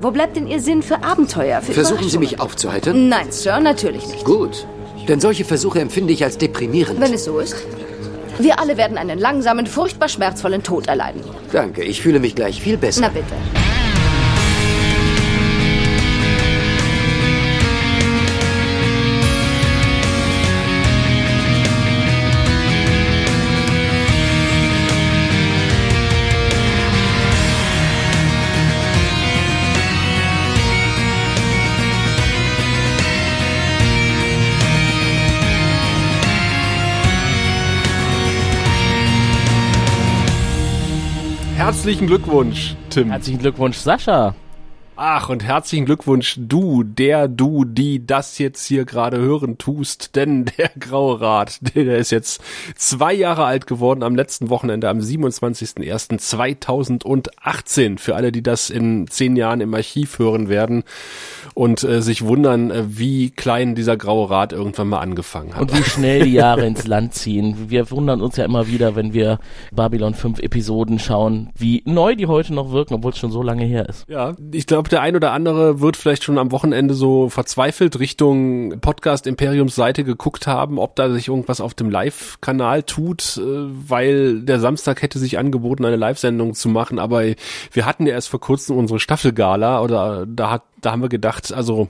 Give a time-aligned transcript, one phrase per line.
[0.00, 1.62] Wo bleibt denn Ihr Sinn für Abenteuer?
[1.62, 3.08] Für Versuchen Sie mich aufzuheitern?
[3.08, 4.24] Nein, Sir, natürlich nicht.
[4.24, 4.66] Gut.
[5.08, 7.00] Denn solche Versuche empfinde ich als deprimierend.
[7.00, 7.56] Wenn es so ist.
[8.38, 11.22] Wir alle werden einen langsamen, furchtbar schmerzvollen Tod erleiden.
[11.52, 13.00] Danke, ich fühle mich gleich viel besser.
[13.02, 13.65] Na bitte.
[41.66, 43.10] Herzlichen Glückwunsch, Tim.
[43.10, 44.36] Herzlichen Glückwunsch, Sascha.
[44.98, 50.46] Ach, und herzlichen Glückwunsch, du, der, du, die das jetzt hier gerade hören tust, denn
[50.56, 52.40] der Graue Rat, der ist jetzt
[52.76, 57.98] zwei Jahre alt geworden am letzten Wochenende, am 27.01.2018.
[57.98, 60.82] Für alle, die das in zehn Jahren im Archiv hören werden
[61.52, 65.60] und äh, sich wundern, äh, wie klein dieser Graue Rat irgendwann mal angefangen hat.
[65.60, 67.68] Und wie schnell die Jahre ins Land ziehen.
[67.68, 69.40] Wir wundern uns ja immer wieder, wenn wir
[69.72, 73.66] Babylon 5 Episoden schauen, wie neu die heute noch wirken, obwohl es schon so lange
[73.66, 74.08] her ist.
[74.08, 78.80] Ja, ich glaube, der ein oder andere wird vielleicht schon am Wochenende so verzweifelt Richtung
[78.80, 84.40] Podcast Imperiums Seite geguckt haben, ob da sich irgendwas auf dem Live-Kanal tut, äh, weil
[84.42, 87.24] der Samstag hätte sich angeboten, eine Live-Sendung zu machen, aber
[87.72, 91.52] wir hatten ja erst vor kurzem unsere Staffelgala oder da hat, da haben wir gedacht,
[91.52, 91.88] also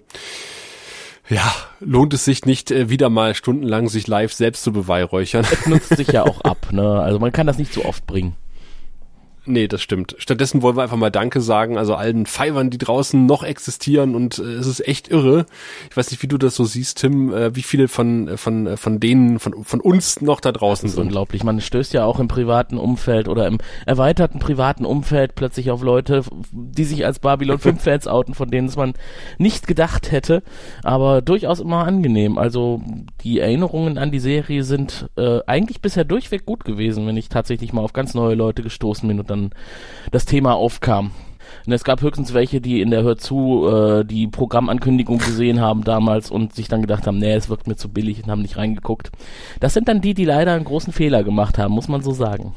[1.29, 5.45] ja, lohnt es sich nicht, äh, wieder mal stundenlang sich live selbst zu beweihräuchern.
[5.49, 7.01] Das nutzt sich ja auch ab, ne?
[7.01, 8.37] Also man kann das nicht so oft bringen.
[9.49, 10.17] Nee, das stimmt.
[10.19, 14.39] Stattdessen wollen wir einfach mal Danke sagen, also allen Fivern, die draußen noch existieren und
[14.39, 15.47] äh, es ist echt irre.
[15.89, 18.67] Ich weiß nicht, wie du das so siehst, Tim, äh, wie viele von äh, von
[18.67, 21.05] äh, von denen von von uns noch da draußen Das ist sind.
[21.05, 21.45] unglaublich.
[21.45, 26.25] Man stößt ja auch im privaten Umfeld oder im erweiterten privaten Umfeld plötzlich auf Leute,
[26.51, 28.95] die sich als Babylon 5 Fans outen, von denen es man
[29.39, 30.43] nicht gedacht hätte,
[30.83, 32.37] aber durchaus immer angenehm.
[32.37, 32.83] Also
[33.23, 37.73] die Erinnerungen an die Serie sind äh, eigentlich bisher durchweg gut gewesen, wenn ich tatsächlich
[37.73, 39.36] mal auf ganz neue Leute gestoßen bin und dann
[40.11, 41.11] das Thema aufkam.
[41.67, 45.83] Und es gab höchstens welche, die in der Hör zu äh, die Programmankündigung gesehen haben
[45.85, 48.57] damals und sich dann gedacht haben, nee, es wirkt mir zu billig und haben nicht
[48.57, 49.11] reingeguckt.
[49.61, 52.55] Das sind dann die, die leider einen großen Fehler gemacht haben, muss man so sagen.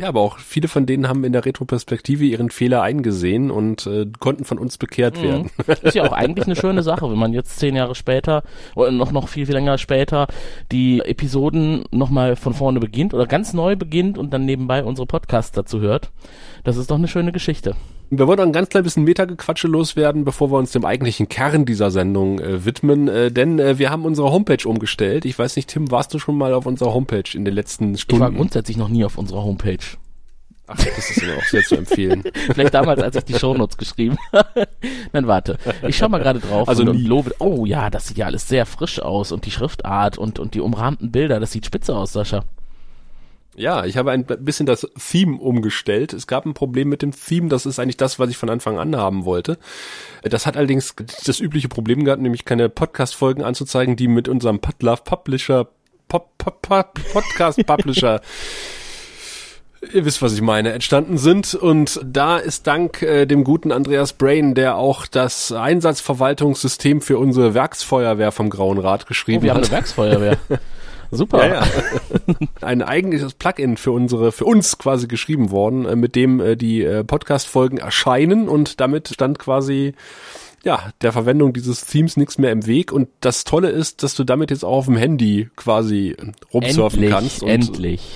[0.00, 4.06] Ja, aber auch viele von denen haben in der Retroperspektive ihren Fehler eingesehen und äh,
[4.18, 5.50] konnten von uns bekehrt werden.
[5.82, 8.42] Ist ja auch eigentlich eine schöne Sache, wenn man jetzt zehn Jahre später
[8.74, 10.26] oder noch, noch viel, viel länger später
[10.72, 15.52] die Episoden nochmal von vorne beginnt oder ganz neu beginnt und dann nebenbei unsere Podcasts
[15.52, 16.10] dazu hört.
[16.64, 17.76] Das ist doch eine schöne Geschichte.
[18.12, 21.64] Wir wollen noch ein ganz klein bisschen Metagequatsche loswerden, bevor wir uns dem eigentlichen Kern
[21.64, 25.24] dieser Sendung äh, widmen, äh, denn äh, wir haben unsere Homepage umgestellt.
[25.24, 28.00] Ich weiß nicht, Tim, warst du schon mal auf unserer Homepage in den letzten Ich
[28.02, 28.20] Stunden?
[28.20, 29.78] war grundsätzlich noch nie auf unserer Homepage.
[30.66, 32.24] Ach, das ist aber auch sehr zu empfehlen.
[32.52, 34.66] Vielleicht damals, als ich die Shownotes geschrieben habe.
[35.12, 35.58] Nein, warte.
[35.86, 37.32] Ich schau mal gerade drauf Also und, und lobe.
[37.38, 40.60] Oh ja, das sieht ja alles sehr frisch aus und die Schriftart und, und die
[40.60, 42.44] umrahmten Bilder, das sieht spitze aus, Sascha.
[43.60, 46.14] Ja, ich habe ein bisschen das Theme umgestellt.
[46.14, 48.78] Es gab ein Problem mit dem Theme, das ist eigentlich das, was ich von Anfang
[48.78, 49.58] an haben wollte.
[50.22, 50.94] Das hat allerdings
[51.26, 55.68] das übliche Problem gehabt, nämlich keine Podcast-Folgen anzuzeigen, die mit unserem Podlove Publisher,
[56.08, 58.22] Pop, Pop, Pop, Podcast Publisher
[59.92, 61.54] Ihr wisst, was ich meine, entstanden sind.
[61.54, 67.54] Und da ist dank äh, dem guten Andreas Brain, der auch das Einsatzverwaltungssystem für unsere
[67.54, 69.66] Werksfeuerwehr vom Grauen Rat Oh, geschrieben wir haben hat.
[69.66, 70.38] eine Werksfeuerwehr.
[71.10, 71.46] Super.
[71.46, 72.34] Ja, ja.
[72.60, 76.82] Ein eigentliches Plugin für unsere, für uns quasi geschrieben worden, äh, mit dem äh, die
[76.82, 79.94] äh, Podcast-Folgen erscheinen und damit stand quasi
[80.62, 82.92] ja, der Verwendung dieses Themes nichts mehr im Weg.
[82.92, 86.16] Und das Tolle ist, dass du damit jetzt auch auf dem Handy quasi
[86.52, 87.42] rumsurfen endlich, kannst.
[87.42, 88.10] Und endlich.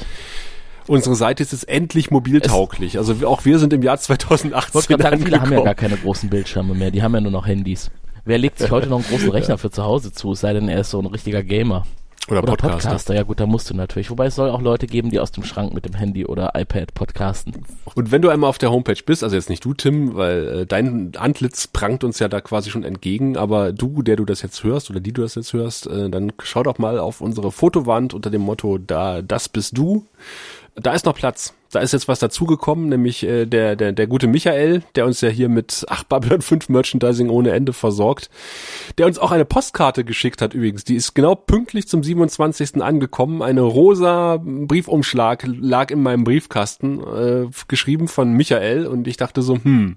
[0.87, 2.99] unsere Seite ist jetzt endlich mobiltauglich.
[2.99, 6.29] Also auch wir sind im Jahr 2018 Ich sagen, viele haben ja gar keine großen
[6.29, 7.91] Bildschirme mehr, die haben ja nur noch Handys.
[8.27, 10.69] Wer legt sich heute noch einen großen Rechner für zu Hause zu, es sei denn,
[10.69, 11.87] er ist so ein richtiger Gamer.
[12.29, 12.89] Oder, Oder Podcaster.
[12.89, 14.11] Podcaster, ja gut, da musst du natürlich.
[14.11, 16.95] Wobei es soll auch Leute geben, die aus dem Schrank mit dem Handy oder iPad
[16.95, 17.67] podcasten.
[17.95, 20.67] Und wenn du einmal auf der Homepage bist, also jetzt nicht du, Tim, weil äh,
[20.67, 24.65] dein Antlitz prangt uns ja da quasi schon entgegen, aber du, der du das jetzt
[24.65, 28.15] hörst oder die du das jetzt hörst, äh, dann schau doch mal auf unsere Fotowand
[28.15, 30.07] unter dem Motto, da, das bist du.
[30.77, 31.53] Da ist noch Platz.
[31.75, 35.29] Da ist jetzt was dazugekommen, nämlich äh, der, der, der gute Michael, der uns ja
[35.29, 38.31] hier mit 8 Babylon 5 Merchandising ohne Ende versorgt,
[38.97, 40.85] der uns auch eine Postkarte geschickt hat übrigens.
[40.85, 42.81] Die ist genau pünktlich zum 27.
[42.81, 43.43] angekommen.
[43.43, 49.57] Eine rosa Briefumschlag lag in meinem Briefkasten, äh, geschrieben von Michael und ich dachte so,
[49.57, 49.97] hm.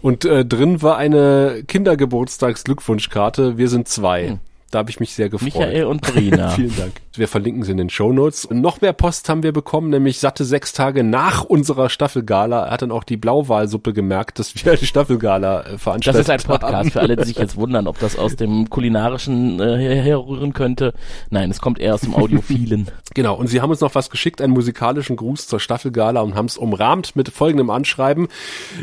[0.00, 3.58] Und äh, drin war eine Kindergeburtstagsglückwunschkarte.
[3.58, 4.38] Wir sind zwei.
[4.70, 5.54] Da habe ich mich sehr gefreut.
[5.54, 6.50] Michael und Brina.
[6.50, 6.92] Vielen Dank.
[7.14, 8.48] Wir verlinken sie in den Show Notes.
[8.50, 12.66] Noch mehr Post haben wir bekommen, nämlich satte sechs Tage nach unserer Staffelgala.
[12.66, 16.30] Er hat dann auch die Blauwalsuppe gemerkt, dass wir eine Staffelgala äh, Das veranstaltet ist
[16.30, 16.90] ein Podcast haben.
[16.90, 20.92] für alle, die sich jetzt wundern, ob das aus dem kulinarischen äh, her- herrühren könnte.
[21.30, 22.88] Nein, es kommt eher aus dem Audiophilen.
[23.14, 26.44] Genau, und sie haben uns noch was geschickt, einen musikalischen Gruß zur Staffelgala und haben
[26.46, 28.28] es umrahmt mit folgendem Anschreiben.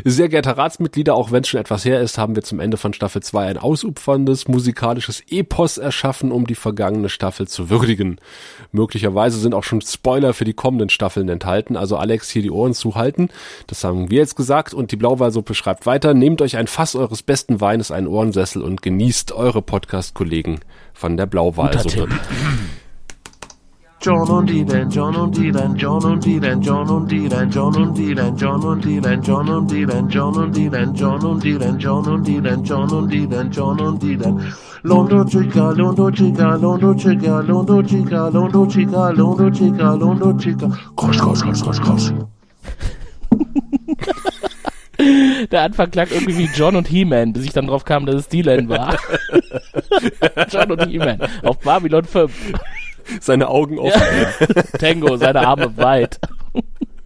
[0.04, 2.92] Sehr geehrte Ratsmitglieder, auch wenn es schon etwas her ist, haben wir zum Ende von
[2.92, 8.18] Staffel 2 ein ausuferndes musikalisches Epos erschaffen, um die vergangene Staffel zu würdigen.
[8.72, 12.74] Möglicherweise sind auch schon Spoiler für die kommenden Staffeln enthalten, also Alex hier die Ohren
[12.74, 13.28] zuhalten.
[13.66, 16.14] Das haben wir jetzt gesagt und die Blauwalsuppe schreibt weiter.
[16.14, 20.60] Nehmt euch ein Fass eures besten Weines, einen Ohrensessel und genießt eure Podcast-Kollegen
[20.94, 22.08] von der Blauwalsuppe.
[24.02, 28.36] John und Dylan, John und Dylan, John und Dylan, John und Dylan, John und Dylan,
[28.36, 32.62] John und Dylan, John und Dylan, John und Dylan, John und Dylan, John und Dylan,
[32.62, 34.54] John und Dylan, John und Dylan.
[34.86, 40.68] Londo chica, londo chica, londo chica, londo chica, londo chica, londo chica, londo chica.
[40.94, 42.12] Kosch, kosch, kosch, kosch, kosch.
[45.50, 48.28] Der Anfang klang irgendwie wie John und He-Man, bis ich dann drauf kam, dass es
[48.28, 48.96] Dylan war.
[50.50, 52.32] John und He-Man auf Babylon 5.
[53.20, 54.00] Seine Augen offen,
[54.78, 56.20] Tango, seine Arme weit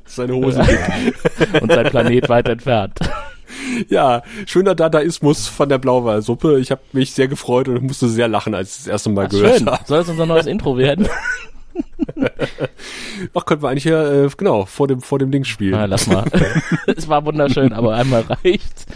[0.05, 1.63] seine Hose dick.
[1.63, 2.99] und sein Planet weit entfernt.
[3.89, 6.59] Ja, schöner Dadaismus von der Blauwalsuppe.
[6.61, 9.59] Ich habe mich sehr gefreut und musste sehr lachen, als ich das erste Mal gehört
[9.59, 9.67] Schön.
[9.67, 9.85] habe.
[9.87, 11.09] Soll es unser neues Intro werden?
[13.35, 15.73] Ach, könnten wir eigentlich hier, äh, genau, vor dem, vor dem Ding spielen.
[15.73, 16.25] Na, lass mal.
[16.87, 18.87] es war wunderschön, aber einmal reicht.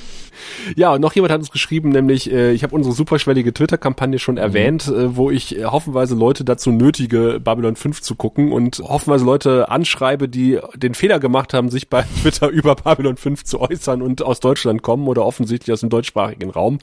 [0.76, 4.37] Ja, und noch jemand hat uns geschrieben, nämlich, äh, ich habe unsere superschwellige Twitter-Kampagne schon
[4.37, 9.25] erwähnt, äh, wo ich äh, hoffenweise Leute dazu nötige, Babylon 5 zu gucken und hoffenweise
[9.25, 14.02] Leute anschreibe, die den Fehler gemacht haben, sich bei Twitter über Babylon 5 zu äußern
[14.02, 16.78] und aus Deutschland kommen oder offensichtlich aus dem deutschsprachigen Raum.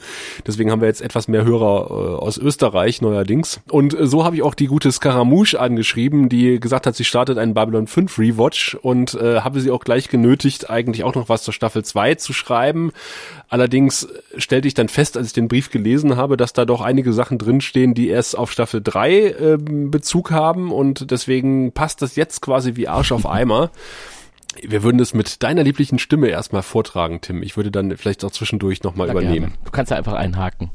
[0.45, 3.61] Deswegen haben wir jetzt etwas mehr Hörer äh, aus Österreich neuerdings.
[3.69, 7.37] Und äh, so habe ich auch die gute Scaramouche angeschrieben, die gesagt hat, sie startet
[7.37, 11.43] einen Babylon 5 Rewatch und äh, habe sie auch gleich genötigt, eigentlich auch noch was
[11.43, 12.91] zur Staffel 2 zu schreiben.
[13.49, 13.70] Allerdings
[14.37, 17.37] stellte ich dann fest, als ich den Brief gelesen habe, dass da doch einige Sachen
[17.37, 22.75] drinstehen, die erst auf Staffel 3 ähm, Bezug haben und deswegen passt das jetzt quasi
[22.75, 23.71] wie Arsch auf Eimer.
[24.61, 27.41] Wir würden es mit deiner lieblichen Stimme erstmal vortragen, Tim.
[27.41, 29.51] Ich würde dann vielleicht auch zwischendurch nochmal übernehmen.
[29.51, 29.53] gerne.
[29.63, 30.71] Du kannst ja einfach einhaken.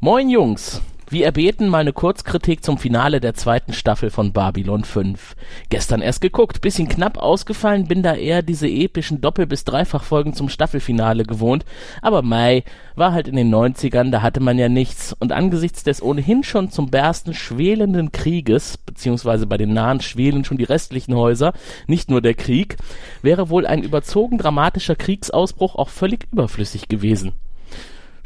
[0.00, 0.80] Moin Jungs.
[1.10, 5.36] Wie erbeten mal eine Kurzkritik zum Finale der zweiten Staffel von Babylon 5.
[5.70, 10.50] Gestern erst geguckt, bisschen knapp ausgefallen, bin da eher diese epischen Doppel- bis Dreifachfolgen zum
[10.50, 11.64] Staffelfinale gewohnt.
[12.02, 12.62] Aber Mai
[12.94, 15.16] war halt in den 90ern, da hatte man ja nichts.
[15.18, 20.58] Und angesichts des ohnehin schon zum Bersten schwelenden Krieges, beziehungsweise bei den Nahen schwelen schon
[20.58, 21.54] die restlichen Häuser,
[21.86, 22.76] nicht nur der Krieg,
[23.22, 27.32] wäre wohl ein überzogen dramatischer Kriegsausbruch auch völlig überflüssig gewesen.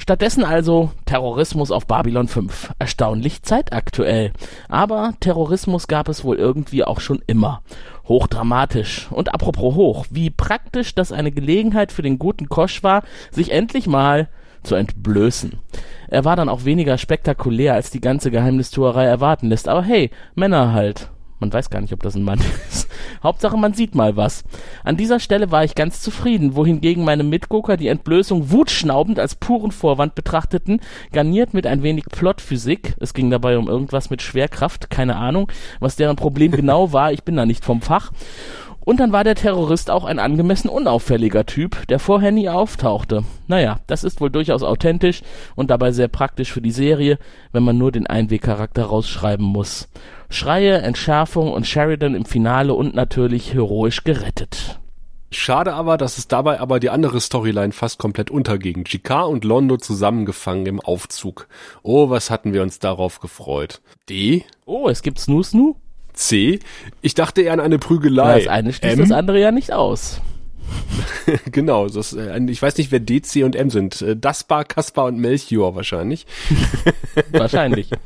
[0.02, 2.72] Stattdessen also Terrorismus auf Babylon 5.
[2.80, 4.32] Erstaunlich zeitaktuell.
[4.68, 7.62] Aber Terrorismus gab es wohl irgendwie auch schon immer.
[8.08, 9.06] Hochdramatisch.
[9.12, 13.86] Und apropos hoch, wie praktisch das eine Gelegenheit für den guten Kosch war, sich endlich
[13.86, 14.28] mal
[14.64, 15.60] zu entblößen.
[16.08, 19.68] Er war dann auch weniger spektakulär, als die ganze Geheimnistuerei erwarten lässt.
[19.68, 21.11] Aber hey, Männer halt.
[21.42, 22.38] Man weiß gar nicht, ob das ein Mann
[22.70, 22.88] ist.
[23.20, 24.44] Hauptsache, man sieht mal was.
[24.84, 29.72] An dieser Stelle war ich ganz zufrieden, wohingegen meine Mitgucker die Entblößung wutschnaubend als puren
[29.72, 30.80] Vorwand betrachteten,
[31.10, 32.94] garniert mit ein wenig Plotphysik.
[33.00, 35.50] Es ging dabei um irgendwas mit Schwerkraft, keine Ahnung,
[35.80, 38.12] was deren Problem genau war, ich bin da nicht vom Fach.
[38.84, 43.24] Und dann war der Terrorist auch ein angemessen unauffälliger Typ, der vorher nie auftauchte.
[43.46, 45.22] Naja, das ist wohl durchaus authentisch
[45.54, 47.18] und dabei sehr praktisch für die Serie,
[47.52, 49.88] wenn man nur den Einwegcharakter rausschreiben muss.
[50.30, 54.78] Schreie, Entschärfung und Sheridan im Finale und natürlich heroisch gerettet.
[55.30, 58.84] Schade aber, dass es dabei aber die andere Storyline fast komplett unterging.
[58.86, 61.48] Jicquard und Londo zusammengefangen im Aufzug.
[61.82, 63.80] Oh, was hatten wir uns darauf gefreut.
[64.10, 64.44] D?
[64.66, 65.76] Oh, es gibt Snoo Snoo?
[66.12, 66.60] C?
[67.00, 68.40] Ich dachte eher an eine Prügelei.
[68.40, 69.00] Das eine schließt M?
[69.00, 70.20] das andere ja nicht aus.
[71.50, 74.02] genau, das, äh, ich weiß nicht, wer D, C und M sind.
[74.02, 76.26] Äh, Daspar, Kaspar und Melchior wahrscheinlich.
[77.32, 77.90] Wahrscheinlich.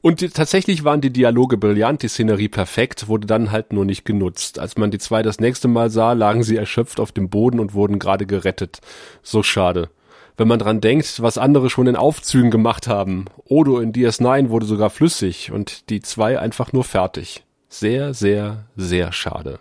[0.00, 4.06] Und die, tatsächlich waren die Dialoge brillant, die Szenerie perfekt, wurde dann halt nur nicht
[4.06, 4.58] genutzt.
[4.58, 7.74] Als man die zwei das nächste Mal sah, lagen sie erschöpft auf dem Boden und
[7.74, 8.80] wurden gerade gerettet.
[9.22, 9.90] So schade.
[10.36, 13.24] Wenn man dran denkt, was andere schon in Aufzügen gemacht haben.
[13.44, 17.44] Odo in DS9 wurde sogar flüssig und die zwei einfach nur fertig.
[17.68, 19.60] Sehr, sehr, sehr schade.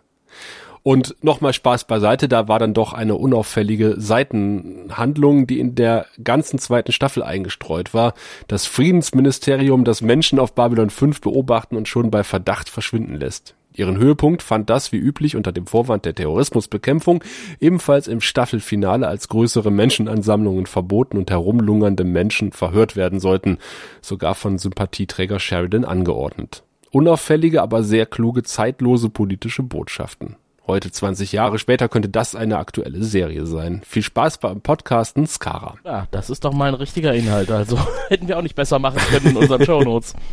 [0.84, 6.60] Und nochmal Spaß beiseite, da war dann doch eine unauffällige Seitenhandlung, die in der ganzen
[6.60, 8.14] zweiten Staffel eingestreut war.
[8.48, 13.56] Das Friedensministerium, das Menschen auf Babylon 5 beobachten und schon bei Verdacht verschwinden lässt.
[13.76, 17.24] Ihren Höhepunkt fand das wie üblich unter dem Vorwand der Terrorismusbekämpfung
[17.60, 23.58] ebenfalls im Staffelfinale, als größere Menschenansammlungen verboten und herumlungernde Menschen verhört werden sollten,
[24.02, 26.64] sogar von Sympathieträger Sheridan angeordnet.
[26.92, 30.38] Unauffällige, aber sehr kluge, zeitlose politische Botschaften.
[30.68, 33.82] Heute 20 Jahre später könnte das eine aktuelle Serie sein.
[33.86, 35.76] Viel Spaß beim Podcasten Skara.
[35.84, 37.52] Ja, das ist doch mal ein richtiger Inhalt.
[37.52, 37.78] Also
[38.08, 40.14] hätten wir auch nicht besser machen können in unseren Shownotes.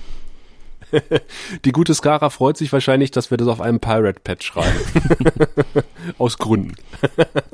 [1.65, 4.79] Die gute Skara freut sich wahrscheinlich, dass wir das auf einem Pirate Patch schreiben.
[6.19, 6.75] Aus Gründen.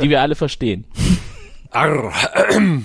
[0.00, 0.84] Die wir alle verstehen.
[1.70, 2.12] Arr.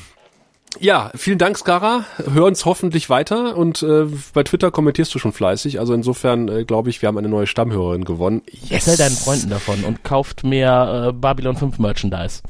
[0.79, 2.03] Ja, vielen Dank, Skara.
[2.33, 5.79] Hör uns hoffentlich weiter und äh, bei Twitter kommentierst du schon fleißig.
[5.79, 8.41] Also insofern äh, glaube ich, wir haben eine neue Stammhörerin gewonnen.
[8.50, 8.88] Yes.
[8.88, 12.41] Erzähl deinen Freunden davon und kauft mehr äh, Babylon 5 Merchandise.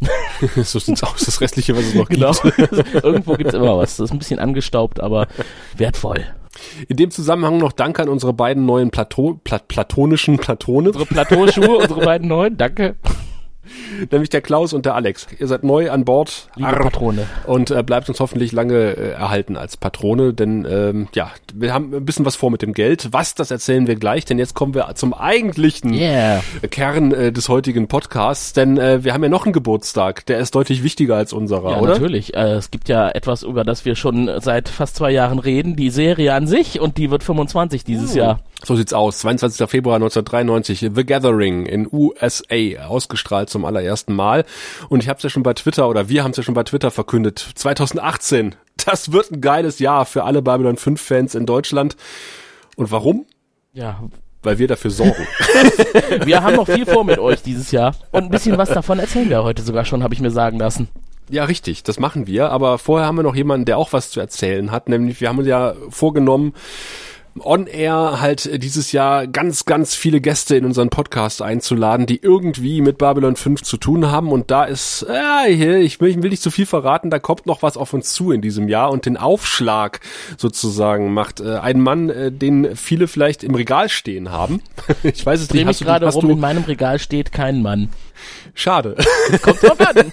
[0.62, 2.32] so sieht's aus, das restliche, was es noch Genau.
[2.32, 3.02] gibt.
[3.02, 3.96] Irgendwo gibt's immer was.
[3.96, 5.26] Das ist ein bisschen angestaubt, aber
[5.76, 6.26] wertvoll.
[6.88, 11.78] In dem Zusammenhang noch Dank an unsere beiden neuen Plato Plat platonischen Platone, Unsere Plateauschuhe,
[11.78, 12.96] unsere beiden neuen, danke.
[14.10, 15.26] nämlich der Klaus und der Alex.
[15.38, 16.48] Ihr seid neu an Bord.
[16.56, 16.70] Liebe.
[16.70, 17.26] Patrone.
[17.46, 21.94] Und äh, bleibt uns hoffentlich lange äh, erhalten als Patrone, denn ähm, ja, wir haben
[21.94, 23.08] ein bisschen was vor mit dem Geld.
[23.12, 26.42] Was, das erzählen wir gleich, denn jetzt kommen wir zum eigentlichen Yeah.
[26.70, 30.54] Kern äh, des heutigen Podcasts, denn äh, wir haben ja noch einen Geburtstag, der ist
[30.54, 31.92] deutlich wichtiger als unserer, Ja, oder?
[31.92, 32.34] natürlich.
[32.34, 35.90] Äh, es gibt ja etwas, über das wir schon seit fast zwei Jahren reden, die
[35.90, 38.40] Serie an sich und die wird 25 dieses Jahr.
[38.62, 39.18] So sieht's aus.
[39.20, 39.68] 22.
[39.68, 44.44] Februar 1993, The Gathering in USA, ausgestrahlt zum allerersten Mal.
[44.88, 46.64] Und ich habe es ja schon bei Twitter, oder wir haben es ja schon bei
[46.64, 48.54] Twitter verkündet, 2018,
[48.84, 51.96] das wird ein geiles Jahr für alle Babylon 5 Fans in Deutschland.
[52.76, 53.26] Und warum?
[53.72, 54.02] Ja,
[54.42, 55.26] Weil wir dafür sorgen.
[56.24, 59.28] wir haben noch viel vor mit euch dieses Jahr und ein bisschen was davon erzählen
[59.28, 60.88] wir heute sogar schon, habe ich mir sagen lassen.
[61.30, 62.50] Ja, richtig, das machen wir.
[62.50, 64.88] Aber vorher haben wir noch jemanden, der auch was zu erzählen hat.
[64.88, 66.54] Nämlich, wir haben uns ja vorgenommen,
[67.38, 72.80] on air halt dieses Jahr ganz, ganz viele Gäste in unseren Podcast einzuladen, die irgendwie
[72.80, 74.32] mit Babylon 5 zu tun haben.
[74.32, 77.46] Und da ist, ja, hier, ich will, ich will nicht zu viel verraten, da kommt
[77.46, 78.90] noch was auf uns zu in diesem Jahr.
[78.90, 80.00] Und den Aufschlag
[80.36, 84.62] sozusagen macht äh, ein Mann, äh, den viele vielleicht im Regal stehen haben.
[85.02, 87.62] ich weiß es Dreh nicht, mich hast du, gerade rum, in meinem Regal steht kein
[87.62, 87.88] Mann.
[88.54, 88.96] Schade.
[89.42, 89.96] Kommt drauf an.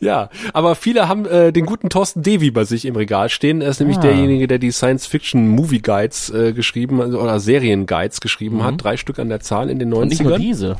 [0.00, 3.60] Ja, aber viele haben äh, den guten Thorsten Devi bei sich im Regal stehen.
[3.62, 4.02] Er ist nämlich Ah.
[4.02, 8.74] derjenige, der die Science-Fiction-Movie Guides äh, geschrieben oder Serien-Guides geschrieben hat.
[8.82, 9.94] Drei Stück an der Zahl in den Mhm.
[9.96, 10.38] Und nicht nur 90ern.
[10.38, 10.76] diese.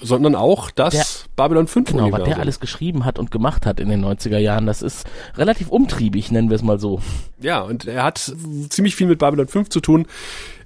[0.00, 1.04] Sondern auch das Der-
[1.34, 2.28] Babylon 5 Genau, was Universum.
[2.34, 5.06] der alles geschrieben hat und gemacht hat in den 90er Jahren, das ist
[5.36, 7.00] relativ umtriebig, nennen wir es mal so.
[7.40, 8.32] Ja, und er hat
[8.68, 10.06] ziemlich viel mit Babylon 5 zu tun,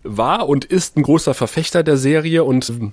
[0.03, 2.93] war und ist ein großer Verfechter der Serie und ähm,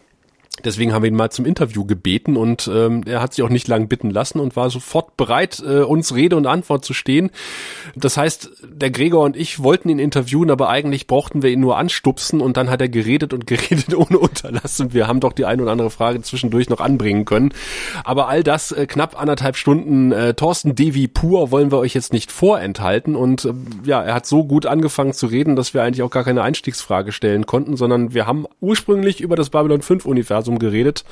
[0.63, 3.67] deswegen haben wir ihn mal zum Interview gebeten und ähm, er hat sich auch nicht
[3.67, 7.31] lang bitten lassen und war sofort bereit, äh, uns Rede und Antwort zu stehen.
[7.95, 11.77] Das heißt, der Gregor und ich wollten ihn interviewen, aber eigentlich brauchten wir ihn nur
[11.77, 15.45] anstupsen und dann hat er geredet und geredet ohne Unterlass und wir haben doch die
[15.45, 17.53] ein oder andere Frage zwischendurch noch anbringen können.
[18.03, 22.13] Aber all das, äh, knapp anderthalb Stunden äh, Thorsten Devi pur, wollen wir euch jetzt
[22.13, 23.53] nicht vorenthalten und äh,
[23.85, 27.11] ja, er hat so gut angefangen zu reden, dass wir eigentlich auch gar keine Einstiegsfrage
[27.11, 31.03] stellen konnten, sondern wir haben ursprünglich über das Babylon 5 Universum geredet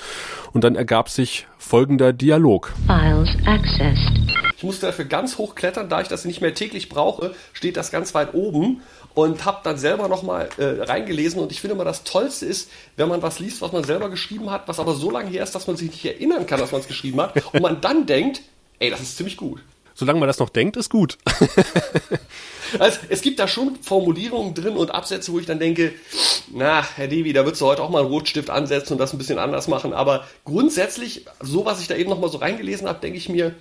[0.54, 2.74] und dann ergab sich folgender Dialog.
[2.88, 4.12] Files accessed.
[4.58, 7.92] Ich musste dafür ganz hoch klettern, da ich das nicht mehr täglich brauche, steht das
[7.92, 8.82] ganz weit oben
[9.14, 13.10] und habe dann selber nochmal äh, reingelesen und ich finde immer das Tollste ist, wenn
[13.10, 15.68] man was liest, was man selber geschrieben hat, was aber so lange her ist, dass
[15.68, 18.42] man sich nicht erinnern kann, dass man es geschrieben hat und man dann denkt,
[18.80, 19.62] ey, das ist ziemlich gut.
[19.94, 21.18] Solange man das noch denkt, ist gut.
[22.80, 25.92] Also es gibt da schon Formulierungen drin und Absätze, wo ich dann denke,
[26.54, 29.18] na, Herr Devi, da würdest du heute auch mal einen Rotstift ansetzen und das ein
[29.18, 29.92] bisschen anders machen.
[29.92, 33.56] Aber grundsätzlich, so was ich da eben nochmal so reingelesen habe, denke ich mir,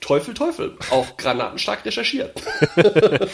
[0.00, 2.32] Teufel, Teufel, auch granatenstark recherchiert.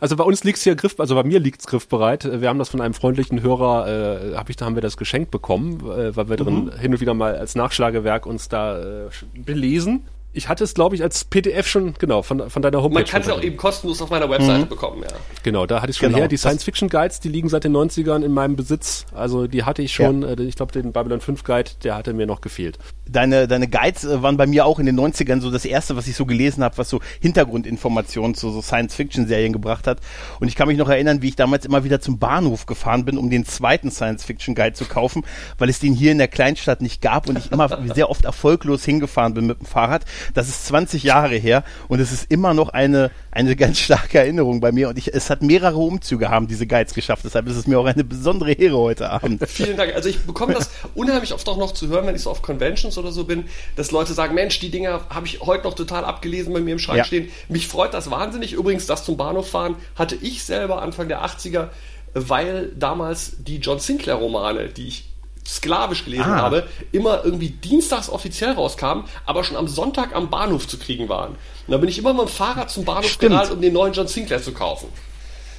[0.00, 2.40] Also bei uns liegt's hier griff, also bei mir liegt's griffbereit.
[2.40, 5.30] Wir haben das von einem freundlichen Hörer, äh, hab ich, da haben wir das geschenkt
[5.30, 10.06] bekommen, äh, weil wir drin hin und wieder mal als Nachschlagewerk uns da äh, belesen.
[10.34, 13.00] Ich hatte es, glaube ich, als PDF schon, genau, von, von deiner Homepage.
[13.00, 15.16] Man kann es auch eben kostenlos auf meiner Webseite bekommen, ja.
[15.44, 16.28] Genau, da hatte ich schon Genau, her.
[16.28, 19.06] Die Science-Fiction-Guides, die liegen seit den 90ern in meinem Besitz.
[19.14, 20.22] Also die hatte ich schon.
[20.22, 22.78] Äh, ich glaube, den Babylon 5 Guide, der hatte mir noch gefehlt.
[23.08, 26.08] Deine, deine Guides äh, waren bei mir auch in den 90ern so das erste, was
[26.08, 30.00] ich so gelesen habe, was so Hintergrundinformationen zu so Science-Fiction-Serien gebracht hat.
[30.40, 33.18] Und ich kann mich noch erinnern, wie ich damals immer wieder zum Bahnhof gefahren bin,
[33.18, 35.24] um den zweiten Science-Fiction-Guide zu kaufen,
[35.58, 38.84] weil es den hier in der Kleinstadt nicht gab und ich immer sehr oft erfolglos
[38.84, 40.04] hingefahren bin mit dem Fahrrad.
[40.32, 44.60] Das ist 20 Jahre her und es ist immer noch eine, eine ganz starke Erinnerung
[44.60, 47.24] bei mir und ich, es hat mehrere Umzüge haben diese Guides geschafft.
[47.24, 49.46] Deshalb ist es mir auch eine besondere Ehre heute Abend.
[49.48, 49.94] Vielen Dank.
[49.94, 52.96] Also ich bekomme das unheimlich oft auch noch zu hören, wenn ich so auf Conventions
[52.96, 53.44] oder so bin,
[53.76, 56.78] dass Leute sagen, Mensch, die Dinger habe ich heute noch total abgelesen bei mir im
[56.78, 57.04] Schrank Ja.
[57.04, 57.28] stehen.
[57.48, 58.52] Mich freut das wahnsinnig.
[58.52, 61.68] Übrigens, das zum Bahnhof fahren hatte ich selber Anfang der 80er
[62.14, 65.13] weil damals die John Sinclair Romane, die ich
[65.46, 66.42] sklavisch gelesen Ah.
[66.42, 71.32] habe, immer irgendwie dienstags offiziell rauskamen, aber schon am Sonntag am Bahnhof zu kriegen waren.
[71.32, 73.32] Und da bin ich immer mit dem Fahrrad zum Bahnhof Stimmt.
[73.32, 74.88] geradelt, um den neuen John Sinclair zu kaufen.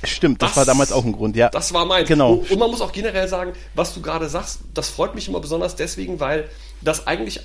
[0.03, 1.49] Stimmt, das, Das- war damals auch ein Grund, ja.
[1.49, 2.05] Das war mein.
[2.05, 2.43] Genau.
[2.49, 5.75] Und man muss auch generell sagen, was du gerade sagst, das freut mich immer besonders
[5.75, 6.49] deswegen, weil
[6.81, 7.39] das eigentlich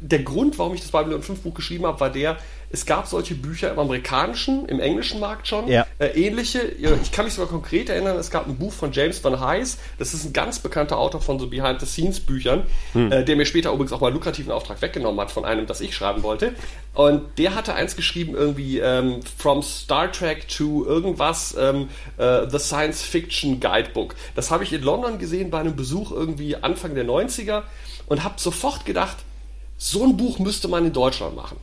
[0.00, 2.36] der Grund, warum ich das Babylon 5 Buch geschrieben habe, war der,
[2.70, 5.86] es gab solche Bücher im amerikanischen, im englischen Markt schon, Ja.
[5.98, 6.60] äh, ähnliche.
[7.02, 10.14] Ich kann mich sogar konkret erinnern, es gab ein Buch von James Van Heis, das
[10.14, 12.62] ist ein ganz bekannter Autor von so Behind-the-Scenes-Büchern,
[12.94, 15.80] äh, der mir später übrigens auch mal einen lukrativen Auftrag weggenommen hat von einem, das
[15.80, 16.52] ich schreiben wollte.
[16.94, 21.88] Und der hatte eins geschrieben, irgendwie ähm, From Star Trek to irgendwas, ähm,
[22.18, 24.14] äh, The Science Fiction Guidebook.
[24.36, 27.62] Das habe ich in London gesehen bei einem Besuch irgendwie Anfang der 90er
[28.06, 29.16] und habe sofort gedacht,
[29.78, 31.56] so ein Buch müsste man in Deutschland machen.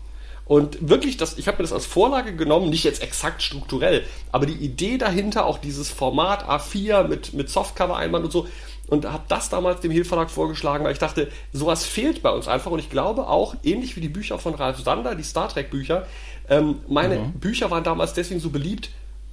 [0.45, 4.45] Und wirklich, das, ich habe mir das als Vorlage genommen, nicht jetzt exakt strukturell, aber
[4.45, 8.47] die Idee dahinter, auch dieses Format A4 mit, mit Softcover-Einband und so,
[8.87, 12.69] und habe das damals dem Hilfverlag vorgeschlagen, weil ich dachte, sowas fehlt bei uns einfach.
[12.69, 16.05] Und ich glaube auch, ähnlich wie die Bücher von Ralf Sander, die Star Trek-Bücher,
[16.49, 18.91] ähm, meine Bücher waren damals deswegen so beliebt,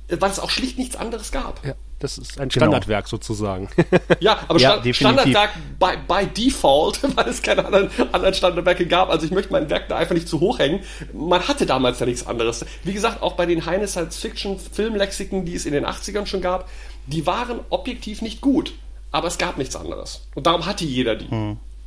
[0.09, 1.65] weil es auch schlicht nichts anderes gab.
[1.67, 3.69] Ja, das ist ein Standardwerk sozusagen.
[4.21, 4.97] Ja, aber Ja, definitiv.
[4.97, 9.11] Standardwerk by, by default, weil es keine anderen, anderen Standardwerke gab.
[9.11, 10.81] Also ich möchte mein Werk da einfach nicht zu hoch hängen.
[11.13, 12.65] Man hatte damals ja nichts anderes.
[12.85, 16.69] Wie gesagt, auch bei den Heine Science-Fiction-Filmlexiken, die es in den 80ern schon gab,
[17.07, 18.75] die waren objektiv nicht gut.
[19.11, 20.27] Aber es gab nichts anderes.
[20.35, 21.27] Und darum hatte jeder die.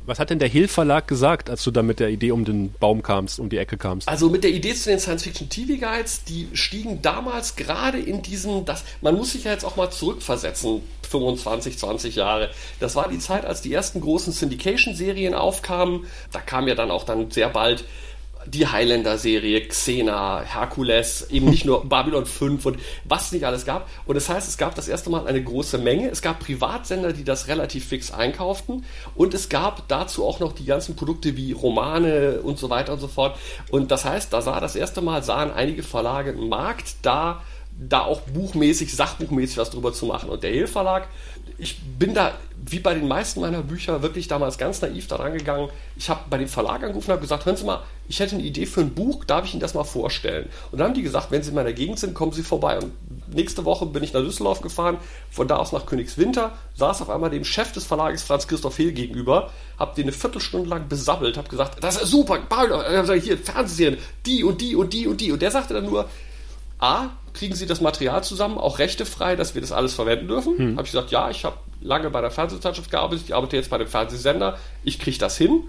[0.06, 2.72] Was hat denn der Hill Verlag gesagt, als du da mit der Idee um den
[2.72, 4.08] Baum kamst, um die Ecke kamst?
[4.08, 9.16] Also mit der Idee zu den Science-Fiction-TV-Guides, die stiegen damals gerade in diesen, das, man
[9.16, 12.50] muss sich ja jetzt auch mal zurückversetzen, 25, 20 Jahre.
[12.78, 16.06] Das war die Zeit, als die ersten großen Syndication-Serien aufkamen.
[16.30, 17.84] Da kam ja dann auch dann sehr bald
[18.46, 23.88] die Highlander-Serie, Xena, Herkules, eben nicht nur Babylon 5 und was es nicht alles gab.
[24.06, 26.08] Und das heißt, es gab das erste Mal eine große Menge.
[26.08, 28.84] Es gab Privatsender, die das relativ fix einkauften.
[29.14, 33.00] Und es gab dazu auch noch die ganzen Produkte wie Romane und so weiter und
[33.00, 33.36] so fort.
[33.70, 37.42] Und das heißt, da sah das erste Mal, sahen einige Verlage einen Markt da,
[37.78, 40.30] da auch buchmäßig, sachbuchmäßig was drüber zu machen.
[40.30, 41.08] Und der Hill Verlag,
[41.58, 42.34] ich bin da,
[42.68, 45.68] wie bei den meisten meiner Bücher, wirklich damals ganz naiv daran gegangen.
[45.96, 48.44] Ich habe bei dem Verlag angerufen und habe gesagt, hören Sie mal, ich hätte eine
[48.44, 50.48] Idee für ein Buch, darf ich Ihnen das mal vorstellen?
[50.70, 52.78] Und dann haben die gesagt, wenn Sie in meiner Gegend sind, kommen Sie vorbei.
[52.78, 52.92] Und
[53.34, 54.98] nächste Woche bin ich nach Düsseldorf gefahren,
[55.30, 58.92] von da aus nach Königswinter, saß auf einmal dem Chef des Verlages Franz Christoph Hehl
[58.92, 63.98] gegenüber, habe den eine Viertelstunde lang besabbelt, habe gesagt, das ist super, äh, hier, Fernsehserien,
[64.26, 65.32] die und die und die und die.
[65.32, 66.08] Und der sagte dann nur,
[66.78, 70.58] A, kriegen Sie das Material zusammen, auch rechtefrei, dass wir das alles verwenden dürfen?
[70.58, 70.76] Hm.
[70.76, 73.78] Habe ich gesagt, ja, ich habe lange bei der Fernsehzeitschrift gearbeitet, ich arbeite jetzt bei
[73.78, 75.64] dem Fernsehsender, ich kriege das hin.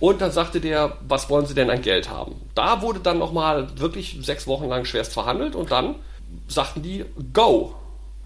[0.00, 2.34] Und dann sagte der, was wollen Sie denn an Geld haben?
[2.54, 5.96] Da wurde dann nochmal wirklich sechs Wochen lang schwerst verhandelt und dann
[6.48, 7.74] sagten die, go.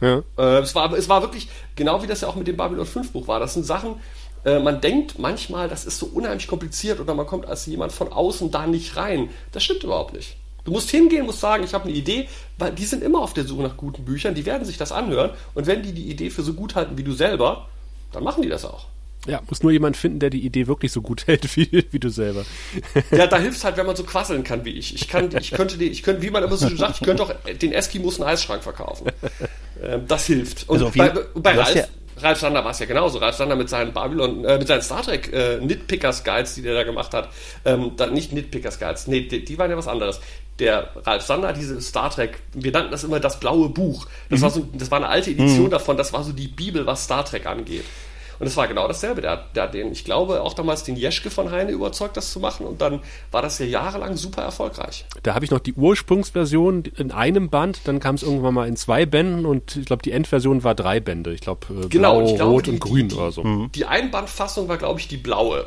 [0.01, 0.23] Ja.
[0.39, 3.13] Äh, es, war, es war wirklich, genau wie das ja auch mit dem Babylon 5
[3.13, 3.97] Buch war, das sind Sachen,
[4.45, 8.13] äh, man denkt manchmal, das ist so unheimlich kompliziert oder man kommt als jemand von
[8.13, 9.31] außen da nicht rein.
[9.53, 10.37] Das stimmt überhaupt nicht.
[10.65, 12.27] Du musst hingehen, musst sagen, ich habe eine Idee,
[12.59, 15.31] weil die sind immer auf der Suche nach guten Büchern, die werden sich das anhören
[15.55, 17.69] und wenn die die Idee für so gut halten wie du selber,
[18.13, 18.87] dann machen die das auch.
[19.27, 22.09] Ja, muss nur jemand finden, der die Idee wirklich so gut hält wie, wie du
[22.11, 22.45] selber.
[23.11, 24.95] Ja, da hilft halt, wenn man so quasseln kann wie ich.
[24.95, 27.23] Ich kann, ich könnte, die, ich könnte, wie man immer so schön sagt, ich könnte
[27.23, 29.07] auch den Eskimos einen Eisschrank verkaufen.
[29.83, 30.69] Ähm, das hilft.
[30.69, 31.85] Und Also bei, bei Ralf, ja-
[32.21, 33.19] Ralf Sander war es ja genauso.
[33.19, 36.75] Ralf Sander mit seinen Babylon, äh, mit seinen Star Trek äh, Nitpickers Guides, die der
[36.75, 37.29] da gemacht hat.
[37.65, 40.21] Ähm, da, nicht Nitpickers Guides, nee, die, die waren ja was anderes.
[40.59, 44.07] Der Ralf Sander, diese Star Trek, wir nannten das immer das blaue Buch.
[44.31, 47.05] Das, war, so, das war eine alte Edition davon, das war so die Bibel, was
[47.05, 47.85] Star Trek angeht.
[48.39, 49.21] Und es war genau dasselbe.
[49.21, 52.41] Der, der hat den, ich glaube, auch damals den Jeschke von Heine überzeugt, das zu
[52.41, 52.67] machen.
[52.67, 55.05] Und dann war das ja jahrelang super erfolgreich.
[55.23, 58.77] Da habe ich noch die Ursprungsversion in einem Band, dann kam es irgendwann mal in
[58.77, 61.33] zwei Bänden und ich glaube, die Endversion war drei Bände.
[61.33, 63.69] Ich glaube, äh, Genau, blau, ich glaube, rot die- und grün die- oder so.
[63.75, 65.67] Die Einbandfassung war, glaube ich, die blaue.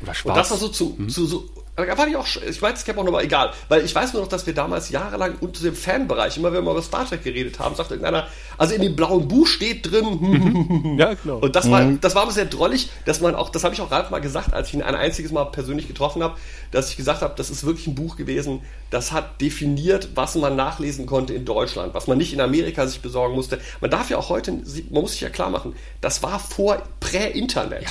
[0.00, 1.44] Und das war so zu, zu so,
[1.76, 4.28] war ich auch, ich weiß, ich habe auch nochmal, egal, weil ich weiß nur noch,
[4.28, 7.74] dass wir damals jahrelang unter dem Fanbereich, immer wenn wir über Star Trek geredet haben,
[7.74, 8.26] sagte irgendeiner,
[8.58, 11.38] also in dem blauen Buch steht drin, hm, ja, genau.
[11.38, 13.90] Und das war, das war mir sehr drollig, dass man auch, das habe ich auch
[13.90, 16.36] Ralf mal gesagt, als ich ihn ein einziges Mal persönlich getroffen habe,
[16.70, 20.56] dass ich gesagt habe, das ist wirklich ein Buch gewesen, das hat definiert, was man
[20.56, 23.60] nachlesen konnte in Deutschland, was man nicht in Amerika sich besorgen musste.
[23.80, 27.82] Man darf ja auch heute, man muss sich ja klar machen, das war vor Prä-Internet.
[27.84, 27.90] Ja.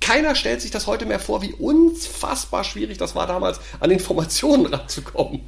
[0.00, 4.66] Keiner stellt sich das heute mehr vor, wie unfassbar schwierig das war damals, an Informationen
[4.74, 5.40] ranzukommen.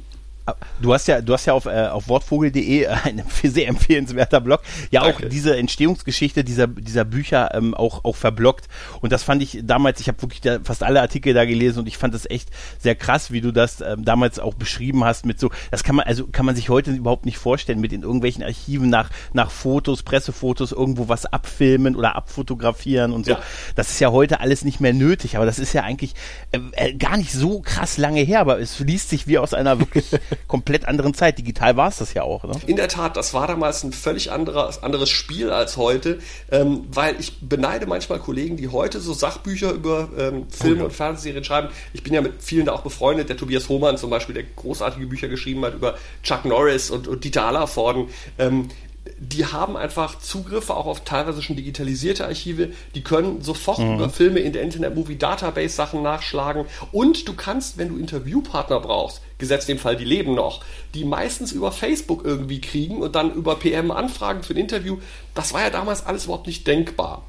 [0.81, 5.01] Du hast ja, du hast ja auf, äh, auf wortvogel.de ein sehr empfehlenswerter Blog, ja
[5.01, 5.29] auch Danke.
[5.29, 8.67] diese Entstehungsgeschichte dieser, dieser Bücher ähm, auch, auch verblockt.
[9.01, 11.87] Und das fand ich damals, ich habe wirklich da fast alle Artikel da gelesen und
[11.87, 15.39] ich fand das echt sehr krass, wie du das ähm, damals auch beschrieben hast mit
[15.39, 18.43] so, das kann man, also kann man sich heute überhaupt nicht vorstellen, mit in irgendwelchen
[18.43, 23.33] Archiven nach, nach Fotos, Pressefotos irgendwo was abfilmen oder abfotografieren und so.
[23.33, 23.41] Ja.
[23.75, 26.13] Das ist ja heute alles nicht mehr nötig, aber das ist ja eigentlich
[26.51, 29.79] äh, äh, gar nicht so krass lange her, aber es liest sich wie aus einer
[29.79, 30.11] wirklich
[30.47, 31.37] komplett anderen Zeit.
[31.37, 32.53] Digital war es das ja auch, ne?
[32.67, 36.19] In der Tat, das war damals ein völlig anderer, anderes Spiel als heute,
[36.51, 41.43] ähm, weil ich beneide manchmal Kollegen, die heute so Sachbücher über ähm, Filme und Fernsehserien
[41.43, 41.69] schreiben.
[41.93, 45.05] Ich bin ja mit vielen da auch befreundet, der Tobias Hohmann zum Beispiel, der großartige
[45.07, 48.09] Bücher geschrieben hat über Chuck Norris und, und Dieter Hallervorden.
[48.37, 48.69] Ähm,
[49.17, 52.69] die haben einfach Zugriffe auch auf teilweise schon digitalisierte Archive.
[52.95, 56.65] Die können sofort über Filme in der Internet Movie Database Sachen nachschlagen.
[56.91, 61.51] Und du kannst, wenn du Interviewpartner brauchst, gesetzt dem Fall, die leben noch, die meistens
[61.51, 64.99] über Facebook irgendwie kriegen und dann über PM anfragen für ein Interview.
[65.33, 67.23] Das war ja damals alles überhaupt nicht denkbar.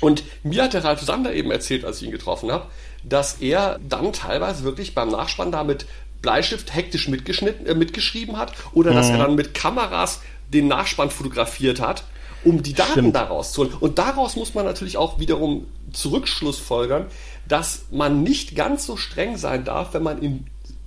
[0.00, 2.66] Und mir hat der Ralf Sander eben erzählt, als ich ihn getroffen habe,
[3.04, 5.86] dass er dann teilweise wirklich beim Nachspann da mit
[6.22, 10.20] Bleistift hektisch mitgeschnitten, äh, mitgeschrieben hat oder dass er dann mit Kameras
[10.52, 12.04] den Nachspann fotografiert hat,
[12.42, 13.14] um die Daten Stimmt.
[13.14, 13.74] daraus zu holen.
[13.78, 17.06] Und daraus muss man natürlich auch wiederum zurückschlussfolgern,
[17.46, 20.46] dass man nicht ganz so streng sein darf, wenn man in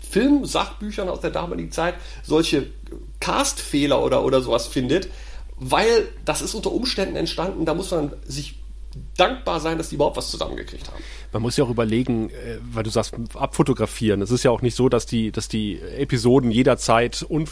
[0.09, 2.67] Filmsachbüchern aus der damaligen Zeit solche
[3.19, 5.09] Castfehler oder, oder sowas findet,
[5.57, 8.58] weil das ist unter Umständen entstanden, da muss man sich
[9.17, 11.03] dankbar sein, dass die überhaupt was zusammengekriegt haben.
[11.31, 14.21] Man muss ja auch überlegen, äh, weil du sagst, abfotografieren.
[14.21, 17.45] Es ist ja auch nicht so, dass die, dass die Episoden jederzeit äh,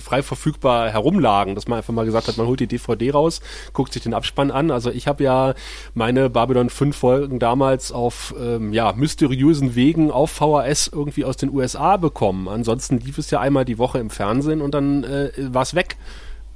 [0.00, 3.40] frei verfügbar herumlagen, dass man einfach mal gesagt hat, man holt die DVD raus,
[3.72, 4.70] guckt sich den Abspann an.
[4.70, 5.54] Also ich habe ja
[5.94, 11.50] meine Babylon 5 Folgen damals auf ähm, ja, mysteriösen Wegen auf VHS irgendwie aus den
[11.50, 12.48] USA bekommen.
[12.48, 15.96] Ansonsten lief es ja einmal die Woche im Fernsehen und dann äh, war es weg.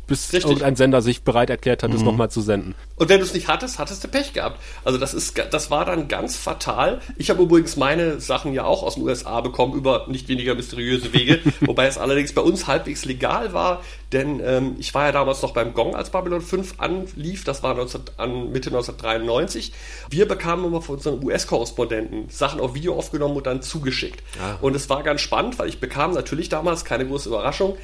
[0.07, 0.45] Bis Richtig.
[0.45, 2.77] irgendein Sender sich bereit erklärt hat, es nochmal zu senden.
[2.95, 4.61] Und wenn du es nicht hattest, hattest du Pech gehabt.
[4.85, 7.01] Also das ist, das war dann ganz fatal.
[7.17, 11.13] Ich habe übrigens meine Sachen ja auch aus den USA bekommen über nicht weniger mysteriöse
[11.13, 15.43] Wege, wobei es allerdings bei uns halbwegs legal war, denn ähm, ich war ja damals
[15.43, 17.43] noch beim Gong, als Babylon 5 anlief.
[17.43, 19.73] Das war 19, an Mitte 1993.
[20.09, 24.23] Wir bekamen immer von unseren US-Korrespondenten Sachen auf Video aufgenommen und dann zugeschickt.
[24.61, 27.77] Und es war ganz spannend, weil ich bekam natürlich damals keine große Überraschung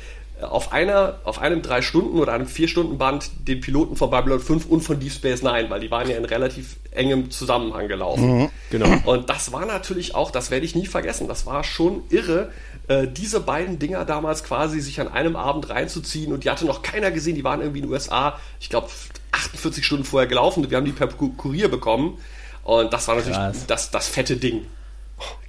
[0.42, 4.40] auf einer, auf einem drei Stunden oder einem vier Stunden Band den Piloten von Babylon
[4.40, 8.50] 5 und von Deep Space Nine, weil die waren ja in relativ engem Zusammenhang gelaufen.
[8.70, 8.88] Genau.
[9.04, 12.50] Und das war natürlich auch, das werde ich nie vergessen, das war schon irre,
[12.88, 16.82] äh, diese beiden Dinger damals quasi sich an einem Abend reinzuziehen und die hatte noch
[16.82, 18.88] keiner gesehen, die waren irgendwie in den USA, ich glaube
[19.32, 22.18] 48 Stunden vorher gelaufen, wir haben die per Ku- Kurier bekommen
[22.64, 23.66] und das war natürlich Krass.
[23.66, 24.66] das, das fette Ding.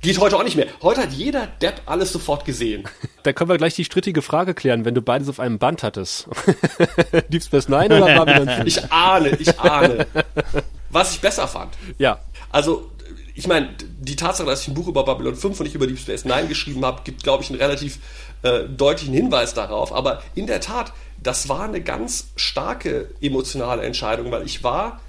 [0.01, 0.67] Geht heute auch nicht mehr.
[0.81, 2.83] Heute hat jeder Depp alles sofort gesehen.
[3.23, 6.27] Da können wir gleich die strittige Frage klären, wenn du beides auf einem Band hattest.
[7.29, 8.65] Deep Space Nine oder Babylon 5?
[8.65, 10.05] Ich ahne, ich ahne.
[10.89, 11.73] Was ich besser fand.
[11.97, 12.19] Ja.
[12.51, 12.91] Also,
[13.33, 15.99] ich meine, die Tatsache, dass ich ein Buch über Babylon 5 und nicht über Deep
[15.99, 17.99] Space Nine geschrieben habe, gibt, glaube ich, einen relativ
[18.41, 19.93] äh, deutlichen Hinweis darauf.
[19.93, 24.99] Aber in der Tat, das war eine ganz starke emotionale Entscheidung, weil ich war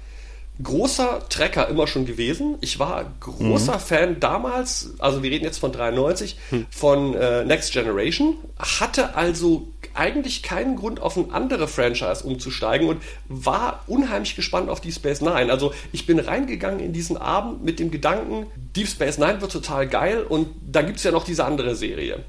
[0.61, 2.57] großer Trekker immer schon gewesen.
[2.61, 6.37] Ich war großer Fan damals, also wir reden jetzt von 93,
[6.69, 13.01] von äh, Next Generation, hatte also eigentlich keinen Grund, auf ein andere Franchise umzusteigen und
[13.27, 15.51] war unheimlich gespannt auf Deep Space Nine.
[15.51, 19.87] Also ich bin reingegangen in diesen Abend mit dem Gedanken, Deep Space Nine wird total
[19.87, 22.23] geil und da gibt's ja noch diese andere Serie.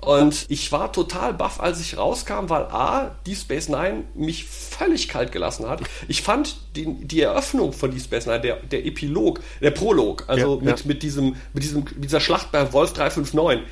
[0.00, 5.08] Und ich war total baff, als ich rauskam, weil A, Deep Space Nine mich völlig
[5.08, 5.82] kalt gelassen hat.
[6.08, 10.56] Ich fand die, die Eröffnung von Deep Space Nine, der, der Epilog, der Prolog, also
[10.56, 10.86] Ja, mit, ja.
[10.86, 13.66] mit, diesem, mit, diesem, dieser Schlacht bei Wolf 359,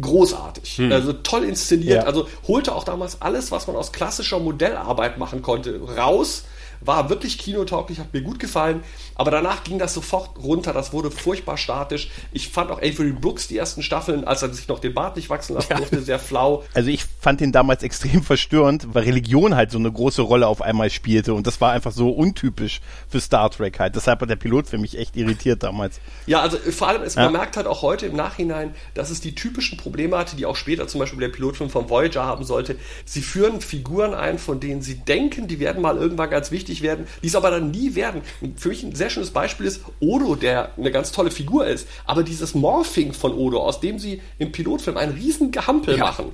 [0.00, 0.80] großartig.
[0.90, 2.02] Also toll inszeniert.
[2.02, 2.02] Ja.
[2.04, 6.44] Also holte auch damals alles, was man aus klassischer Modellarbeit machen konnte, raus.
[6.80, 8.82] War wirklich kinotauglich, hat mir gut gefallen.
[9.14, 10.72] Aber danach ging das sofort runter.
[10.72, 12.08] Das wurde furchtbar statisch.
[12.32, 15.28] Ich fand auch Avery Brooks die ersten Staffeln, als er sich noch den Bart nicht
[15.30, 16.64] wachsen lassen durfte, sehr flau.
[16.74, 20.62] Also ich fand den damals extrem verstörend, weil Religion halt so eine große Rolle auf
[20.62, 23.96] einmal spielte und das war einfach so untypisch für Star Trek halt.
[23.96, 26.00] Deshalb hat der Pilot für mich echt irritiert damals.
[26.26, 27.24] Ja, also vor allem, es, Ja.
[27.24, 30.56] man merkt halt auch heute im Nachhinein, dass es die typischen Probleme hatte, die auch
[30.56, 32.76] später zum Beispiel der Pilotfilm von Voyager haben sollte.
[33.04, 37.06] Sie führen Figuren ein, von denen sie denken, die werden mal irgendwann ganz wichtig werden,
[37.22, 38.22] die es aber dann nie werden.
[38.56, 42.22] Für mich ein sehr schönes Beispiel ist Odo, der eine ganz tolle Figur ist, aber
[42.22, 46.32] dieses Morphing von Odo, aus dem sie im Pilotfilm einen riesen Gehampel machen,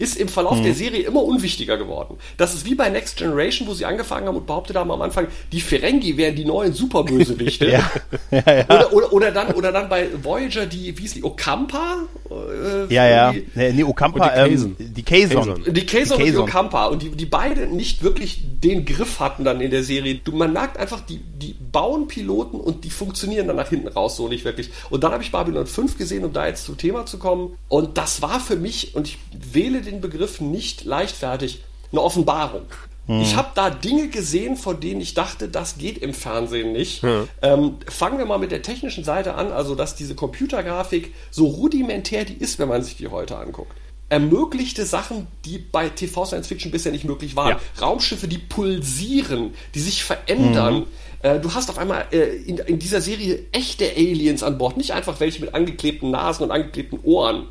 [0.00, 2.16] ist im Verlauf der Serie immer unwichtiger geworden.
[2.38, 5.28] Das ist wie bei Next Generation, wo sie angefangen haben und behauptet haben am Anfang,
[5.52, 7.66] die Ferengi wären die neuen Superbösewichte.
[7.70, 7.88] Ja.
[8.32, 8.64] Ja, ja.
[8.68, 11.98] Oder, oder, oder, dann, oder dann bei Voyager die, wie ist die, Okampa?
[12.30, 13.32] Äh, Ja, ja.
[13.32, 14.76] die- Nee, nee Okampa, Und die ähm, Kazon.
[14.94, 15.36] die Kazon.
[15.56, 15.74] Kazon.
[15.74, 16.42] Die Kazon und die Kazon.
[16.48, 20.20] Okampa und die, die beide nicht wirklich den Griff hatten dann in der Serie.
[20.22, 24.16] Du, man merkt einfach, die, die bauen Piloten und die funktionieren dann nach hinten raus
[24.16, 24.70] so nicht wirklich.
[24.90, 27.56] Und dann habe ich Babylon 5 gesehen, um da jetzt zum Thema zu kommen.
[27.68, 29.18] Und das war für mich, und ich
[29.52, 32.66] wähle den Begriff nicht leichtfertig, eine Offenbarung.
[33.08, 37.02] Ich habe da Dinge gesehen, von denen ich dachte, das geht im Fernsehen nicht.
[37.42, 42.24] Ähm, fangen wir mal mit der technischen Seite an, also dass diese Computergrafik so rudimentär
[42.24, 43.72] die ist, wenn man sich die heute anguckt
[44.10, 47.50] ermöglichte Sachen, die bei TV Science Fiction bisher nicht möglich waren.
[47.50, 47.60] Ja.
[47.80, 50.86] Raumschiffe, die pulsieren, die sich verändern.
[51.22, 54.92] Äh, du hast auf einmal äh, in, in dieser Serie echte Aliens an Bord, nicht
[54.92, 57.46] einfach welche mit angeklebten Nasen und angeklebten Ohren.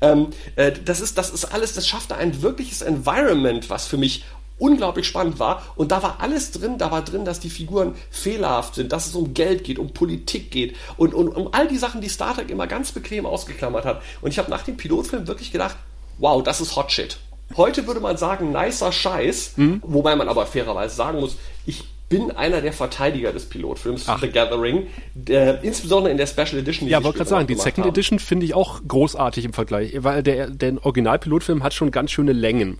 [0.00, 4.24] Ähm, äh, das, ist, das ist alles, das schaffte ein wirkliches Environment, was für mich
[4.58, 5.62] unglaublich spannend war.
[5.74, 9.14] Und da war alles drin, da war drin, dass die Figuren fehlerhaft sind, dass es
[9.14, 12.50] um Geld geht, um Politik geht und, und um all die Sachen, die Star Trek
[12.50, 14.02] immer ganz bequem ausgeklammert hat.
[14.20, 15.76] Und ich habe nach dem Pilotfilm wirklich gedacht,
[16.18, 17.18] wow, das ist Hot Shit.
[17.56, 21.36] Heute würde man sagen, nicer Scheiß, wobei man aber fairerweise sagen muss,
[21.66, 26.86] ich bin einer der Verteidiger des Pilotfilms The Gathering, der, insbesondere in der Special Edition.
[26.86, 27.88] die Ja, wollte gerade sagen, die Second haben.
[27.88, 32.32] Edition finde ich auch großartig im Vergleich, weil der, der Originalpilotfilm hat schon ganz schöne
[32.32, 32.78] Längen.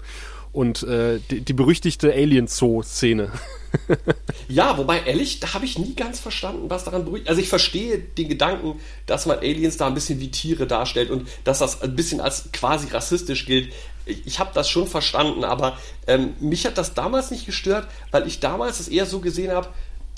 [0.52, 3.30] Und äh, die, die berüchtigte Alien-Zoo-Szene.
[4.48, 7.28] Ja, wobei ehrlich, da habe ich nie ganz verstanden, was daran beruhigt.
[7.28, 11.28] Also ich verstehe den Gedanken, dass man Aliens da ein bisschen wie Tiere darstellt und
[11.44, 13.72] dass das ein bisschen als quasi rassistisch gilt.
[14.06, 15.78] Ich, habe das schon verstanden, aber
[16.08, 19.68] ähm, mich hat das damals nicht gestört, weil ich damals es eher so gesehen habe,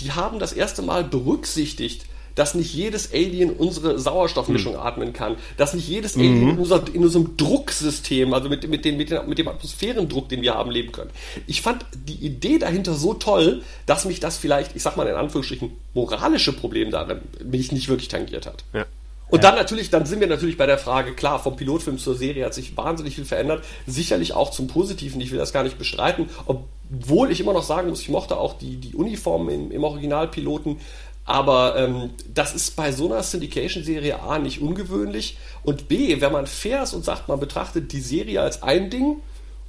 [0.01, 5.75] die haben das erste Mal berücksichtigt, dass nicht jedes Alien unsere Sauerstoffmischung atmen kann, dass
[5.75, 9.39] nicht jedes Alien in, unser, in unserem Drucksystem, also mit, mit, dem, mit, dem, mit
[9.39, 11.11] dem Atmosphärendruck, den wir haben, leben können.
[11.47, 15.15] Ich fand die Idee dahinter so toll, dass mich das vielleicht, ich sag mal in
[15.15, 18.65] Anführungsstrichen, moralische Problem darin mich nicht wirklich tangiert hat.
[18.73, 18.87] Ja.
[19.33, 22.45] Und dann natürlich, dann sind wir natürlich bei der Frage, klar, vom Pilotfilm zur Serie
[22.45, 26.29] hat sich wahnsinnig viel verändert, sicherlich auch zum Positiven, ich will das gar nicht bestreiten,
[26.45, 30.77] obwohl ich immer noch sagen muss, ich mochte auch die, die Uniformen im, im Originalpiloten,
[31.25, 36.47] aber ähm, das ist bei so einer Syndication-Serie A nicht ungewöhnlich und B, wenn man
[36.47, 39.17] fair ist und sagt, man betrachtet die Serie als ein Ding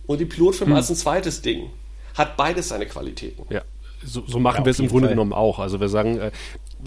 [0.08, 1.70] und die Pilotfilme als ein zweites Ding,
[2.16, 3.46] hat beides seine Qualitäten.
[3.54, 3.62] Ja,
[4.06, 5.16] so, so machen Ja, wir es im Grunde Fall.
[5.16, 5.60] genommen auch.
[5.60, 6.32] Also wir sagen, äh,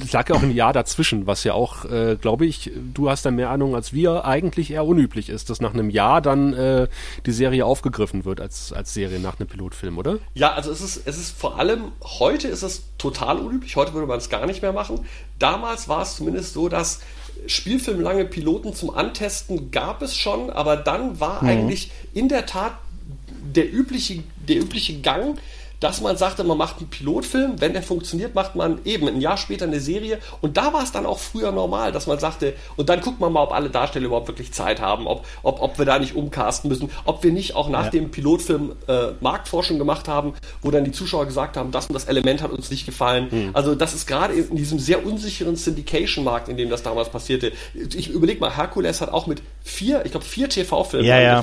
[0.03, 3.25] es lag ja auch ein Jahr dazwischen, was ja auch, äh, glaube ich, du hast
[3.25, 6.89] da mehr Ahnung als wir, eigentlich eher unüblich ist, dass nach einem Jahr dann äh,
[7.25, 10.19] die Serie aufgegriffen wird als, als Serie nach einem Pilotfilm, oder?
[10.35, 14.07] Ja, also es ist, es ist vor allem, heute ist es total unüblich, heute würde
[14.07, 15.01] man es gar nicht mehr machen.
[15.39, 17.01] Damals war es zumindest so, dass
[17.47, 22.73] spielfilmlange Piloten zum Antesten gab es schon, aber dann war eigentlich in der Tat
[23.55, 25.39] der übliche, der übliche Gang,
[25.81, 29.37] dass man sagte, man macht einen Pilotfilm, wenn der funktioniert, macht man eben ein Jahr
[29.37, 32.89] später eine Serie und da war es dann auch früher normal, dass man sagte, und
[32.89, 35.85] dann guckt man mal, ob alle Darsteller überhaupt wirklich Zeit haben, ob, ob, ob wir
[35.85, 37.91] da nicht umcasten müssen, ob wir nicht auch nach Ja.
[37.91, 42.07] dem Pilotfilm äh, Marktforschung gemacht haben, wo dann die Zuschauer gesagt haben, das und das
[42.07, 43.51] Element hat uns nicht gefallen.
[43.53, 47.53] Also das ist gerade in diesem sehr unsicheren Syndication-Markt, in dem das damals passierte.
[47.75, 51.43] Ich überlege mal, Hercules hat auch mit vier, ich glaube vier TV-Filmen Ja, ja.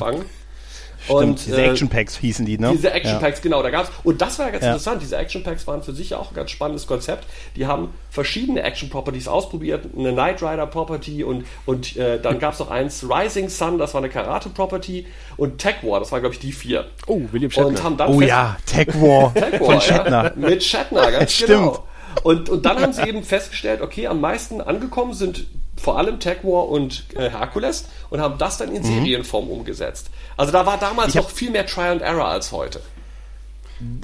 [1.05, 2.71] Stimmt, diese äh, Action Packs hießen die, ne?
[2.73, 3.19] diese Action Ja.
[3.19, 4.69] Packs, genau, da gab's und das war ja ganz Ja.
[4.71, 5.01] interessant.
[5.01, 7.25] Diese Action Packs waren für sich ja auch ein ganz spannendes Konzept.
[7.55, 12.59] Die haben verschiedene Action Properties ausprobiert, eine Knight Rider Property und und äh, dann gab's
[12.59, 15.05] noch eins Rising Sun, das war eine Karate Property
[15.37, 16.85] und Tech War, das waren glaube ich die vier.
[17.07, 17.67] Oh, William Shatner.
[17.69, 20.23] Und haben dann Oh ja, Tech War Tech War, von Shatner.
[20.25, 21.49] Ja, mit Shatner, ganz Stimmt.
[21.49, 21.83] genau.
[22.23, 26.43] Und, und dann haben sie eben festgestellt, okay, am meisten angekommen sind vor allem Tech
[26.43, 30.09] War und äh, Hercules und haben das dann in Serienform umgesetzt.
[30.37, 31.21] Also da war damals Mhm.
[31.21, 32.81] Noch viel mehr Trial and Error als heute.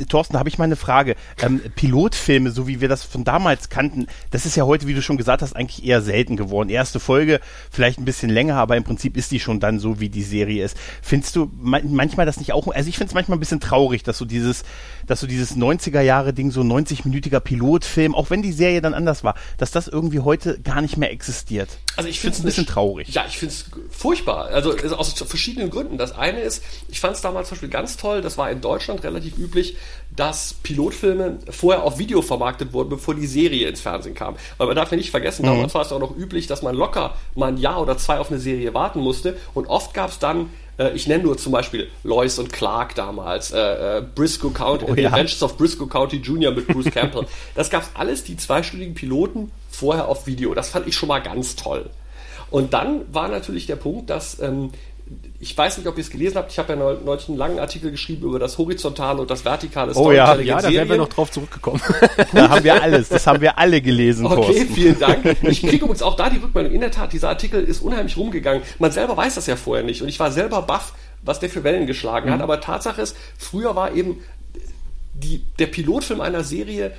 [0.10, 1.16] Thorsten, da habe ich mal eine Frage.
[1.42, 5.02] Ähm, Pilotfilme, so wie wir das von damals kannten, das ist ja heute, wie du
[5.02, 6.70] schon gesagt hast, eigentlich eher selten geworden.
[6.70, 7.40] Erste Folge,
[7.72, 10.66] vielleicht ein bisschen länger, aber im Prinzip ist die schon dann so, wie die Serie
[10.66, 10.78] ist.
[11.02, 14.04] Findest du man manchmal das nicht auch, also ich finde es manchmal ein bisschen traurig,
[14.04, 14.64] dass so dieses,
[15.10, 19.72] dass so dieses 90er-Jahre-Ding, so 90-minütiger Pilotfilm, auch wenn die Serie dann anders war, dass
[19.72, 21.70] das irgendwie heute gar nicht mehr existiert.
[21.98, 23.10] Also ich finde es ein bisschen traurig.
[23.10, 24.46] Ja, ich finde es furchtbar.
[24.50, 25.98] Also also aus verschiedenen Gründen.
[25.98, 29.04] Das eine ist, ich fand es damals zum Beispiel ganz toll, das war in Deutschland
[29.04, 29.76] relativ üblich,
[30.16, 34.36] dass Pilotfilme vorher auf Video vermarktet wurden, bevor die Serie ins Fernsehen kam.
[34.58, 35.48] Weil man darf ja nicht vergessen, Mhm.
[35.48, 38.30] damals war es auch noch üblich, dass man locker mal ein Jahr oder zwei auf
[38.30, 39.38] eine Serie warten musste.
[39.54, 43.52] Und oft gab es dann, äh, ich nenne nur zum Beispiel Lois und Clark damals,
[43.52, 45.10] äh, äh, Briscoe County, Oh The ja.
[45.10, 46.52] Adventures of Briscoe County Jr.
[46.52, 47.28] mit Bruce Campbell.
[47.56, 50.54] Das gab's alles, die zweistündigen Piloten, vorher auf Video.
[50.54, 51.90] Das fand ich schon mal ganz toll.
[52.50, 54.72] Und dann war natürlich der Punkt, dass ähm,
[55.42, 57.92] ich weiß nicht, ob ihr es gelesen habt, ich habe ja neulich einen langen Artikel
[57.92, 61.32] geschrieben über das horizontale und das vertikale Oh ja, Ja, da wären wir noch drauf
[61.32, 61.82] zurückgekommen.
[62.34, 63.08] Da haben wir alles.
[63.10, 64.74] Das haben wir alle gelesen, Okay, Thorsten.
[64.74, 65.38] vielen Dank.
[65.44, 66.74] Ich kriege übrigens auch da die Rückmeldung.
[66.74, 68.64] In der Tat, dieser Artikel ist unheimlich rumgegangen.
[68.80, 70.02] Man selber weiß das ja vorher nicht.
[70.02, 72.34] Und ich war selber baff, was der für Wellen geschlagen Mhm.
[72.34, 72.42] hat.
[72.42, 74.22] Aber Tatsache ist, früher war eben
[75.14, 76.92] die, der Pilotfilm einer Serie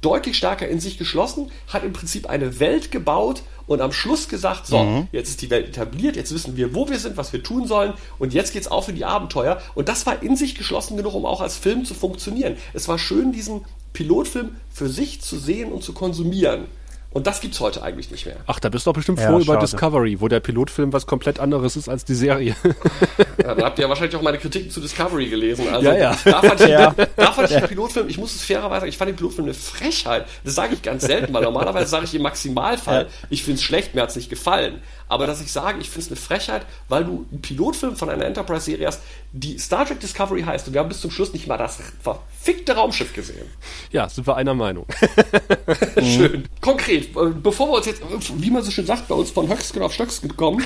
[0.00, 4.66] deutlich stärker in sich geschlossen, hat im Prinzip eine Welt gebaut und am Schluss gesagt,
[4.66, 5.06] so, Mhm.
[5.12, 7.92] jetzt ist die Welt etabliert, jetzt wissen wir, wo wir sind, was wir tun sollen
[8.18, 9.62] und jetzt geht's auf in die Abenteuer.
[9.76, 12.56] Und das war in sich geschlossen genug, um auch als Film zu funktionieren.
[12.74, 13.60] Es war schön, diesen
[13.92, 16.64] Pilotfilm für sich zu sehen und zu konsumieren.
[17.12, 18.36] Und das gibt's heute eigentlich nicht mehr.
[18.46, 19.66] Ach, da bist du doch bestimmt Ja, froh über schade.
[19.66, 22.54] Discovery, wo der Pilotfilm was komplett anderes ist als die Serie.
[23.42, 25.66] Ja, dann habt ihr ja wahrscheinlich auch meine Kritiken zu Discovery gelesen.
[25.72, 26.16] Also, Ja, ja.
[26.24, 26.94] Da fand ich, Ja.
[27.16, 29.54] da fand ich den Pilotfilm, ich muss es fairerweise sagen, ich fand den Pilotfilm eine
[29.54, 30.26] Frechheit.
[30.44, 33.94] Das sage ich ganz selten, weil normalerweise sage ich im Maximalfall, ich finde es schlecht,
[33.94, 34.82] mir hat's nicht gefallen.
[35.10, 38.24] Aber dass ich sage, ich finde es eine Frechheit, weil du einen Pilotfilm von einer
[38.24, 41.58] Enterprise-Serie hast, die Star Trek Discovery heißt und wir haben bis zum Schluss nicht mal
[41.58, 43.46] das verfickte Raumschiff gesehen.
[43.90, 44.86] ja, sind wir einer Meinung.
[46.02, 46.44] Schön.
[46.60, 48.02] Konkret, äh, bevor wir uns jetzt,
[48.36, 50.64] wie man so schön sagt, bei uns von Höchstgen auf Stöcksken kommen,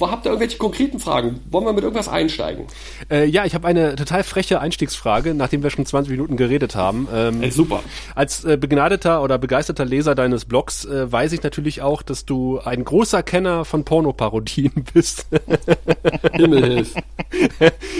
[0.00, 1.40] habt ihr irgendwelche konkreten Fragen?
[1.50, 2.66] Wollen wir mit irgendwas einsteigen?
[3.10, 7.08] Äh, ja, ich habe eine total freche Einstiegsfrage, nachdem wir schon 20 Minuten geredet haben.
[7.12, 7.82] Ähm, Ey, super.
[8.14, 12.60] Als äh, begnadeter oder begeisterter Leser deines Blogs äh, weiß ich natürlich auch, dass du
[12.60, 15.26] ein großer Kenner von Pornoparodien bist.
[16.32, 16.94] Himmelhilf.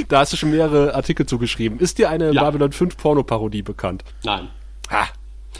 [0.09, 1.79] da hast du schon mehrere Artikel zugeschrieben.
[1.79, 2.43] Ist dir eine Ja.
[2.43, 4.05] Babylon 5 Pornoparodie bekannt?
[4.25, 4.49] Nein.
[4.89, 5.07] Ah,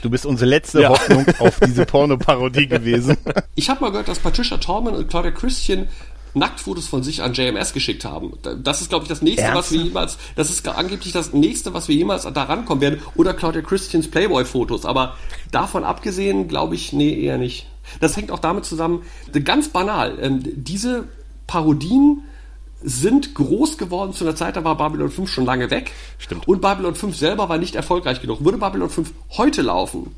[0.01, 0.89] Du bist unsere letzte Ja.
[0.89, 3.17] Hoffnung auf diese Pornoparodie gewesen.
[3.55, 5.89] Ich habe mal gehört, dass Patricia Torman und Claudia Christian
[6.33, 8.33] Nacktfotos von sich an JMS geschickt haben.
[8.63, 11.87] Das ist, glaube ich, das nächste, was wir jemals, das ist angeblich das nächste, was
[11.87, 13.01] wir jemals da rankommen werden.
[13.15, 14.85] Oder Claudia Christians Playboy-Fotos.
[14.85, 15.15] Aber
[15.51, 17.67] davon abgesehen, glaube ich, nee, eher nicht.
[17.99, 19.03] Das hängt auch damit zusammen,
[19.43, 21.07] ganz banal, ähm, diese
[21.47, 22.23] Parodien
[22.83, 25.91] sind groß geworden zu einer Zeit, da war Babylon 5 schon lange weg.
[26.17, 26.47] Stimmt.
[26.47, 28.43] Und Babylon 5 selber war nicht erfolgreich genug.
[28.43, 30.15] Würde Babylon 5 heute laufen,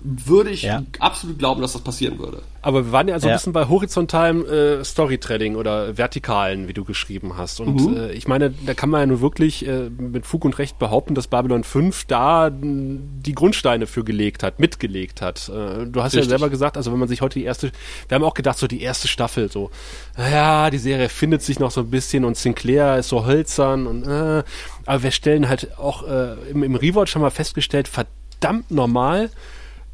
[0.00, 0.82] würde ich Ja.
[1.00, 2.42] absolut glauben, dass das passieren würde.
[2.62, 3.36] aber wir waren ja so ein Ja.
[3.36, 7.60] bisschen bei horizontalem äh, Storytelling oder vertikalen, wie du geschrieben hast.
[7.60, 7.96] Und Mhm.
[7.96, 11.14] äh, ich meine, da kann man ja nur wirklich äh, mit Fug und Recht behaupten,
[11.14, 15.48] dass Babylon 5 da mh, die Grundsteine für gelegt hat, mitgelegt hat.
[15.48, 16.28] Äh, du hast ja Richtig.
[16.28, 17.72] selber gesagt, also wenn man sich heute die erste,
[18.08, 19.70] wir haben auch gedacht, so die erste Staffel, so,
[20.18, 24.06] ja, die Serie findet sich noch so ein bisschen und Sinclair ist so hölzern und
[24.06, 24.42] äh,
[24.86, 29.30] aber wir stellen halt auch äh, im, im Rewatch haben wir festgestellt, verdammt normal,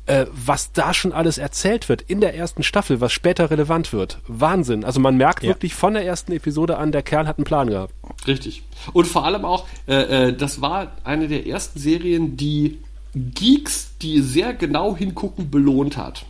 [0.07, 4.19] äh, was da schon alles erzählt wird in der ersten Staffel, was später relevant wird.
[4.29, 4.85] Wahnsinn.
[4.85, 5.51] Also man merkt Ja.
[5.51, 7.95] wirklich von der ersten Episode an, der Kerl hat einen Plan gehabt.
[8.27, 8.63] Richtig.
[8.93, 12.79] Und vor allem auch, äh, äh, das war eine der ersten Serien, die
[13.15, 16.25] Geeks, die sehr genau hingucken, belohnt hat.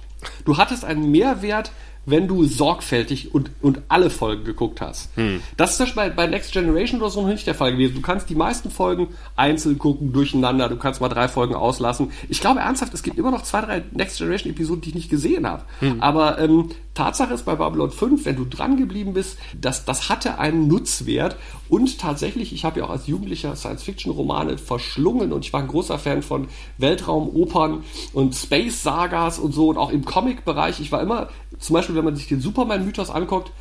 [0.45, 1.73] Du hattest einen Mehrwert,
[2.07, 5.11] wenn du sorgfältig und, und alle Folgen geguckt hast.
[5.57, 7.95] Das ist zum Beispiel bei, bei Next Generation oder so noch nicht der Fall gewesen.
[7.95, 10.69] Du kannst die meisten Folgen einzeln gucken, durcheinander.
[10.69, 12.11] Du kannst mal drei Folgen auslassen.
[12.29, 15.11] Ich glaube ernsthaft, es gibt immer noch zwei, drei Next Generation Episoden, die ich nicht
[15.11, 15.63] gesehen habe.
[16.01, 20.39] Aber ähm, Tatsache ist bei Babylon 5, wenn du dran geblieben bist, das, das hatte
[20.39, 21.37] einen Nutzwert.
[21.69, 25.99] Und tatsächlich, ich habe ja auch als Jugendlicher Science-Fiction-Romane verschlungen und ich war ein großer
[25.99, 30.79] Fan von Weltraumopern und Space-Sagas und so und auch im Comic-Bereich.
[30.81, 33.53] Ich war immer, zum Beispiel, wenn man sich den Superman-Mythos anguckt,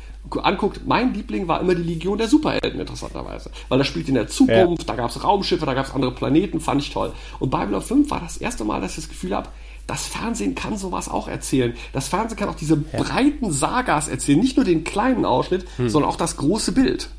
[0.42, 3.50] anguckt, mein Liebling war immer die Legion der Superhelden, interessanterweise.
[3.68, 6.60] Weil das spielt in der Zukunft, da gab es Raumschiffe, da gab es andere Planeten,
[6.60, 7.12] fand ich toll.
[7.38, 9.48] Und Babylon 5 war das erste Mal, dass ich das Gefühl habe,
[9.86, 11.74] das Fernsehen kann sowas auch erzählen.
[11.92, 16.16] Das Fernsehen kann auch diese breiten Sagas erzählen, nicht nur den kleinen Ausschnitt, sondern auch
[16.16, 17.10] das große Bild.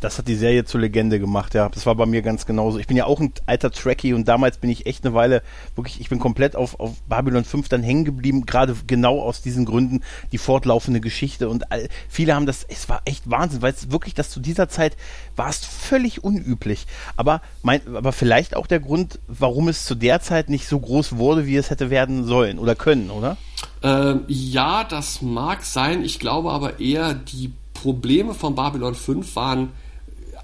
[0.00, 1.68] Das hat die Serie zur Legende gemacht, ja.
[1.68, 2.78] Das war bei mir ganz genauso.
[2.78, 5.42] Ich bin ja auch ein alter Trekkie und damals bin ich echt eine Weile,
[5.74, 9.64] wirklich, ich bin komplett auf, auf Babylon 5 dann hängen geblieben, gerade genau aus diesen
[9.64, 13.90] Gründen, die fortlaufende Geschichte und all, viele haben das, es war echt Wahnsinn, weil es
[13.90, 14.96] wirklich, dass zu dieser Zeit
[15.36, 16.86] war es völlig unüblich.
[17.16, 21.16] Aber mein, aber vielleicht auch der Grund, warum es zu der Zeit nicht so groß
[21.16, 23.36] wurde, wie es hätte werden sollen oder können, oder?
[23.82, 26.04] Ähm, ja, das mag sein.
[26.04, 29.70] Ich glaube aber eher, die Probleme von Babylon 5 waren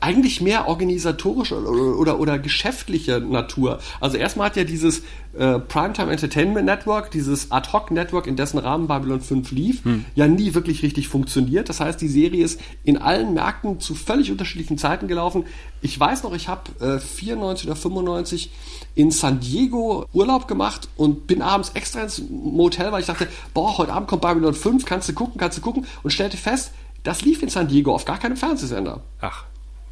[0.04, 3.78] eigentlich mehr organisatorische oder, oder, oder geschäftliche Natur.
[4.00, 9.22] Also erstmal hat ja dieses äh, Primetime Entertainment Network, dieses Ad-Hoc-Network, in dessen Rahmen Babylon
[9.22, 9.82] 5 lief,
[10.14, 11.70] ja nie wirklich richtig funktioniert.
[11.70, 15.44] Das heißt, die Serie ist in allen Märkten zu völlig unterschiedlichen Zeiten gelaufen.
[15.80, 18.50] Ich weiß noch, ich habe äh, 94 oder 95
[18.94, 23.78] in San Diego Urlaub gemacht und bin abends extra ins Motel, weil ich dachte, boah,
[23.78, 26.72] heute Abend kommt Babylon 5, kannst du gucken, kannst du gucken und stellte fest,
[27.04, 29.00] das lief in San Diego auf gar keinem Fernsehsender.
[29.22, 29.44] Ach.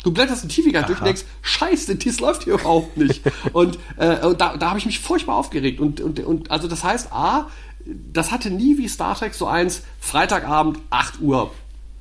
[0.03, 3.23] Du blätterst den TV-Guide durch und denkst, scheiße, das läuft hier überhaupt nicht.
[3.53, 5.81] und äh, und da, da habe ich mich furchtbar aufgeregt.
[5.81, 7.49] Und, und, und also das heißt, A,
[7.85, 11.51] das hatte nie wie Star Trek so eins, Freitagabend, 8 Uhr.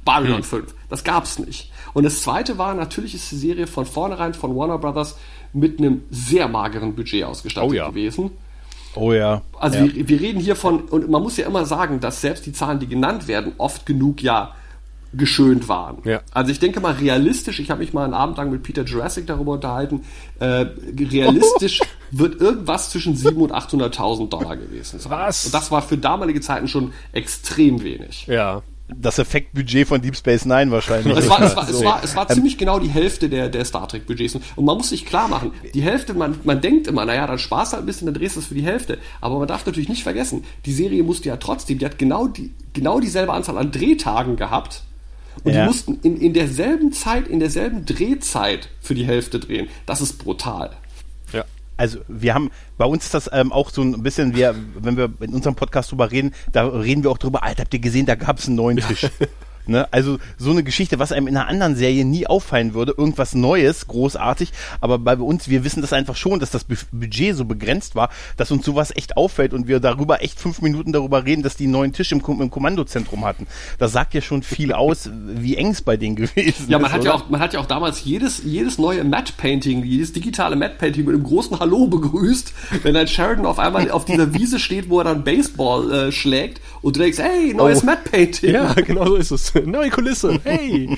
[0.03, 0.73] Babylon 5.
[0.89, 1.71] Das gab's nicht.
[1.93, 5.15] Und das zweite war, natürlich ist die Serie von vornherein von Warner Brothers
[5.53, 7.89] mit einem sehr mageren Budget ausgestattet Oh ja.
[7.89, 8.31] gewesen.
[8.95, 9.41] Oh ja.
[9.59, 9.93] Also ja.
[9.93, 12.79] wir, wir reden hier von, und man muss ja immer sagen, dass selbst die Zahlen,
[12.79, 14.55] die genannt werden, oft genug ja
[15.13, 15.97] geschönt waren.
[16.05, 16.21] Ja.
[16.31, 19.27] Also ich denke mal realistisch, ich habe mich mal einen Abend lang mit Peter Jurassic
[19.27, 20.05] darüber unterhalten,
[20.39, 20.65] äh,
[20.97, 21.81] realistisch
[22.11, 23.51] wird irgendwas zwischen 700.000 und
[23.93, 25.11] 800.000 Dollar gewesen sein.
[25.11, 25.45] Was?
[25.45, 28.25] Und das war für damalige Zeiten schon extrem wenig.
[28.27, 28.61] Ja.
[28.93, 31.15] das Effektbudget von Deep Space Nine wahrscheinlich.
[31.17, 31.83] Es war, es war, es So.
[31.85, 34.35] war, es war ziemlich genau die Hälfte der, der Star Trek Budgets.
[34.35, 37.73] Und man muss sich klar machen, die Hälfte, man, man denkt immer, naja, dann sparst
[37.73, 38.97] halt ein bisschen, dann drehst du es für die Hälfte.
[39.21, 42.51] Aber man darf natürlich nicht vergessen, die Serie musste ja trotzdem, die hat genau, die,
[42.73, 44.83] genau dieselbe Anzahl an Drehtagen gehabt.
[45.43, 45.61] Und Ja.
[45.61, 49.67] die mussten in, in derselben Zeit, in derselben Drehzeit für die Hälfte drehen.
[49.85, 50.71] Das ist brutal.
[51.33, 51.45] Ja.
[51.77, 55.11] Also wir haben bei uns ist das ähm, auch so ein bisschen, wir, wenn wir
[55.21, 58.15] in unserem Podcast drüber reden, da reden wir auch drüber, Alter, habt ihr gesehen, da
[58.15, 59.07] gab es einen neuen Tisch.
[59.67, 59.87] Ne?
[59.91, 63.87] Also so eine Geschichte, was einem in einer anderen Serie nie auffallen würde, irgendwas Neues,
[63.87, 67.95] großartig, aber bei uns, wir wissen das einfach schon, dass das Bu- Budget so begrenzt
[67.95, 71.55] war, dass uns sowas echt auffällt und wir darüber echt fünf Minuten darüber reden, dass
[71.55, 73.47] die einen neuen Tisch im, Kom- im Kommandozentrum hatten.
[73.77, 76.81] Das sagt ja schon viel aus, wie eng es bei denen gewesen Ja, ist.
[76.81, 80.13] man hat ja auch, man hat ja auch damals jedes, jedes neue Matte Painting, jedes
[80.13, 82.53] digitale Matte Painting mit einem großen Hallo begrüßt,
[82.83, 86.61] wenn dann Sheridan auf einmal auf dieser Wiese steht, wo er dann Baseball äh, schlägt
[86.81, 87.85] und du denkst, hey, neues Oh.
[87.85, 88.53] Matte Painting.
[88.53, 89.50] Ja, genau so ist es.
[89.65, 90.39] Neue Kulisse.
[90.43, 90.97] Hey.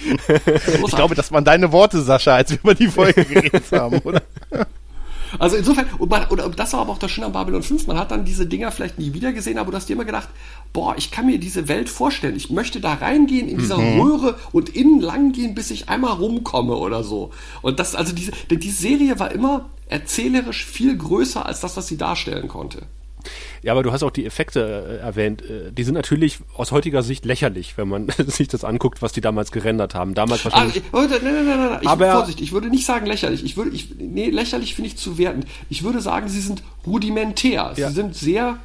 [0.85, 4.21] Ich glaube, das waren deine Worte, Sascha, als wir über die Folge geredet haben, oder?
[5.39, 7.97] Also insofern, und, man, und das war aber auch das Schöne an Babylon 5, man
[7.97, 10.29] hat dann diese Dinger vielleicht nie wieder gesehen, aber du hast dir immer gedacht,
[10.73, 14.69] boah, ich kann mir diese Welt vorstellen, ich möchte da reingehen in dieser Röhre und
[14.69, 17.31] innen lang gehen, bis ich einmal rumkomme oder so.
[17.63, 21.87] Und das, also diese, denn die Serie war immer erzählerisch viel größer als das, was
[21.87, 22.83] sie darstellen konnte.
[23.61, 25.41] Ja, aber du hast auch die Effekte äh, erwähnt.
[25.41, 29.21] Äh, Die sind natürlich aus heutiger Sicht lächerlich, wenn man sich das anguckt, was die
[29.21, 30.13] damals gerendert haben.
[30.13, 30.77] Damals Ah, wahrscheinlich.
[30.77, 33.43] ich, Leute, nein, nein, nein, nein, ich, Aber- Vorsicht, ich würde nicht sagen lächerlich.
[33.43, 35.45] Ich würde, ich, nee, lächerlich finde ich zu wertend.
[35.69, 37.73] Ich würde sagen, sie sind rudimentär.
[37.75, 37.89] Ja.
[37.89, 38.57] Sie sind sehr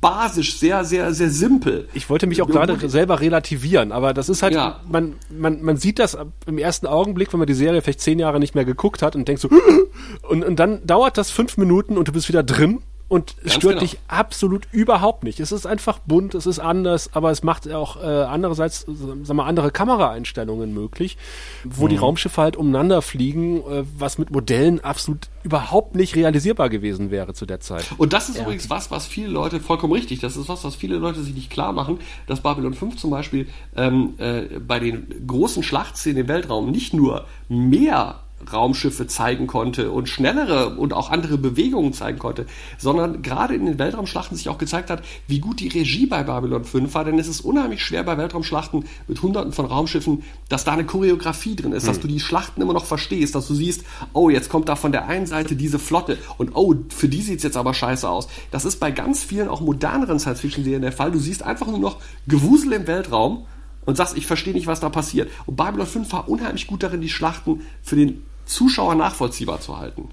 [0.00, 1.88] basisch, sehr, sehr, sehr simpel.
[1.92, 4.80] Ich wollte mich auch gerade selber relativieren, aber das ist halt, Ja.
[4.88, 8.38] man, man, man sieht das im ersten Augenblick, wenn man die Serie vielleicht zehn Jahre
[8.38, 9.48] nicht mehr geguckt hat und denkt so,
[10.28, 12.80] und, und dann dauert das fünf Minuten und du bist wieder drin
[13.12, 13.80] und es stört genau.
[13.80, 15.38] dich absolut überhaupt nicht.
[15.38, 18.92] Es ist einfach bunt, es ist anders, aber es macht auch äh, andererseits, äh,
[19.22, 21.18] sag mal, andere Kameraeinstellungen möglich,
[21.62, 21.88] wo Mhm.
[21.90, 27.34] die Raumschiffe halt umeinander fliegen, äh, was mit Modellen absolut überhaupt nicht realisierbar gewesen wäre
[27.34, 27.84] zu der Zeit.
[27.98, 30.96] Und das ist übrigens was, was viele Leute, vollkommen richtig, das ist was, was viele
[30.96, 33.46] Leute sich nicht klar machen, dass Babylon 5 zum Beispiel
[33.76, 40.08] ähm, äh, bei den großen Schlachtszenen im Weltraum nicht nur mehr Raumschiffe zeigen konnte und
[40.08, 42.46] schnellere und auch andere Bewegungen zeigen konnte,
[42.78, 46.64] sondern gerade in den Weltraumschlachten sich auch gezeigt hat, wie gut die Regie bei Babylon
[46.64, 50.72] 5 war, denn es ist unheimlich schwer bei Weltraumschlachten mit hunderten von Raumschiffen, dass da
[50.72, 54.30] eine Choreografie drin ist, dass du die Schlachten immer noch verstehst, dass du siehst, oh,
[54.30, 57.56] jetzt kommt da von der einen Seite diese Flotte und oh, für die sieht's jetzt
[57.56, 58.28] aber scheiße aus.
[58.50, 61.10] Das ist bei ganz vielen auch moderneren Science-Fiction-Serien der Fall.
[61.10, 63.46] Du siehst einfach nur noch Gewusel im Weltraum
[63.84, 65.30] und sagst, ich verstehe nicht, was da passiert.
[65.46, 70.08] Und Babylon 5 war unheimlich gut darin, die Schlachten für den Zuschauer nachvollziehbar zu halten.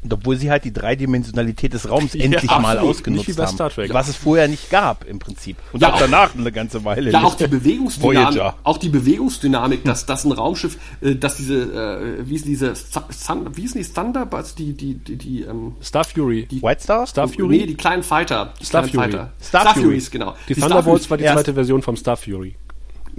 [0.00, 2.90] Und obwohl sie halt die Dreidimensionalität des Raums endlich mal absolut.
[2.96, 3.54] ausgenutzt Nicht wie bei haben.
[3.54, 3.92] Star Trek.
[3.92, 5.56] Was es vorher nicht gab, im Prinzip.
[5.72, 7.10] Und Ja, auch auch- danach eine ganze Weile.
[7.10, 7.26] Ja, nicht.
[7.28, 12.36] auch die Bewegungsdynamik, auch die Bewegungsdynamik, dass, dass ein Raumschiff, äh, dass diese, äh, wie
[12.36, 12.74] ist diese,
[13.26, 16.46] Thun- wie ist die Thunderbirds, die, die, die, die, ähm, Star Fury.
[16.62, 17.04] White Star?
[17.06, 17.58] Star Fury?
[17.58, 18.54] nee, die kleinen Fighter.
[18.60, 19.10] Die Star kleinen Fury.
[19.18, 19.32] Fighter.
[19.42, 19.84] Star Star, Fury.
[19.86, 20.34] Furies, genau.
[20.48, 22.54] Die, Star Thunderbolts war die zweite Version vom Star Fury.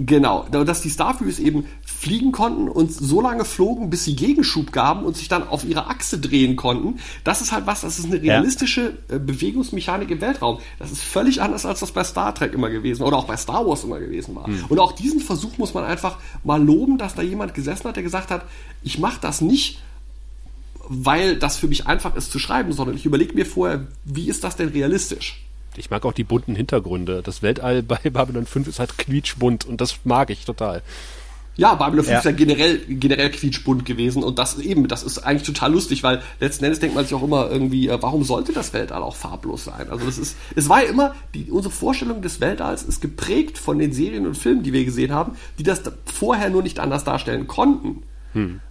[0.06, 4.72] Genau, dass die Star Furies eben fliegen konnten und so lange flogen, bis sie Gegenschub
[4.72, 7.00] gaben und sich dann auf ihre Achse drehen konnten.
[7.24, 10.58] Das ist halt was, das ist eine realistische äh, Bewegungsmechanik im Weltraum.
[10.78, 13.66] Das ist völlig anders, als das bei Star Trek immer gewesen oder auch bei Star
[13.66, 14.48] Wars immer gewesen war.
[14.70, 18.02] Und auch diesen Versuch muss man einfach mal loben, dass da jemand gesessen hat, der
[18.02, 18.44] gesagt hat,
[18.82, 19.82] ich mache das nicht,
[20.88, 24.44] weil das für mich einfach ist zu schreiben, sondern ich überlege mir vorher, wie ist
[24.44, 25.44] das denn realistisch?
[25.80, 27.22] Ich mag auch die bunten Hintergründe.
[27.24, 30.82] Das Weltall bei Babylon 5 ist halt quietschbunt und das mag ich total.
[31.56, 32.18] Ja, Babylon 5 Ja.
[32.20, 36.22] ist ja generell, generell quietschbunt gewesen und das eben, das ist eigentlich total lustig, weil
[36.38, 39.64] letzten Endes denkt man sich auch immer irgendwie, äh, warum sollte das Weltall auch farblos
[39.64, 39.90] sein?
[39.90, 43.78] Also das ist, es war ja immer, die, unsere Vorstellung des Weltalls ist geprägt von
[43.78, 47.04] den Serien und Filmen, die wir gesehen haben, die das da- vorher nur nicht anders
[47.04, 48.02] darstellen konnten.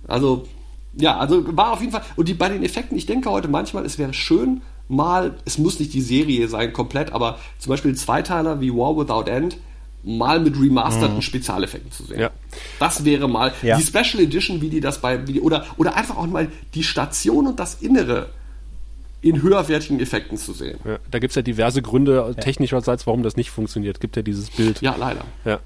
[0.07, 0.47] Also,
[0.95, 3.85] ja, also war auf jeden Fall, und die, bei den Effekten, ich denke heute manchmal,
[3.85, 8.59] es wäre schön, mal, es muss nicht die Serie sein komplett, aber zum Beispiel Zweiteiler
[8.59, 9.57] wie War Without End,
[10.03, 12.19] mal mit remasterten Spezialeffekten zu sehen.
[12.19, 12.31] Ja.
[12.79, 13.77] Das wäre mal Ja.
[13.77, 16.83] die Special Edition, wie die das bei, wie die, oder, oder einfach auch mal die
[16.83, 18.29] Station und das Innere
[19.21, 20.79] in höherwertigen Effekten zu sehen.
[20.85, 23.99] Ja, da gibt's ja diverse Gründe technischerseits, warum das nicht funktioniert.
[23.99, 24.81] Gibt ja dieses Bild.
[24.81, 25.25] Ja, leider.
[25.43, 25.59] Ja.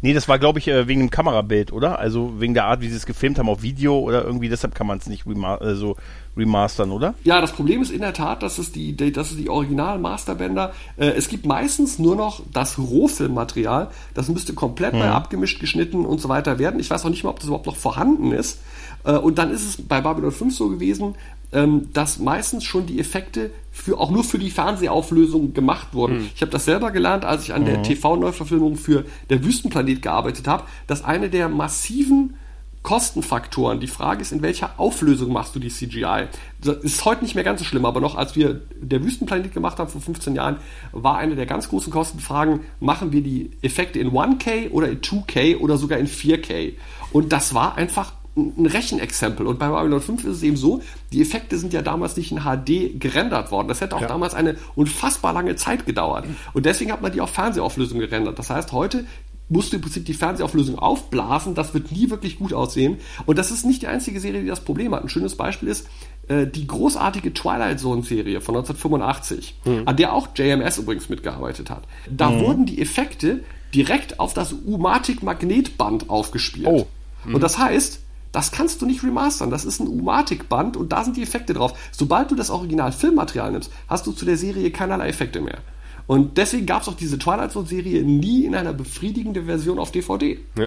[0.00, 1.98] Nee, das war, glaube ich, äh, wegen dem Kamerabild, oder?
[1.98, 4.86] Also wegen der Art, wie sie es gefilmt haben auf Video oder irgendwie, deshalb kann
[4.86, 5.96] man es nicht rema äh, so
[6.36, 7.14] remastern, oder?
[7.24, 10.72] Ja, das Problem ist in der Tat, dass es die, die, dass es die Original-Masterbänder,
[10.96, 16.20] äh, es gibt meistens nur noch das Rohfilmmaterial, das müsste komplett neu abgemischt, geschnitten und
[16.20, 16.80] so weiter werden.
[16.80, 18.60] Ich weiß auch nicht mal, ob das überhaupt noch vorhanden ist.
[19.04, 21.14] Äh, und dann ist es bei Babylon 5 so gewesen,
[21.52, 26.30] ähm, dass meistens schon die Effekte für, auch nur für die Fernsehauflösung gemacht wurden.
[26.34, 30.64] Ich habe das selber gelernt, als ich an der TV-Neuverfilmung für der Wüstenplanet gearbeitet habe,
[30.86, 32.34] dass eine der massiven
[32.82, 33.78] Kostenfaktoren.
[33.78, 36.26] Die Frage ist, in welcher Auflösung machst du die CGI?
[36.60, 39.78] Das ist heute nicht mehr ganz so schlimm, aber noch als wir der Wüstenplanet gemacht
[39.78, 40.56] haben vor 15 Jahren,
[40.90, 45.58] war eine der ganz großen Kostenfragen, machen wir die Effekte in 1K oder in 2K
[45.58, 46.72] oder sogar in 4K?
[47.12, 49.46] Und das war einfach ein Rechenexempel.
[49.46, 52.40] Und bei Babylon 5 ist es eben so, die Effekte sind ja damals nicht in
[52.40, 53.68] HD gerendert worden.
[53.68, 56.24] Das hätte auch damals eine unfassbar lange Zeit gedauert.
[56.54, 58.38] Und deswegen hat man die auf Fernsehauflösung gerendert.
[58.38, 59.04] Das heißt, heute
[59.50, 61.54] musst du im Prinzip die Fernsehauflösung aufblasen.
[61.54, 62.98] Das wird nie wirklich gut aussehen.
[63.26, 65.02] Und das ist nicht die einzige Serie, die das Problem hat.
[65.02, 65.88] Ein schönes Beispiel ist
[66.28, 71.82] äh, die großartige Twilight Zone Serie von 1985, an der auch JMS übrigens mitgearbeitet hat.
[72.10, 73.40] Da wurden die Effekte
[73.74, 76.66] direkt auf das Umatic Magnetband aufgespielt.
[76.66, 76.86] Oh.
[77.26, 78.00] Und das heißt,
[78.32, 79.50] das kannst du nicht remastern.
[79.50, 81.78] Das ist ein Umatic-Band und da sind die Effekte drauf.
[81.92, 85.58] Sobald du das Original-Filmmaterial nimmst, hast du zu der Serie keinerlei Effekte mehr.
[86.06, 90.38] Und deswegen gab es auch diese Twilight Zone-Serie nie in einer befriedigenden Version auf DVD.
[90.58, 90.66] Ja.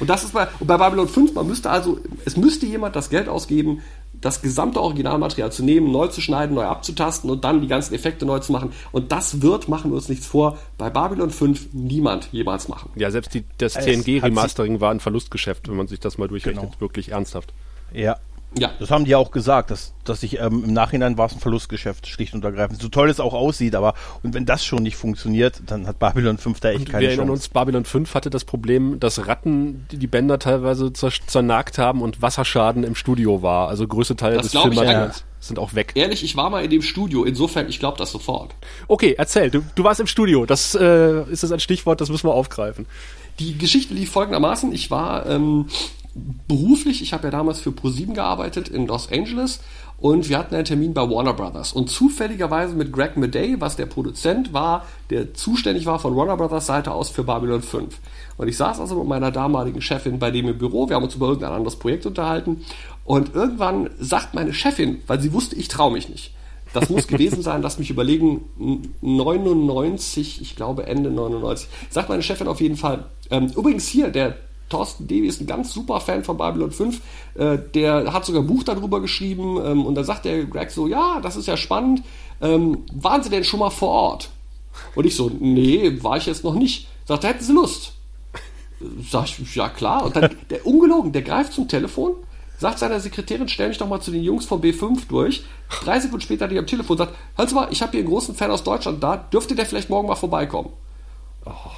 [0.00, 3.08] Und das ist bei, und bei Babylon 5, man müsste also, es müsste jemand das
[3.08, 3.82] Geld ausgeben,
[4.26, 8.26] das gesamte Originalmaterial zu nehmen, neu zu schneiden, neu abzutasten und dann die ganzen Effekte
[8.26, 8.72] neu zu machen.
[8.92, 12.90] Und das wird, machen wir uns nichts vor, bei Babylon 5 niemand jemals machen.
[12.96, 16.80] Ja, selbst die, das TNG-Remastering war ein Verlustgeschäft, wenn man sich das mal durchrechnet, Genau.
[16.80, 17.52] wirklich ernsthaft.
[17.92, 18.16] Ja.
[18.58, 18.72] Ja.
[18.78, 21.40] Das haben die ja auch gesagt, dass, dass ich ähm, im Nachhinein war es ein
[21.40, 22.80] Verlustgeschäft, schlicht und ergreifend.
[22.80, 26.38] So toll es auch aussieht, aber und wenn das schon nicht funktioniert, dann hat Babylon
[26.38, 27.44] 5 da echt Und keine wir erinnern Chance.
[27.44, 32.02] uns, Babylon 5 hatte das Problem, dass Ratten die die Bänder teilweise zer zernagt haben
[32.02, 33.68] und Wasserschaden im Studio war.
[33.68, 35.92] Also größte Teile Das des Filmmaterials sind auch weg.
[35.94, 38.54] Ehrlich, ich war mal in dem Studio, insofern, ich glaube das sofort.
[38.88, 40.46] Okay, erzähl, du, du warst im Studio.
[40.46, 42.86] Das äh, ist das ein Stichwort, das müssen wir aufgreifen.
[43.38, 44.72] Die Geschichte lief folgendermaßen.
[44.72, 45.66] Ich war ähm,
[46.48, 49.60] beruflich, ich habe ja damals für ProSieben gearbeitet in Los Angeles
[49.98, 51.72] und wir hatten einen Termin bei Warner Brothers.
[51.72, 56.66] Und zufälligerweise mit Greg Madey, was der Produzent war, der zuständig war von Warner Brothers
[56.66, 57.98] Seite aus für Babylon 5.
[58.36, 61.14] Und ich saß also mit meiner damaligen Chefin bei dem im Büro, wir haben uns
[61.14, 62.64] über irgendein anderes Projekt unterhalten
[63.04, 66.32] und irgendwann sagt meine Chefin, weil sie wusste, ich traue mich nicht,
[66.74, 68.44] das muss gewesen sein, lass mich überlegen,
[69.00, 71.68] 99, ich glaube Ende 99.
[71.88, 73.06] Sagt meine Chefin auf jeden Fall.
[73.30, 74.36] Ähm, übrigens hier, der
[74.68, 77.00] Thorsten Devi ist ein ganz super Fan von Babylon 5.
[77.34, 79.60] Äh, der hat sogar ein Buch darüber geschrieben.
[79.64, 82.02] Ähm, und da sagt der Greg so, ja, das ist ja spannend.
[82.40, 84.30] Ähm, waren Sie denn schon mal vor Ort?
[84.94, 86.88] Und ich so, nee, war ich jetzt noch nicht.
[87.06, 87.92] Sagt er, hätten Sie Lust?
[89.10, 90.04] Sag ich, ja klar.
[90.04, 92.12] Und dann, der ungelogen, der greift zum Telefon,
[92.58, 95.44] sagt seiner Sekretärin, stell mich doch mal zu den Jungs vom B5 durch.
[95.82, 98.34] Drei Sekunden später hat die am Telefon sagt, hör mal, ich habe hier einen großen
[98.34, 100.70] Fan aus Deutschland da, dürfte der vielleicht morgen mal vorbeikommen?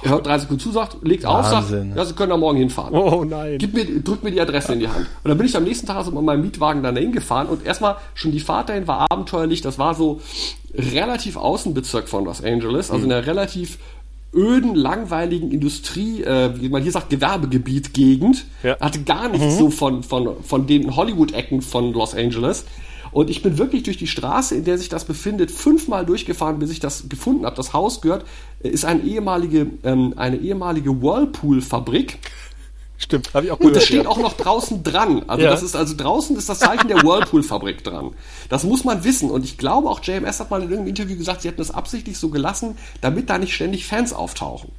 [0.01, 1.93] Er hört drei Sekunden zu, sagt, legt auf, sagt, Wahnsinn.
[1.95, 2.93] ja, Sie können da morgen hinfahren.
[2.93, 3.57] Oh nein.
[3.59, 5.07] Gib mir, drück mir die Adresse in die Hand.
[5.23, 7.65] Und dann bin ich am nächsten Tag also mit meinem Mietwagen dann dahin gefahren und
[7.65, 9.61] erstmal schon die Fahrt dahin war abenteuerlich.
[9.61, 10.21] Das war so
[10.73, 13.77] relativ Außenbezirk von Los Angeles, also in einer relativ
[14.33, 18.45] öden, langweiligen Industrie, äh, wie man hier sagt, Gewerbegebiet-Gegend.
[18.63, 18.79] Ja.
[18.79, 22.65] Hatte gar nichts so von, von, von den Hollywood-Ecken von Los Angeles.
[23.11, 26.69] Und ich bin wirklich durch die Straße, in der sich das befindet, fünfmal durchgefahren, bis
[26.71, 27.55] ich das gefunden habe.
[27.55, 28.25] Das Haus gehört,
[28.63, 32.19] äh, ist eine ehemalige, ähm, eine ehemalige Whirlpool-Fabrik.
[33.01, 34.03] Stimmt, habe ich auch Und das gehört.
[34.03, 35.23] steht auch noch draußen dran.
[35.27, 35.51] Also Ja.
[35.51, 38.11] das ist also draußen ist das Zeichen der Whirlpool-Fabrik dran.
[38.49, 39.31] Das muss man wissen.
[39.31, 42.17] Und ich glaube auch JMS hat mal in irgendeinem Interview gesagt, sie hätten das absichtlich
[42.17, 44.71] so gelassen, damit da nicht ständig Fans auftauchen.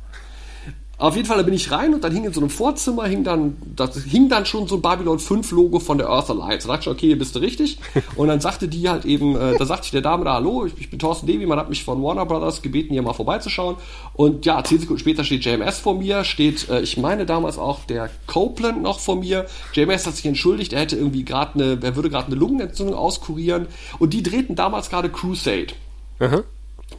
[1.00, 3.24] Auf jeden Fall, da bin ich rein und dann hing in so einem Vorzimmer, hing
[3.24, 6.68] dann, das hing dann schon so ein Babylon 5 Logo von der Earth Alliance.
[6.68, 7.78] Da dachte ich, okay, hier bist du richtig.
[8.16, 10.74] Und dann sagte die halt eben, äh, da sagte ich der Dame da, hallo, ich,
[10.78, 13.76] ich bin Thorsten Devi, man hat mich von Warner Brothers gebeten, hier mal vorbeizuschauen.
[14.12, 17.86] Und ja, zehn Sekunden später steht JMS vor mir, steht, äh, ich meine damals auch
[17.86, 19.46] der Copeland noch vor mir.
[19.72, 23.68] JMS hat sich entschuldigt, er hätte irgendwie gerade eine, er würde gerade eine Lungenentzündung auskurieren.
[23.98, 25.68] Und die drehten damals gerade Crusade.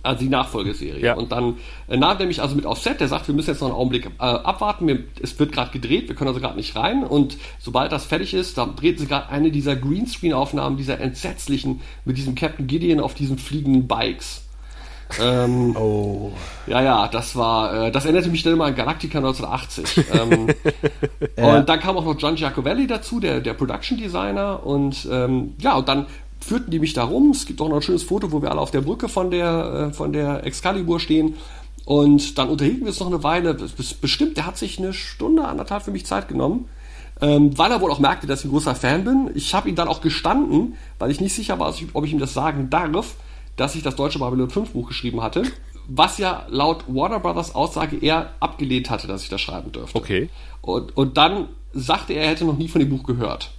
[0.04, 1.00] Also die Nachfolgeserie.
[1.00, 1.14] Ja.
[1.16, 3.62] Und dann äh, nahm der mich also mit aufs Set, der sagt, wir müssen jetzt
[3.62, 6.76] noch einen Augenblick äh, abwarten, wir, es wird gerade gedreht, wir können also gerade nicht
[6.76, 11.82] rein und sobald das fertig ist, dann drehen sie gerade eine dieser Greenscreen-Aufnahmen, dieser entsetzlichen,
[12.06, 14.44] mit diesem Captain Gideon auf diesen fliegenden Bikes.
[15.20, 16.32] Ähm, Oh.
[16.68, 20.06] ja, ja, das war, äh, das erinnerte mich dann immer an Galactica 1980.
[20.14, 20.48] ähm,
[21.36, 24.66] Und dann kam auch noch John Giacovelli dazu, der, der Production Designer.
[24.66, 26.06] Und ähm, ja, und dann
[26.44, 27.32] führten die mich da rum.
[27.32, 29.90] Es gibt auch noch ein schönes Foto, wo wir alle auf der Brücke von der,
[29.90, 31.36] äh, von der Excalibur stehen.
[31.86, 33.52] Und dann unterhielten wir uns noch eine Weile.
[33.54, 36.68] Bes- Bestimmt, der hat sich eine Stunde, anderthalb für mich Zeit genommen.
[37.22, 39.30] Ähm, weil er wohl auch merkte, dass ich ein großer Fan bin.
[39.36, 42.34] Ich habe ihn dann auch gestanden, weil ich nicht sicher war, ob ich ihm das
[42.34, 43.16] sagen darf,
[43.58, 45.44] dass ich das deutsche Babylon 5 Buch geschrieben hatte.
[45.88, 49.98] Was ja laut Warner Brothers Aussage er abgelehnt hatte, dass ich das schreiben dürfte.
[49.98, 50.30] Okay.
[50.62, 53.52] Und, und dann sagte er, er hätte noch nie von dem Buch gehört.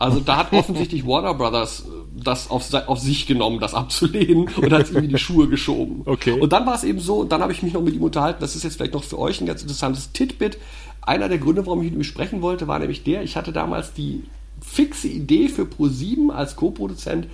[0.00, 4.48] Also da hat offensichtlich Warner Brothers äh, das auf, se- auf sich genommen, das abzulehnen
[4.56, 6.02] und hat ihm in die Schuhe geschoben.
[6.06, 6.32] Okay.
[6.40, 8.56] Und dann war es eben so, dann habe ich mich noch mit ihm unterhalten, das
[8.56, 10.58] ist jetzt vielleicht noch für euch ein ganz interessantes Titbit.
[11.02, 13.92] Einer der Gründe, warum ich mit ihm sprechen wollte, war nämlich der, ich hatte damals
[13.94, 14.24] die
[14.62, 17.26] fixe Idee für Pro7 als Co-Produzent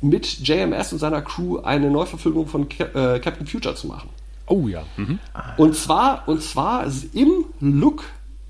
[0.00, 4.08] mit JMS und seiner Crew eine Neuverfilmung von Cap äh, Captain Future zu machen.
[4.46, 4.82] Oh ja.
[4.96, 5.18] Mhm.
[5.58, 8.04] Und zwar, und zwar im Look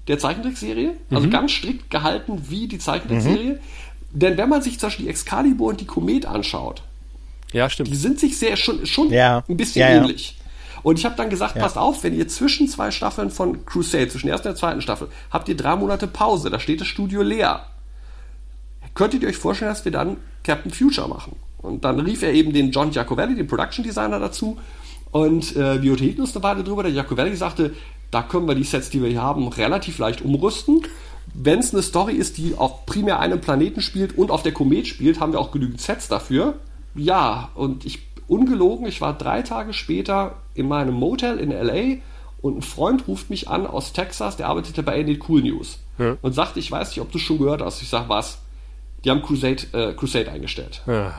[0.08, 1.30] der Zeichentrickserie, also Mhm.
[1.30, 3.60] ganz strikt gehalten wie die Zeichentrickserie.
[4.10, 6.82] Denn wenn man sich zum Beispiel die Excalibur und die Komet anschaut,
[7.52, 7.96] Ja, die stimmt.
[7.96, 9.44] sind sich sehr schon, schon Ja.
[9.48, 9.96] ein bisschen Ja, ja.
[10.02, 10.36] ähnlich.
[10.82, 14.26] Und ich habe dann gesagt, passt auf, wenn ihr zwischen zwei Staffeln von Crusade, zwischen
[14.26, 17.22] der ersten und der zweiten Staffel, habt ihr drei Monate Pause, da steht das Studio
[17.22, 17.66] leer.
[18.94, 21.36] Könntet ihr euch vorstellen, dass wir dann Captain Future machen?
[21.58, 24.58] Und dann rief er eben den John Giacovelli, den Production Designer, dazu.
[25.12, 26.82] Und äh, wir unterhielten uns eine Weile drüber.
[26.82, 27.74] Der Giacovelli sagte,
[28.12, 30.82] da können wir die Sets, die wir hier haben, relativ leicht umrüsten.
[31.34, 34.86] Wenn es eine Story ist, die auf primär einem Planeten spielt und auf der Komet
[34.86, 36.54] spielt, haben wir auch genügend Sets dafür.
[36.94, 41.98] Ja, und ich, ungelogen, ich war drei Tage später in meinem Motel in L.A.
[42.42, 46.16] und ein Freund ruft mich an aus Texas, der arbeitete bei Ain't Cool News Ja.
[46.20, 47.80] und sagte, ich weiß nicht, ob du schon gehört hast.
[47.80, 48.38] Ich sag, was?
[49.04, 50.82] Die haben Crusade, äh, Crusade eingestellt.
[50.86, 51.12] Ah.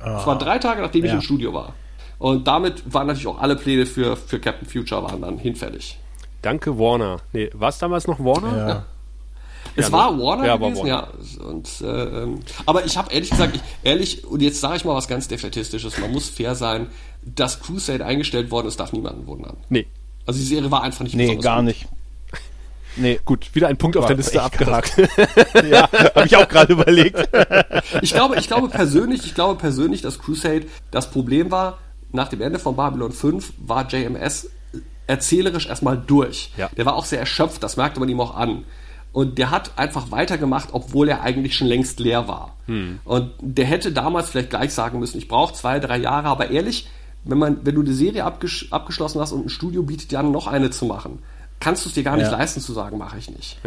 [0.00, 1.16] Das war drei Tage, nachdem ich Ja.
[1.16, 1.72] im Studio war.
[2.18, 5.98] Und damit waren natürlich auch alle Pläne für, für Captain Future waren dann hinfällig.
[6.42, 7.20] Danke, Warner.
[7.32, 8.56] Nee, war es damals noch Warner?
[8.68, 8.84] Ja.
[9.76, 10.22] Es Ja, war ne?
[10.22, 11.08] Warner Ja, war gewesen, Warner.
[11.40, 11.44] ja.
[11.46, 11.86] Und, äh,
[12.22, 15.26] ähm, aber ich habe ehrlich gesagt, ich, ehrlich, und jetzt sage ich mal was ganz
[15.26, 16.88] Defetistisches, man muss fair sein,
[17.24, 19.56] dass Crusade eingestellt worden ist, darf niemanden wundern.
[19.70, 19.86] Nee.
[20.26, 21.64] Also die Serie war einfach nicht Nee, besonders gar gut.
[21.66, 21.86] nicht.
[22.96, 24.96] Nee, Gut, wieder ein Punkt auf War der Liste abgehakt.
[25.68, 27.28] ja, habe ich auch gerade überlegt.
[28.02, 31.78] Ich glaube, ich glaube persönlich, ich glaube persönlich, dass Crusade das Problem war,
[32.14, 34.48] nach dem Ende von Babylon 5 war JMS
[35.06, 36.52] erzählerisch erstmal durch.
[36.56, 36.70] Ja.
[36.76, 38.64] Der war auch sehr erschöpft, das merkte man ihm auch an.
[39.12, 42.56] Und der hat einfach weitergemacht, obwohl er eigentlich schon längst leer war.
[43.04, 46.88] Und der hätte damals vielleicht gleich sagen müssen, ich brauche zwei, drei Jahre, aber ehrlich,
[47.24, 50.32] wenn man, wenn du die Serie abgesch abgeschlossen hast und ein Studio bietet dir an,
[50.32, 51.20] noch eine zu machen,
[51.60, 52.32] kannst du es dir gar nicht Ja.
[52.38, 53.58] leisten zu sagen, mache ich nicht.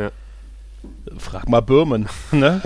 [1.18, 2.62] Frag mal Birman, ne?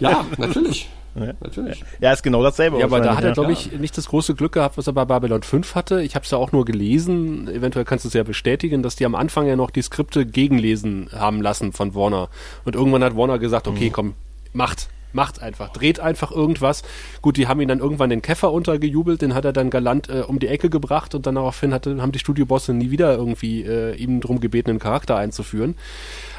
[0.00, 0.88] Ja, natürlich.
[1.14, 1.84] Natürlich.
[2.00, 2.78] Ja, ist genau dasselbe.
[2.78, 3.34] Ja, aber da hat er, ja.
[3.34, 6.02] glaube ich, nicht das große Glück gehabt, was er bei Babylon 5 hatte.
[6.02, 7.48] Ich habe es ja auch nur gelesen.
[7.48, 11.10] Eventuell kannst du es ja bestätigen, dass die am Anfang ja noch die Skripte gegenlesen
[11.12, 12.28] haben lassen von Warner.
[12.64, 14.14] Und irgendwann hat Warner gesagt, okay, komm,
[14.52, 14.88] macht.
[15.14, 16.82] Macht einfach, dreht einfach irgendwas.
[17.20, 20.22] Gut, die haben ihn dann irgendwann den Käfer untergejubelt, den hat er dann galant äh,
[20.26, 23.94] um die Ecke gebracht und dann daraufhin hatte, haben die Studiobosse nie wieder irgendwie äh,
[23.96, 25.76] ihm drum gebeten, einen Charakter einzuführen.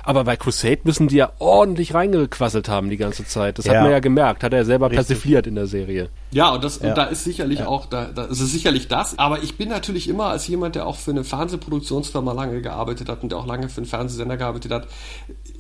[0.06, 3.58] Aber bei Crusade müssen die ja ordentlich reingequasselt haben die ganze Zeit.
[3.58, 3.82] Das hat Ja.
[3.84, 4.98] man ja gemerkt, hat er selber Richtig.
[5.08, 6.10] persifliert in der Serie.
[6.32, 6.90] Ja, und, das, Ja.
[6.90, 9.18] und da ist sicherlich auch, da, da ist es sicherlich das.
[9.18, 13.24] Aber ich bin natürlich immer als jemand, der auch für eine Fernsehproduktionsfirma lange gearbeitet hat
[13.24, 14.88] und der auch lange für einen Fernsehsender gearbeitet hat,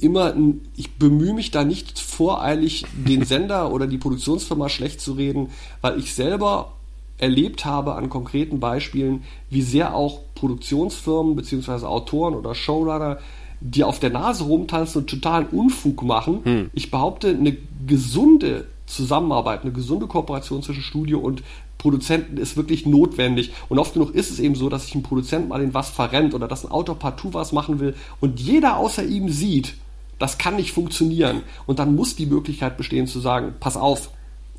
[0.01, 5.13] immer, ein- ich bemühe mich da nicht voreilig, den Sender oder die Produktionsfirma schlecht zu
[5.13, 6.73] reden, weil ich selber
[7.17, 13.19] erlebt habe an konkreten Beispielen, wie sehr auch Produktionsfirmen beziehungsweise Autoren oder Showrunner
[13.65, 16.69] die auf der Nase rumtanzen und totalen Unfug machen.
[16.73, 17.55] Ich behaupte, eine
[17.87, 21.43] gesunde Zusammenarbeit, eine gesunde Kooperation zwischen Studio und
[21.77, 23.51] Produzenten ist wirklich notwendig.
[23.69, 26.33] Und oft genug ist es eben so, dass sich ein Produzent mal in was verrennt
[26.33, 29.75] oder dass ein Autor partout was machen will und jeder außer ihm sieht,
[30.19, 31.41] das kann nicht funktionieren.
[31.65, 34.09] Und dann muss die Möglichkeit bestehen zu sagen, pass auf,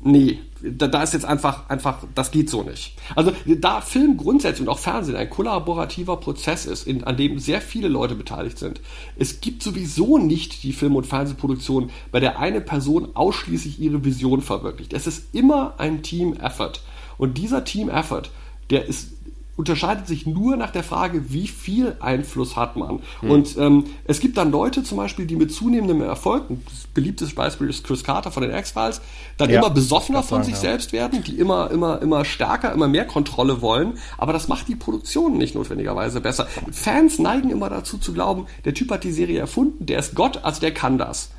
[0.01, 2.95] nee, da, da ist jetzt einfach, einfach, das geht so nicht.
[3.15, 7.61] Also da Film grundsätzlich und auch Fernsehen ein kollaborativer Prozess ist, in, an dem sehr
[7.61, 8.81] viele Leute beteiligt sind.
[9.17, 14.41] Es gibt sowieso nicht die Film- und Fernsehproduktion, bei der eine Person ausschließlich ihre Vision
[14.41, 14.93] verwirklicht.
[14.93, 16.81] Es ist immer ein Team-Effort.
[17.17, 18.23] Und dieser Team-Effort,
[18.69, 19.13] der ist
[19.57, 22.99] unterscheidet sich nur nach der Frage, wie viel Einfluss hat man.
[23.21, 27.69] Und ähm, es gibt dann Leute zum Beispiel, die mit zunehmendem Erfolg, ein beliebtes Beispiel
[27.69, 29.01] ist Chris Carter von den X-Files,
[29.37, 30.71] dann Ja, immer besoffener von sagen, sich ja.
[30.71, 33.93] selbst werden, die immer, immer, immer stärker, immer mehr Kontrolle wollen.
[34.17, 36.47] Aber das macht die Produktion nicht notwendigerweise besser.
[36.71, 40.43] Fans neigen immer dazu zu glauben, der Typ hat die Serie erfunden, der ist Gott,
[40.43, 41.29] also der kann das.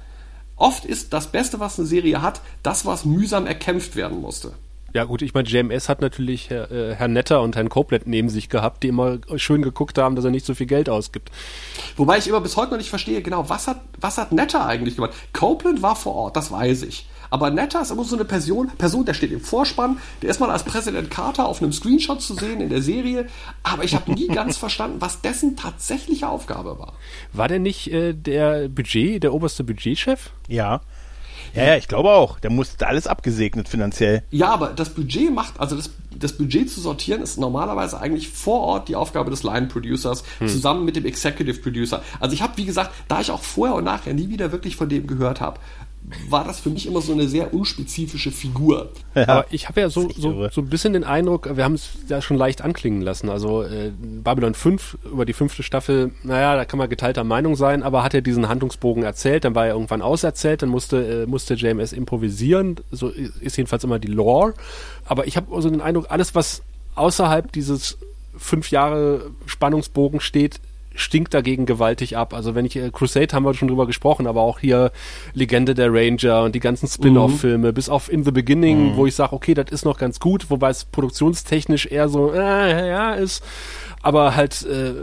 [0.57, 4.55] Oft ist das Beste, was eine Serie hat, das, was mühsam erkämpft werden musste.
[4.97, 8.31] Ja gut, ich meine, JMS hat natürlich Herr, äh, Herr Netter und Herrn Copeland neben
[8.31, 11.31] sich gehabt, die immer schön geguckt haben, dass er nicht so viel Geld ausgibt.
[11.99, 14.97] Wobei ich immer bis heute noch nicht verstehe, genau, was hat, was hat Netter eigentlich
[14.97, 15.13] gemacht?
[15.35, 17.07] Copeland war vor Ort, das weiß ich.
[17.29, 20.51] Aber Netter ist immer so eine Person, Person, der steht im Vorspann, der ist mal
[20.51, 23.29] als Präsident Carter auf einem Screenshot zu sehen in der Serie,
[23.65, 26.95] aber ich habe nie ganz verstanden, was dessen tatsächliche Aufgabe war.
[27.35, 30.31] War der nicht äh, der Budget, der oberste Budgetchef?
[30.49, 30.81] Ja.
[31.57, 32.39] Ja, ja, ich glaube auch.
[32.41, 34.23] Der muss alles abgesegnet finanziell.
[34.31, 38.61] Ja, aber das Budget macht, also das, das Budget zu sortieren, ist normalerweise eigentlich vor
[38.61, 42.03] Ort die Aufgabe des Line Producers zusammen mit dem Executive Producer.
[42.21, 44.89] Also ich habe, wie gesagt, da ich auch vorher und nachher nie wieder wirklich von
[44.89, 45.59] dem gehört habe,
[46.29, 48.91] war das für mich immer so eine sehr unspezifische Figur.
[49.15, 52.23] Aber ich habe ja so, so, so ein bisschen den Eindruck, wir haben es ja
[52.23, 53.29] schon leicht anklingen lassen.
[53.29, 53.91] Also äh,
[54.23, 58.15] Babylon 5 über die fünfte Staffel, naja, da kann man geteilter Meinung sein, aber hat
[58.15, 62.77] er diesen Handlungsbogen erzählt, dann war er irgendwann auserzählt, dann musste, äh, musste JMS improvisieren.
[62.91, 64.55] So ist jedenfalls immer die Lore.
[65.05, 66.63] Aber ich habe also den Eindruck, alles, was
[66.95, 67.99] außerhalb dieses
[68.37, 70.61] fünf Jahre Spannungsbogen steht,
[70.97, 72.35] stinkt dagegen gewaltig ab.
[72.35, 74.91] Also wenn ich äh, Crusade haben wir schon drüber gesprochen, aber auch hier
[75.35, 79.33] Legende der Ranger und die ganzen Spin-off-Filme, bis auf In the Beginning, wo ich sage,
[79.33, 83.45] okay, das ist noch ganz gut, wobei es produktionstechnisch eher so äh, ja ist,
[84.03, 84.95] aber halt äh,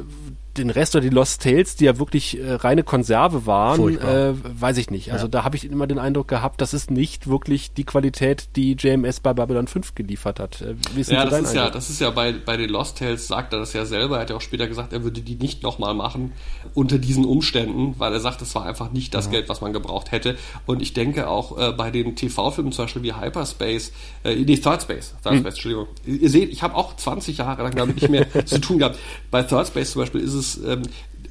[0.57, 4.77] den Rest oder die Lost Tales, die ja wirklich äh, reine Konserve waren, äh, weiß
[4.77, 5.11] ich nicht.
[5.11, 8.73] Also da habe ich immer den Eindruck gehabt, das ist nicht wirklich die Qualität, die
[8.73, 10.61] JMS bei Babylon 5 geliefert hat.
[10.61, 11.73] Äh, wie ist denn Ja, das ist ja, Eindruck?
[11.73, 14.29] das ist ja bei, bei den Lost Tales, sagt er das ja selber, er hat
[14.29, 16.33] ja auch später gesagt, er würde die nicht nochmal machen
[16.73, 20.11] unter diesen Umständen, weil er sagt, es war einfach nicht das Geld, was man gebraucht
[20.11, 20.37] hätte.
[20.65, 23.91] Und ich denke auch äh, bei den TV-Filmen zum Beispiel wie Hyperspace,
[24.23, 25.87] äh, nee, Third Space, Third Space, Entschuldigung.
[26.05, 28.99] Ihr seht, ich habe auch 20 Jahre lang damit nicht mehr zu tun gehabt.
[29.31, 30.83] Bei Third Space zum Beispiel ist es, ähm,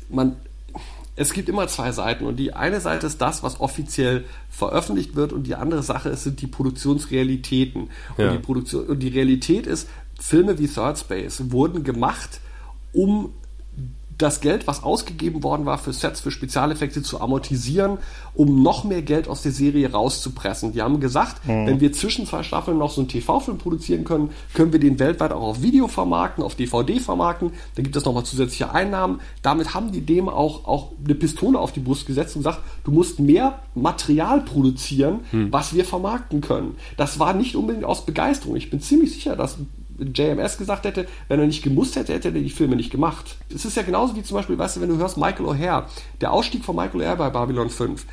[0.08, 0.36] man,
[1.16, 5.32] es gibt immer zwei Seiten und die eine Seite ist das, was offiziell veröffentlicht wird
[5.32, 7.82] und die andere Sache ist, sind die Produktionsrealitäten.
[8.16, 8.32] Und, Ja.
[8.32, 9.88] die Produktion, und die Realität ist,
[10.20, 12.40] Filme wie Third Space wurden gemacht,
[12.92, 13.32] um
[14.18, 17.98] das Geld, was ausgegeben worden war für Sets, für Spezialeffekte zu amortisieren,
[18.34, 20.72] um noch mehr Geld aus der Serie rauszupressen.
[20.72, 24.72] Die haben gesagt, wenn wir zwischen zwei Staffeln noch so einen TV-Film produzieren können, können
[24.72, 27.52] wir den weltweit auch auf Video vermarkten, auf DVD vermarkten.
[27.74, 29.20] Dann gibt es nochmal zusätzliche Einnahmen.
[29.42, 32.90] Damit haben die dem auch, auch eine Pistole auf die Brust gesetzt und gesagt, du
[32.90, 36.76] musst mehr Material produzieren, was wir vermarkten können.
[36.96, 38.56] Das war nicht unbedingt aus Begeisterung.
[38.56, 39.56] Ich bin ziemlich sicher, dass
[39.98, 43.36] JMS gesagt hätte, wenn er nicht gemusst hätte, hätte er die Filme nicht gemacht.
[43.54, 45.84] Es ist ja genauso wie zum Beispiel, weißt du, wenn du hörst Michael O'Hare,
[46.20, 48.06] der Ausstieg von Michael O'Hare bei Babylon 5.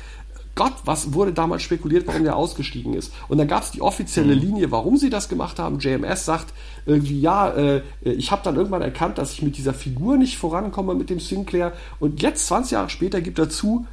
[0.56, 3.12] Gott, was wurde damals spekuliert, warum der ausgestiegen ist?
[3.28, 5.78] Und dann gab es die offizielle Linie, warum sie das gemacht haben.
[5.78, 6.52] JMS sagt
[6.86, 10.94] irgendwie, ja, äh, ich habe dann irgendwann erkannt, dass ich mit dieser Figur nicht vorankomme,
[10.94, 11.72] mit dem Sinclair.
[11.98, 13.86] Und jetzt, 20 Jahre später, gibt er zu,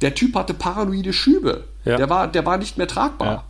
[0.00, 1.64] der Typ hatte paranoide Schübe.
[1.84, 1.96] Ja.
[1.96, 3.28] Der, war, der war nicht mehr tragbar.
[3.28, 3.44] Ja.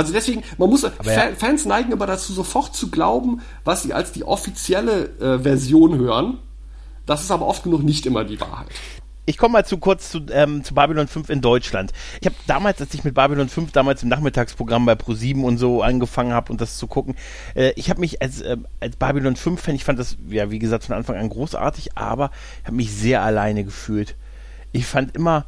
[0.00, 0.90] Also deswegen, man muss, ja.
[1.02, 5.98] Fa- Fans neigen aber dazu, sofort zu glauben, was sie als die offizielle äh, Version
[5.98, 6.38] hören.
[7.04, 8.68] Das ist aber oft genug nicht immer die Wahrheit.
[9.26, 11.92] Ich komme mal zu kurz zu, ähm, zu Babylon 5 in Deutschland.
[12.20, 15.82] Ich habe damals, als ich mit Babylon 5 damals im Nachmittagsprogramm bei Pro7 und so
[15.82, 17.14] angefangen habe und das zu gucken,
[17.54, 20.58] äh, ich habe mich als, äh, als Babylon 5 Fan, ich fand das, ja, wie
[20.58, 22.30] gesagt, von Anfang an großartig, aber
[22.64, 24.16] habe mich sehr alleine gefühlt.
[24.72, 25.44] Ich fand immer,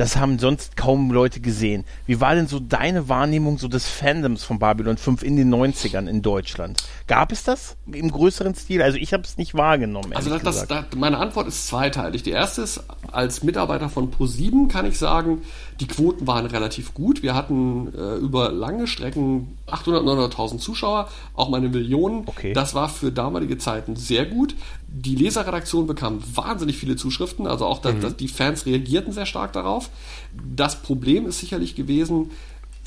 [0.00, 1.84] das haben sonst kaum Leute gesehen.
[2.06, 6.08] Wie war denn so deine Wahrnehmung so des Fandoms von Babylon 5 in den 90ern
[6.08, 6.82] in Deutschland?
[7.06, 8.80] Gab es das im größeren Stil?
[8.80, 10.14] Also ich habe es nicht wahrgenommen.
[10.14, 12.22] Also das, das, das, meine Antwort ist zweiteilig.
[12.22, 12.82] Die erste ist,
[13.12, 15.42] als Mitarbeiter von Pro7 kann ich sagen,
[15.80, 17.22] die Quoten waren relativ gut.
[17.22, 22.22] Wir hatten äh, über lange Strecken 800, 900.000 Zuschauer, auch mal eine Million.
[22.24, 22.54] Okay.
[22.54, 24.54] Das war für damalige Zeiten sehr gut.
[24.92, 29.52] Die Leserredaktion bekam wahnsinnig viele Zuschriften, also auch dass, dass die Fans reagierten sehr stark
[29.52, 29.88] darauf.
[30.56, 32.30] Das Problem ist sicherlich gewesen,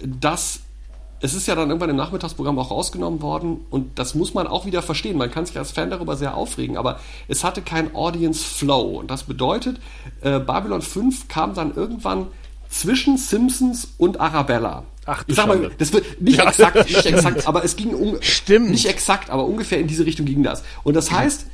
[0.03, 0.59] dass
[1.23, 4.65] es ist ja dann irgendwann im Nachmittagsprogramm auch rausgenommen worden und das muss man auch
[4.65, 5.17] wieder verstehen.
[5.17, 6.99] Man kann sich als Fan darüber sehr aufregen, aber
[7.29, 9.79] es hatte kein Audience Flow und das bedeutet,
[10.19, 12.27] äh, Babylon 5 kam dann irgendwann
[12.69, 14.83] zwischen Simpsons und Arabella.
[15.05, 18.71] Ach, ich sag mal, das wird nicht exakt, nicht exakt, aber es ging um Stimmt.
[18.71, 20.61] nicht exakt, aber ungefähr in diese Richtung ging das.
[20.83, 21.45] Und das heißt,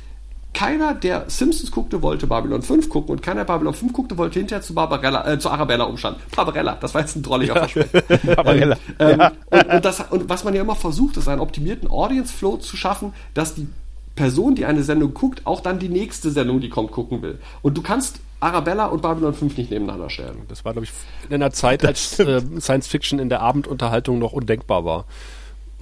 [0.52, 4.38] keiner, der Simpsons guckte, wollte Babylon 5 gucken und keiner, der Babylon 5 guckte, wollte
[4.40, 6.20] hinterher zu, Barbarella, äh, zu Arabella umstanden.
[6.34, 8.02] Barbarella, das war jetzt ein drolliger Versprecher.
[8.36, 8.76] Barbarella.
[8.98, 9.32] Ähm, Ja.
[9.50, 12.76] und, und, das, und was man ja immer versucht, ist einen optimierten Audience Flow zu
[12.76, 13.68] schaffen, dass die
[14.16, 17.38] Person, die eine Sendung guckt, auch dann die nächste Sendung, die kommt, gucken will.
[17.62, 20.42] Und du kannst Arabella und Babylon 5 nicht nebeneinander stellen.
[20.48, 20.92] Das war, glaube ich,
[21.28, 25.04] in einer Zeit, als äh, Science Fiction in der Abendunterhaltung noch undenkbar war.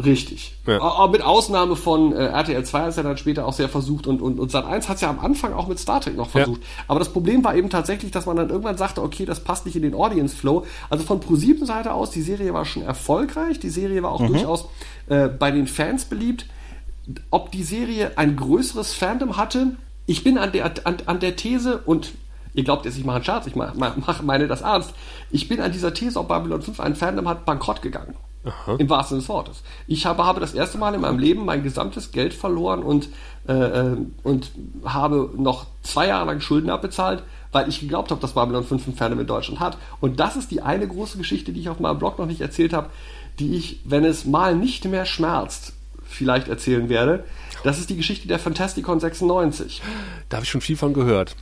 [0.03, 0.55] Richtig.
[0.65, 1.09] Ja.
[1.09, 4.23] Mit Ausnahme von äh, RTL 2 hat es ja dann später auch sehr versucht und,
[4.23, 6.61] und, und Sat 1 hat es ja am Anfang auch mit Star Trek noch versucht.
[6.87, 9.75] Aber das Problem war eben tatsächlich, dass man dann irgendwann sagte, okay, das passt nicht
[9.75, 10.65] in den Audience Flow.
[10.89, 14.69] Also von Pro7 Seite aus, die Serie war schon erfolgreich, die Serie war auch durchaus
[15.09, 16.47] äh, bei den Fans beliebt.
[17.31, 19.73] Ob die Serie ein größeres Fandom hatte,
[20.07, 22.13] ich bin an der, an, an der These und
[22.55, 24.95] ihr glaubt jetzt, ich mache einen Scherz, ich mach, mach, meine das ernst.
[25.33, 28.15] Ich bin an dieser These, ob Babylon 5 ein Fandom hat, bankrott gegangen.
[28.49, 28.77] Aha.
[28.79, 29.63] Im wahrsten Sinne des Wortes.
[29.87, 33.09] Ich habe, habe das erste Mal in meinem Leben mein gesamtes Geld verloren und,
[33.47, 34.51] äh, äh und
[34.85, 37.23] habe noch zwei Jahre lang Schulden abbezahlt,
[37.53, 39.79] weil ich geglaubt habe, dass Babylon 5 ein Fandom in Deutschland hat.
[40.01, 42.73] Und das ist die eine große Geschichte, die ich auf meinem Blog noch nicht erzählt
[42.73, 42.91] habe,
[43.39, 45.73] die ich, wenn es mal nicht mehr schmerzt,
[46.05, 47.25] vielleicht erzählen werde.
[47.65, 49.83] Das ist die Geschichte der Fantasticon 96.
[50.29, 51.37] Da habe ich schon viel von gehört.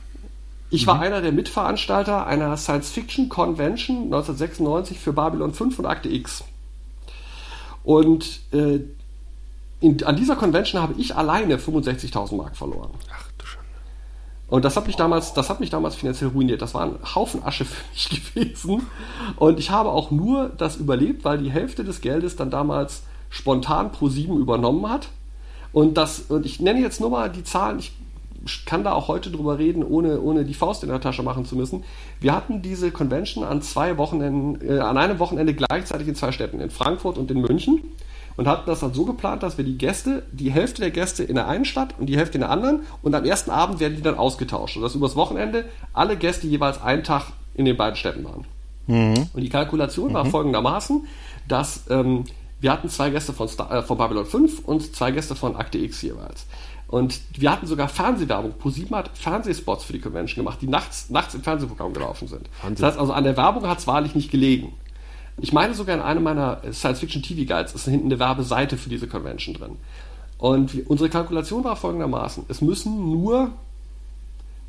[0.69, 1.01] Ich war mhm.
[1.01, 6.43] einer der Mitveranstalter einer Science-Fiction-Convention 1996 für Babylon 5 und Akte X.
[7.87, 8.81] Und äh,
[9.79, 12.89] in, an dieser Convention habe ich alleine 65.000 Mark verloren.
[13.09, 13.69] Ach du Schande.
[14.49, 16.61] Und das hat mich damals, das hat mich damals finanziell ruiniert.
[16.61, 18.87] Das war ein Haufen Asche für mich gewesen.
[19.37, 23.93] Und ich habe auch nur das überlebt, weil die Hälfte des Geldes dann damals spontan
[23.93, 25.07] pro 7 übernommen hat.
[25.71, 27.93] Und das, und ich nenne jetzt nur mal die Zahlen, ich
[28.65, 31.55] kann da auch heute drüber reden, ohne, ohne die Faust in der Tasche machen zu
[31.55, 31.83] müssen.
[32.19, 36.59] Wir hatten diese Convention an zwei Wochenenden, äh, an einem Wochenende gleichzeitig in zwei Städten,
[36.59, 37.81] in Frankfurt und in München.
[38.35, 41.33] Und hatten das dann so geplant, dass wir die Gäste, die Hälfte der Gäste in
[41.33, 44.03] der einen Stadt und die Hälfte in der anderen und am ersten Abend werden die
[44.03, 44.77] dann ausgetauscht.
[44.77, 48.45] Und dass übers Wochenende alle Gäste jeweils einen Tag in den beiden Städten waren.
[48.85, 49.27] Mhm.
[49.33, 50.13] Und die Kalkulation mhm.
[50.13, 51.07] war folgendermaßen,
[51.47, 52.25] dass ähm,
[52.59, 55.77] wir hatten zwei Gäste von, Star, äh, von Babylon 5 und zwei Gäste von Akte
[55.77, 56.45] X jeweils.
[56.87, 58.53] Und wir hatten sogar Fernsehwerbung.
[58.53, 62.49] ProSieben hat Fernsehspots für die Convention gemacht, die nachts, nachts im Fernsehprogramm gelaufen sind.
[62.61, 62.75] Wahnsinn.
[62.81, 64.73] Das heißt also, an der Werbung hat es wahrlich nicht gelegen.
[65.39, 69.77] Ich meine sogar in einem meiner Science-Fiction-TV-Guides ist hinten eine Werbeseite für diese Convention drin.
[70.37, 72.45] Und unsere Kalkulation war folgendermaßen.
[72.47, 73.51] Es müssen nur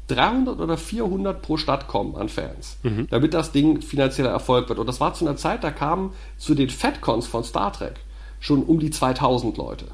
[0.09, 3.07] 300 oder 400 pro Stadt kommen an Fans, mhm.
[3.11, 4.79] damit das Ding finanzieller Erfolg wird.
[4.79, 7.95] Und das war zu einer Zeit, da kamen zu den FedCons von Star Trek
[8.41, 9.87] schon um die 2000 Leute.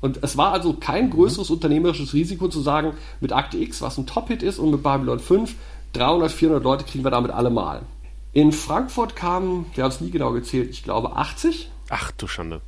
[0.00, 4.06] Und es war also kein größeres unternehmerisches Risiko zu sagen, mit Akte X, was ein
[4.06, 5.54] Top-Hit ist, und mit Babylon 5,
[5.94, 7.82] 300, 400 Leute kriegen wir damit alle mal.
[8.32, 11.70] In Frankfurt kamen, wir haben es nie genau gezählt, ich glaube 80.
[11.88, 12.60] Ach du Schande.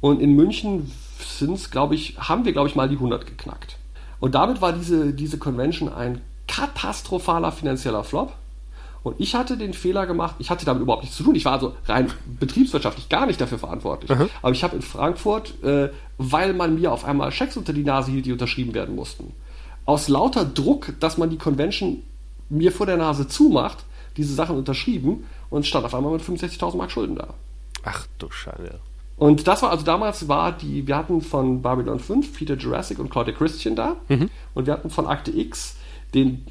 [0.00, 3.76] Und in München sind es, glaube ich, haben wir, glaube ich, mal die 100 geknackt.
[4.20, 8.32] Und damit war diese, diese Convention ein katastrophaler finanzieller Flop.
[9.02, 11.34] Und ich hatte den Fehler gemacht, ich hatte damit überhaupt nichts zu tun.
[11.34, 14.10] Ich war also rein betriebswirtschaftlich gar nicht dafür verantwortlich.
[14.10, 14.28] Mhm.
[14.42, 15.88] Aber ich habe in Frankfurt, äh,
[16.18, 19.32] weil man mir auf einmal Schecks unter die Nase hielt, die unterschrieben werden mussten,
[19.86, 22.02] aus lauter Druck, dass man die Convention
[22.50, 23.78] mir vor der Nase zumacht,
[24.16, 27.28] diese Sachen unterschrieben und stand auf einmal mit 65.000 Mark Schulden da.
[27.84, 28.78] Ach du Scheiße.
[29.16, 33.10] Und das war, also damals war die, wir hatten von Babylon 5 Peter Jurassic und
[33.10, 33.96] Claudia Christian da.
[34.08, 34.30] Mhm.
[34.54, 35.76] Und wir hatten von Akte X
[36.14, 36.46] den,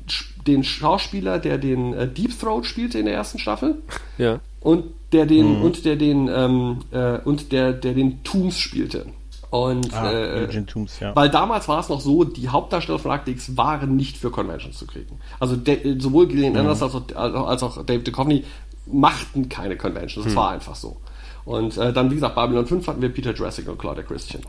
[0.48, 3.82] den Schauspieler, der den äh, Deep Throat spielte in der ersten Staffel.
[4.18, 4.40] Ja.
[4.62, 5.64] Und der den, mhm.
[5.64, 9.06] und der den, ähm, äh, und der, der den Tooms spielte.
[9.50, 11.16] Und ah, äh, Tooms, ja.
[11.16, 14.78] weil damals war es noch so, die Hauptdarsteller von Akte X waren nicht für Conventions
[14.78, 15.20] zu kriegen.
[15.40, 16.60] Also de, sowohl Gillian mhm.
[16.60, 18.44] Anderson als auch, als auch Dave Duchovny
[18.86, 20.26] machten keine Conventions.
[20.26, 20.38] Das mhm.
[20.38, 20.98] war einfach so.
[21.46, 24.44] Und äh, dann, wie gesagt, Babylon 5 hatten wir Peter Jurassic und Claudia Christian.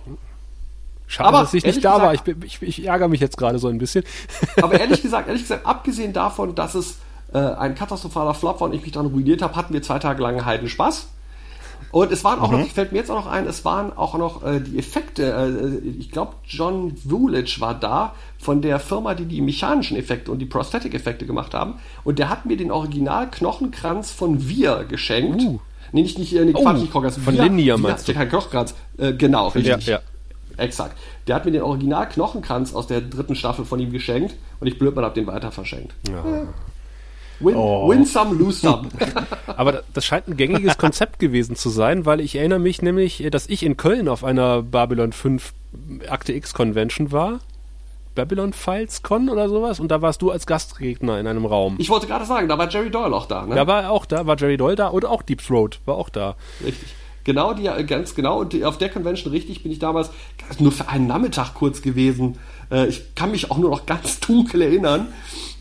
[1.10, 2.44] Schade, aber dass ich nicht da gesagt, war.
[2.44, 4.04] Ich, ich, ich, ärgere mich jetzt gerade so ein bisschen.
[4.62, 6.98] aber ehrlich gesagt, ehrlich gesagt, abgesehen davon, dass es
[7.32, 10.22] äh, ein katastrophaler Flop war und ich mich dann ruiniert habe, hatten wir zwei Tage
[10.22, 11.08] lang Heiden Spaß.
[11.90, 12.60] Und es waren auch mhm.
[12.60, 15.80] noch, fällt mir jetzt auch noch ein, es waren auch noch äh, die Effekte.
[15.84, 20.38] Äh, ich glaube, John Woolidge war da von der Firma, die die mechanischen Effekte und
[20.38, 21.80] die Prosthetic-Effekte gemacht haben.
[22.04, 25.42] Und der hat mir den Original-Knochenkranz von Wir geschenkt.
[25.42, 25.58] Uh.
[25.90, 27.24] Nee, nicht, nicht, nee, oh, Quatsch, nicht.
[27.24, 28.14] Von Linia meinst du?
[28.14, 28.76] Kein Knochenkranz.
[28.96, 29.86] Äh, genau, richtig.
[29.86, 30.00] Ja, ja.
[30.60, 30.96] Exakt.
[31.26, 34.78] Der hat mir den Original Knochenkranz aus der dritten Staffel von ihm geschenkt und ich
[34.78, 35.94] blöd mal hab den weiter verschenkt.
[36.08, 36.24] Ja.
[37.40, 37.88] Win, oh.
[37.88, 38.88] win some, lose some.
[39.46, 43.46] Aber das scheint ein gängiges Konzept gewesen zu sein, weil ich erinnere mich nämlich, dass
[43.46, 45.54] ich in Köln auf einer Babylon 5
[46.08, 47.40] Akte X Convention war.
[48.14, 51.76] Babylon Files Con oder sowas und da warst du als Gastredner in einem Raum.
[51.78, 53.54] Ich wollte gerade sagen, da war Jerry Doyle auch da, ne?
[53.54, 56.36] Da war auch da, war Jerry Doyle da und auch Deep Throat war auch da.
[56.62, 56.88] Richtig.
[57.24, 58.40] Genau, die, ganz genau.
[58.40, 60.10] Und auf der Convention richtig bin ich damals
[60.58, 62.38] nur für einen Nachmittag kurz gewesen.
[62.70, 65.08] Äh, ich kann mich auch nur noch ganz dunkel erinnern.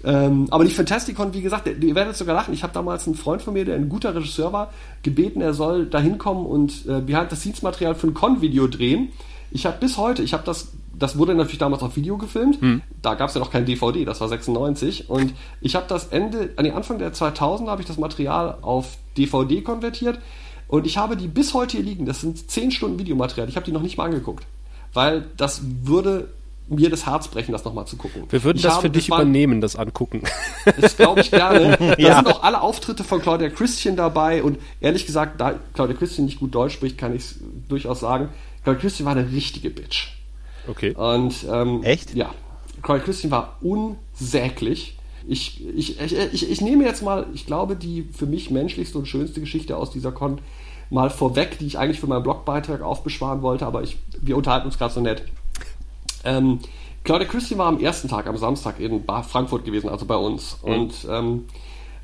[0.03, 2.53] Ähm, aber die Fantasticon, wie gesagt, ihr werdet sogar lachen.
[2.53, 4.72] Ich habe damals einen Freund von mir, der ein guter Regisseur war,
[5.03, 9.10] gebeten, er soll da hinkommen und äh, Behind-the-Scenes-Material für ein Con-Video drehen.
[9.51, 12.62] Ich habe bis heute, ich habe das, das wurde natürlich damals auf Video gefilmt.
[12.62, 12.82] Hm.
[13.01, 15.10] Da gab es ja noch kein DVD, das war 96.
[15.10, 18.97] Und ich habe das Ende, an den Anfang der 2000 habe ich das Material auf
[19.18, 20.20] DVD konvertiert.
[20.70, 22.05] Und ich habe die bis heute hier liegen.
[22.05, 23.49] Das sind 10 Stunden Videomaterial.
[23.49, 24.45] Ich habe die noch nicht mal angeguckt.
[24.93, 26.30] Weil das würde
[26.67, 28.24] mir das Herz brechen, das nochmal zu gucken.
[28.30, 30.22] Wir würden Ich das für dich war- übernehmen, das angucken.
[30.80, 31.76] Das glaube ich gerne.
[31.80, 32.15] Da Ja.
[32.17, 36.39] sind auch alle Auftritte von Claudia Christian dabei und ehrlich gesagt, da Claudia Christian nicht
[36.39, 37.36] gut Deutsch spricht, kann ich es
[37.67, 38.30] durchaus sagen.
[38.63, 40.09] Claudia Christian war eine richtige Bitch.
[40.67, 40.91] Okay.
[40.93, 42.13] Und, ähm, Echt?
[42.13, 42.30] Ja.
[42.84, 44.95] Claudia Christian war unsäglich.
[45.28, 49.07] Ich, ich, ich, ich, ich nehme jetzt mal, ich glaube, die für mich menschlichste und
[49.07, 50.39] schönste Geschichte aus dieser Con
[50.90, 54.78] mal vorweg, die ich eigentlich für meinen Blogbeitrag aufbeschwaren wollte, aber ich, wir unterhalten uns
[54.78, 55.24] gerade so nett.
[56.24, 56.60] Ähm,
[57.04, 60.58] Claudia Christian war am ersten Tag, am Samstag in Frankfurt gewesen, also bei uns.
[60.62, 61.46] Und ähm,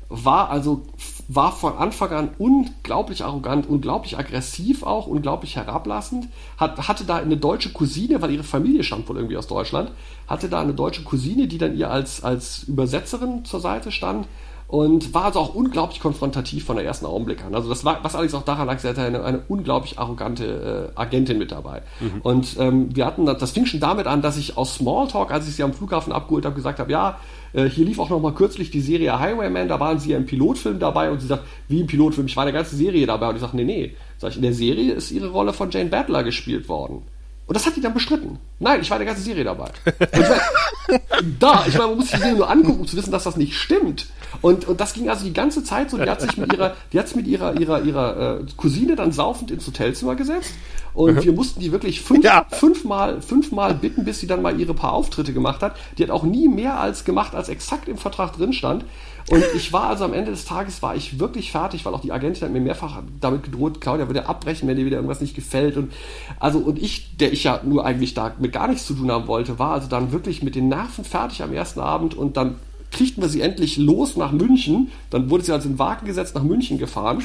[0.08, 0.82] war also
[1.28, 6.28] war von Anfang an unglaublich arrogant, unglaublich aggressiv auch, unglaublich herablassend.
[6.56, 9.90] Hat, hatte da eine deutsche Cousine, weil ihre Familie stammt wohl irgendwie aus Deutschland,
[10.28, 14.28] hatte da eine deutsche Cousine, die dann ihr als, als Übersetzerin zur Seite stand
[14.68, 17.54] und war also auch unglaublich konfrontativ von der ersten Augenblick an.
[17.54, 21.00] Also das war, was allerdings auch daran lag, sie hatte eine, eine unglaublich arrogante äh,
[21.00, 21.82] Agentin mit dabei.
[22.22, 25.54] Und ähm, wir hatten, das fing schon damit an, dass ich aus Smalltalk, als ich
[25.54, 27.18] sie am Flughafen abgeholt habe, gesagt habe, ja,
[27.52, 30.26] äh, hier lief auch noch mal kürzlich die Serie Highwayman, da waren sie ja im
[30.26, 33.28] Pilotfilm dabei und sie sagt, wie im Pilotfilm, ich war in der ganzen Serie dabei
[33.28, 35.90] und ich sage, nee, nee, sag ich, in der Serie ist ihre Rolle von Jane
[35.90, 37.02] Butler gespielt worden.
[37.46, 38.38] Und das hat die dann bestritten.
[38.58, 39.70] Nein, ich war in der ganzen Serie dabei.
[39.86, 41.00] Und ich mein,
[41.38, 43.36] da, ich meine, man muss sich die Serie nur angucken, um zu wissen, dass das
[43.36, 44.08] nicht stimmt.
[44.42, 45.96] Und, und das ging also die ganze Zeit so.
[45.96, 49.12] Die hat sich mit ihrer, die hat sich mit ihrer, ihrer, ihrer äh, Cousine dann
[49.12, 50.52] saufend ins Hotelzimmer gesetzt.
[50.94, 52.46] Und wir mussten die wirklich fünf, Ja.
[52.50, 55.76] fünfmal, fünfmal bitten, bis sie dann mal ihre paar Auftritte gemacht hat.
[55.98, 58.84] Die hat auch nie mehr als gemacht, als exakt im Vertrag drin stand.
[59.28, 62.12] Und ich war also am Ende des Tages war ich wirklich fertig, weil auch die
[62.12, 65.76] Agentin hat mir mehrfach damit gedroht, Claudia würde abbrechen, wenn dir wieder irgendwas nicht gefällt.
[65.76, 65.92] Und
[66.38, 69.26] also und ich, der ich ja nur eigentlich da mit gar nichts zu tun haben
[69.26, 72.54] wollte, war also dann wirklich mit den Nerven fertig am ersten Abend und dann
[72.96, 74.90] kriegten wir sie endlich los nach München.
[75.10, 77.22] Dann wurde sie also in den Wagen gesetzt, nach München gefahren.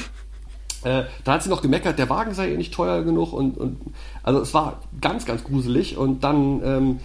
[0.84, 3.80] Äh, da hat sie noch gemeckert, der Wagen sei ihr nicht teuer genug und, und
[4.22, 5.96] also es war ganz, ganz gruselig.
[5.96, 7.00] Und dann ähm,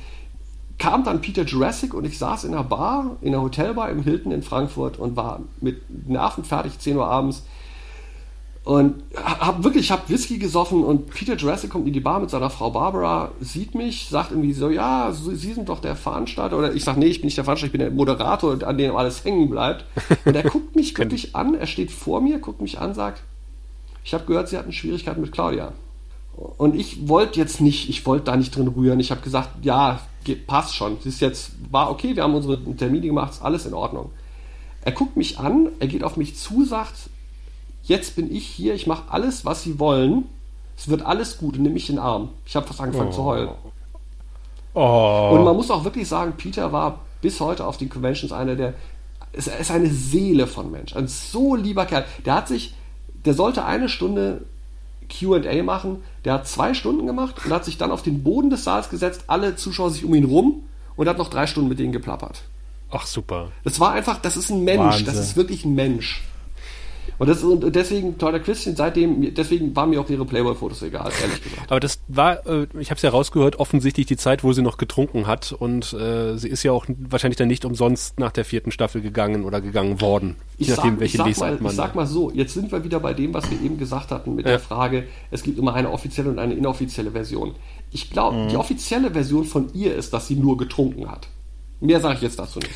[0.77, 4.31] kam dann Peter Jurassic und ich saß in einer Bar, in einer Hotelbar im Hilton
[4.31, 7.43] in Frankfurt und war mit Nerven fertig, 10 Uhr abends.
[8.67, 12.29] Und hab wirklich, ich hab Whisky gesoffen und Peter Jurassic kommt in die Bar mit
[12.29, 16.57] seiner Frau Barbara, sieht mich, sagt irgendwie so, ja, Sie sind doch der Veranstalter.
[16.57, 18.93] Oder ich sag, nee, ich bin nicht der Veranstalter, ich bin der Moderator, an dem
[18.97, 19.85] alles hängen bleibt.
[20.25, 23.23] Und er guckt mich wirklich an, er steht vor mir, guckt mich an, sagt,
[24.03, 25.71] ich habe gehört, Sie hatten Schwierigkeiten mit Claudia.
[26.57, 28.99] Und ich wollte jetzt nicht, ich wollte da nicht drin rühren.
[28.99, 30.01] Ich habe gesagt, ja,
[30.45, 30.97] passt schon.
[30.99, 34.09] Es ist jetzt, war okay, wir haben unsere Termine gemacht, ist alles in Ordnung.
[34.81, 37.09] Er guckt mich an, er geht auf mich zu, sagt,
[37.87, 40.25] jetzt bin ich hier, ich mache alles, was Sie wollen.
[40.77, 42.29] Es wird alles gut und nimm mich in den Arm.
[42.45, 43.49] Ich habe fast angefangen zu heulen.
[44.73, 45.31] Oh.
[45.33, 48.75] Und man muss auch wirklich sagen, Peter war bis heute auf den Conventions einer der,
[49.33, 52.05] es ist eine Seele von Mensch, ein so lieber Kerl.
[52.25, 52.75] Der hat sich,
[53.25, 54.45] der sollte eine Stunde
[55.09, 58.63] Q&A machen, der hat zwei Stunden gemacht und hat sich dann auf den Boden des
[58.63, 60.63] Saals gesetzt, alle Zuschauer sich um ihn rum
[60.95, 62.43] und hat noch drei Stunden mit denen geplappert.
[62.91, 63.51] Ach, super.
[63.63, 65.05] Das war einfach, das ist ein Mensch, Wahnsinn.
[65.05, 66.23] das ist wirklich ein Mensch.
[67.17, 71.43] Und, das, und deswegen, Claudia Christian, seitdem, deswegen waren mir auch ihre Playboy-Fotos egal, ehrlich
[71.49, 71.71] gesagt.
[71.71, 74.77] Aber das war, äh, ich habe es ja rausgehört, offensichtlich die Zeit, wo sie noch
[74.77, 75.51] getrunken hat.
[75.51, 79.43] Und äh, sie ist ja auch wahrscheinlich dann nicht umsonst nach der vierten Staffel gegangen
[79.45, 80.35] oder gegangen worden.
[80.57, 82.53] Ich je nachdem, sag, ich, welche sag Lesart mal, man ich sag mal so, jetzt
[82.53, 84.51] sind wir wieder bei dem, was wir eben gesagt hatten mit Ja.
[84.53, 87.55] der Frage, es gibt immer eine offizielle und eine inoffizielle Version.
[87.91, 88.49] Ich glaube, Mhm.
[88.49, 91.27] die offizielle Version von ihr ist, dass sie nur getrunken hat.
[91.79, 92.71] Mehr sage ich jetzt dazu nicht.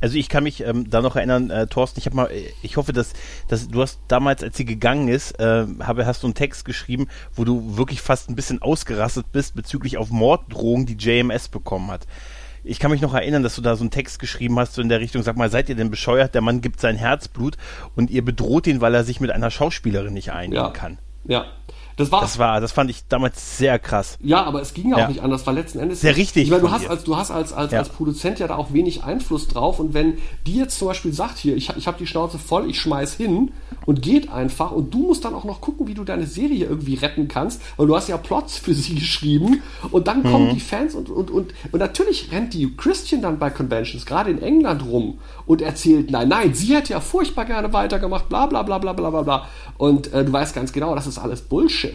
[0.00, 2.76] Also ich kann mich ähm, da noch erinnern, äh, Thorsten, ich habe mal, äh, ich
[2.76, 3.12] hoffe, dass,
[3.48, 7.08] dass du hast damals, als sie gegangen ist, äh, habe, hast du einen Text geschrieben,
[7.34, 12.06] wo du wirklich fast ein bisschen ausgerastet bist bezüglich auf Morddrohungen, die JMS bekommen hat.
[12.62, 14.90] Ich kann mich noch erinnern, dass du da so einen Text geschrieben hast, so in
[14.90, 16.34] der Richtung, sag mal, seid ihr denn bescheuert?
[16.34, 17.56] Der Mann gibt sein Herzblut
[17.96, 20.70] und ihr bedroht ihn, weil er sich mit einer Schauspielerin nicht einigen Ja.
[20.70, 20.98] kann.
[21.24, 21.46] Ja.
[22.00, 24.16] Das war, Das war, das fand ich damals sehr krass.
[24.22, 25.08] Ja, aber es ging ja auch Ja.
[25.08, 26.00] nicht anders, weil letzten Endes.
[26.00, 27.78] Sehr richtig Ich meine, du hast als, du hast als, als, Ja.
[27.80, 29.78] als Produzent ja da auch wenig Einfluss drauf.
[29.78, 32.80] Und wenn die jetzt zum Beispiel sagt, hier, ich, ich habe die Schnauze voll, ich
[32.80, 33.52] schmeiß hin
[33.86, 36.94] und geht einfach und du musst dann auch noch gucken, wie du deine Serie irgendwie
[36.94, 40.54] retten kannst, weil du hast ja Plots für sie geschrieben und dann kommen Mhm.
[40.54, 44.40] die Fans und, und, und, und natürlich rennt die Christian dann bei Conventions, gerade in
[44.42, 48.78] England rum und erzählt, nein, nein, sie hätte ja furchtbar gerne weitergemacht, bla bla bla
[48.78, 49.46] bla bla bla bla.
[49.76, 51.89] Und äh, du weißt ganz genau, das ist alles Bullshit.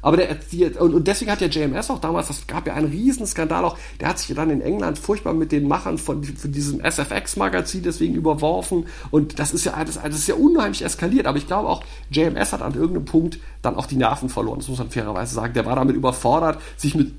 [0.00, 2.88] Aber der, die, und, und deswegen hat der JMS auch damals, das gab ja einen
[2.88, 6.52] riesen Skandal auch, der hat sich dann in England furchtbar mit den Machern von, von
[6.52, 8.86] diesem SFX-Magazin deswegen überworfen.
[9.10, 11.26] Und das ist ja, das, das ist ja unheimlich eskaliert.
[11.26, 14.60] Aber ich glaube auch, JMS hat an irgendeinem Punkt dann auch die Nerven verloren.
[14.60, 15.54] Das muss man fairerweise sagen.
[15.54, 17.12] Der war damit überfordert, sich mit,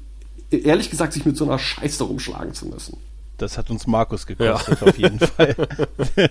[0.49, 2.97] ehrlich gesagt, sich mit so einer Scheiße rumschlagen zu müssen.
[3.39, 4.87] Das hat uns Markus gekostet, ja.
[4.87, 5.55] auf jeden Fall.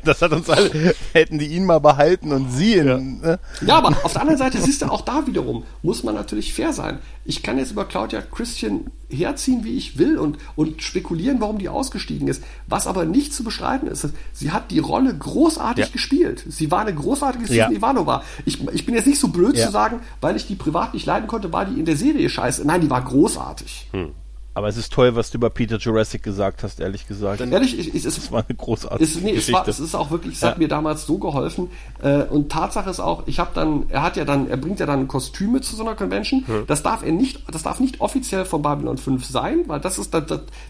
[0.04, 2.98] Das hat uns alle, hätten die ihn mal behalten und sie in, ja.
[2.98, 3.38] Ne?
[3.66, 6.72] ja, aber auf der anderen Seite siehst du auch da wiederum, muss man natürlich fair
[6.72, 6.98] sein.
[7.24, 11.70] Ich kann jetzt über Claudia Christian herziehen, wie ich will und, und spekulieren, warum die
[11.70, 12.42] ausgestiegen ist.
[12.66, 15.90] Was aber nicht zu bestreiten ist, sie hat die Rolle großartig ja.
[15.90, 16.44] gespielt.
[16.46, 18.22] Sie war eine großartige Susan Ivanova.
[18.44, 21.26] Ich, ich bin jetzt nicht so blöd zu sagen, weil ich die privat nicht leiden
[21.26, 22.66] konnte, war die in der Serie scheiße.
[22.66, 23.88] Nein, die war großartig.
[23.92, 24.12] Hm.
[24.58, 27.40] Aber es ist toll, was du über Peter Jurassic gesagt hast, ehrlich gesagt.
[27.40, 29.52] Dann ehrlich, ich, ich, es, das war eine großartige ist, nee, Geschichte.
[29.52, 30.48] Es, war, es ist auch wirklich, es ja.
[30.48, 31.70] hat mir damals so geholfen.
[32.02, 34.86] Äh, und Tatsache ist auch, ich habe dann, er hat ja dann, er bringt ja
[34.86, 36.44] dann Kostüme zu so einer Convention.
[36.44, 36.64] Hm.
[36.66, 40.12] Das darf er nicht, das darf nicht offiziell von Babylon 5 sein, weil das ist,
[40.12, 40.24] das,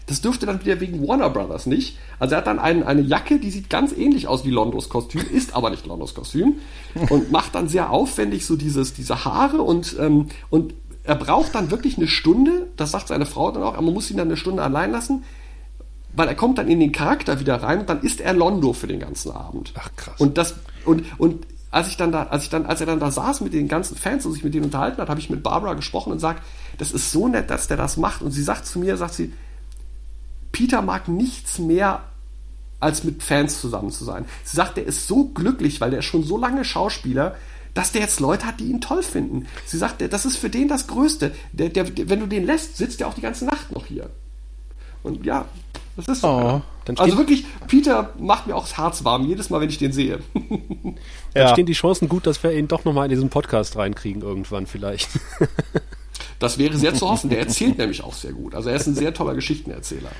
[0.05, 1.97] das dürfte dann wieder wegen Warner Brothers nicht.
[2.19, 5.23] Also er hat dann ein, eine Jacke, die sieht ganz ähnlich aus wie Londos Kostüm,
[5.33, 6.57] ist aber nicht Londos Kostüm
[7.09, 10.75] und macht dann sehr aufwendig so dieses, diese Haare und, ähm, und
[11.09, 14.11] er braucht dann wirklich eine Stunde, das sagt seine Frau dann auch, aber man muss
[14.11, 15.23] ihn dann eine Stunde allein lassen,
[16.13, 18.85] weil er kommt dann in den Charakter wieder rein und dann ist er Londo für
[18.85, 19.73] den ganzen Abend.
[19.75, 20.13] Ach krass.
[20.19, 20.53] Und das
[20.85, 23.53] und und als ich dann da, als ich dann, als er dann da saß mit
[23.53, 26.19] den ganzen Fans und sich mit denen unterhalten hat, habe ich mit Barbara gesprochen und
[26.19, 26.43] sagt,
[26.77, 28.21] das ist so nett, dass der das macht.
[28.21, 29.33] Und sie sagt zu mir, sagt sie,
[30.51, 32.03] Peter mag nichts mehr
[32.79, 34.25] als mit Fans zusammen zu sein.
[34.43, 37.35] Sie sagt, er ist so glücklich, weil der ist schon so lange Schauspieler,
[37.79, 39.47] dass der jetzt Leute hat, die ihn toll finden.
[39.65, 41.33] Sie sagt, das ist für den das Größte.
[41.53, 44.09] Der, der, wenn du den lässt, sitzt er auch die ganze Nacht noch hier.
[45.01, 45.45] Und ja,
[45.95, 46.27] das ist so.
[46.27, 46.61] Oh,
[46.97, 50.19] also wirklich, Peter macht mir auch das Herz warm, jedes Mal, wenn ich den sehe.
[50.33, 50.97] dann
[51.33, 51.47] ja.
[51.53, 55.07] stehen die Chancen gut, dass wir ihn doch nochmal in diesen Podcast reinkriegen irgendwann vielleicht.
[56.39, 57.29] das wäre sehr zu hoffen.
[57.29, 58.55] Der erzählt nämlich auch sehr gut.
[58.55, 60.11] Also er ist ein sehr toller Geschichtenerzähler.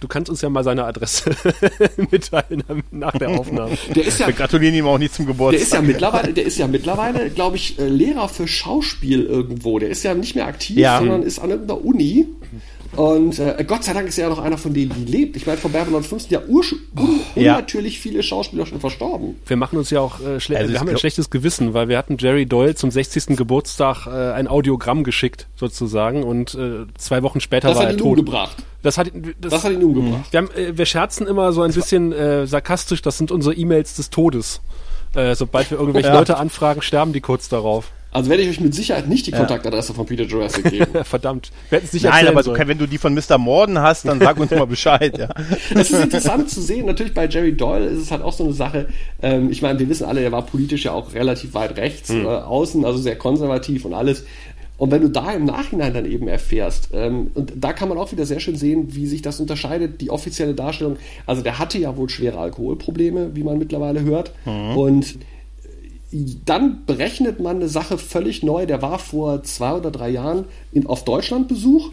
[0.00, 1.30] Du kannst uns ja mal seine Adresse
[2.10, 3.76] mitteilen nach der Aufnahme.
[3.94, 5.58] Der ist ja, Wir gratulieren ihm auch nicht zum Geburtstag.
[5.58, 9.78] Der ist ja mittlerweile, der ist ja mittlerweile, glaube ich, äh, Lehrer für Schauspiel irgendwo.
[9.78, 10.98] Der ist ja nicht mehr aktiv, ja.
[10.98, 12.26] sondern ist an irgendeiner Uni
[12.96, 15.36] und äh, Gott sei Dank ist er ja noch einer von denen, die lebt.
[15.36, 16.64] Ich meine, von Babylon 5 sind ja, un
[17.34, 19.36] unnatürlich viele Schauspieler schon verstorben.
[19.46, 21.98] Wir machen uns ja auch äh, schle also wir haben ein schlechtes Gewissen, weil wir
[21.98, 23.36] hatten Jerry Doyle zum 60.
[23.36, 28.18] Geburtstag äh, ein Audiogramm geschickt, sozusagen, und äh, zwei Wochen später das war er tot.
[28.18, 28.56] Umgebracht.
[28.82, 30.32] Das hat, das, das hat ihn umgebracht.
[30.32, 33.96] Wir, haben, äh, wir scherzen immer so ein bisschen äh, sarkastisch, das sind unsere E-Mails
[33.96, 34.60] des Todes.
[35.14, 36.14] Äh, sobald wir irgendwelche ja.
[36.14, 37.90] Leute anfragen, sterben die kurz darauf.
[38.16, 40.86] Also werde ich euch mit Sicherheit nicht die Kontaktadresse von Peter Jurassic geben.
[41.04, 41.50] Verdammt.
[41.68, 42.66] Wir hätten es nicht Nein, aber sollen.
[42.66, 43.36] wenn du die von Mr.
[43.36, 45.18] Morden hast, dann sag uns mal Bescheid.
[45.18, 45.28] Ja.
[45.74, 46.86] Es ist interessant zu sehen.
[46.86, 48.88] Natürlich bei Jerry Doyle ist es halt auch so eine Sache.
[49.20, 52.24] Ähm, ich meine, wir wissen alle, er war politisch ja auch relativ weit rechts, hm.
[52.24, 54.24] äh, außen, also sehr konservativ und alles.
[54.78, 58.12] Und wenn du da im Nachhinein dann eben erfährst, ähm, und da kann man auch
[58.12, 60.96] wieder sehr schön sehen, wie sich das unterscheidet, die offizielle Darstellung.
[61.26, 64.32] Also der hatte ja wohl schwere Alkoholprobleme, wie man mittlerweile hört.
[64.46, 64.76] Mhm.
[64.76, 65.18] Und
[66.12, 68.66] dann berechnet man eine Sache völlig neu.
[68.66, 71.90] Der war vor zwei oder drei Jahren in, auf Deutschlandbesuch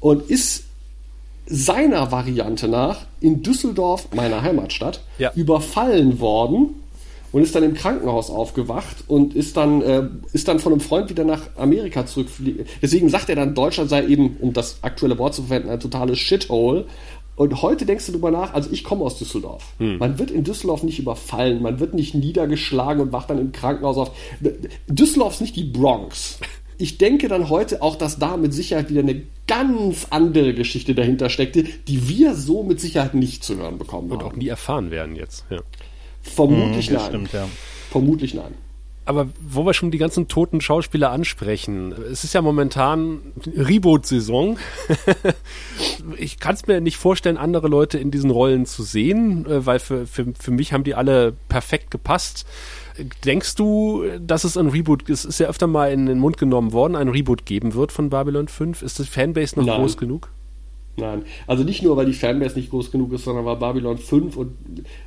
[0.00, 0.64] und ist
[1.46, 5.32] seiner Variante nach in Düsseldorf, meiner Heimatstadt, ja.
[5.34, 6.82] überfallen worden
[7.32, 11.10] und ist dann im Krankenhaus aufgewacht und ist dann, äh, ist dann von einem Freund
[11.10, 12.66] wieder nach Amerika zurückfliegen.
[12.80, 16.18] Deswegen sagt er dann, Deutschland sei eben, um das aktuelle Wort zu verwenden, ein totales
[16.18, 16.86] Shithole.
[17.34, 19.72] Und heute denkst du darüber nach, also ich komme aus Düsseldorf.
[19.78, 19.98] Hm.
[19.98, 23.96] Man wird in Düsseldorf nicht überfallen, man wird nicht niedergeschlagen und wacht dann im Krankenhaus
[23.96, 24.10] auf.
[24.86, 26.38] Düsseldorf ist nicht die Bronx.
[26.78, 31.28] Ich denke dann heute auch, dass da mit Sicherheit wieder eine ganz andere Geschichte dahinter
[31.28, 34.26] steckte, die wir so mit Sicherheit nicht zu hören bekommen und haben.
[34.26, 35.44] Und auch nie erfahren werden jetzt.
[35.48, 35.60] Ja.
[36.22, 37.06] Vermutlich hm, nein.
[37.06, 37.46] Stimmt, ja.
[37.90, 38.54] Vermutlich nein
[39.04, 43.20] aber wo wir schon die ganzen toten Schauspieler ansprechen, es ist ja momentan
[43.56, 44.58] Reboot-Saison.
[46.16, 49.80] ich kann es mir nicht vorstellen, andere Leute in diesen Rollen zu sehen, äh, weil
[49.80, 52.46] für, für, für mich haben die alle perfekt gepasst.
[53.24, 56.72] Denkst du, dass es ein Reboot, es ist ja öfter mal in den Mund genommen
[56.72, 58.82] worden, ein Reboot geben wird von Babylon 5?
[58.82, 59.80] Ist die Fanbase noch Nein.
[59.80, 60.28] groß genug?
[60.96, 64.36] Nein, also nicht nur, weil die Fanbase nicht groß genug ist, sondern weil Babylon 5
[64.36, 64.52] und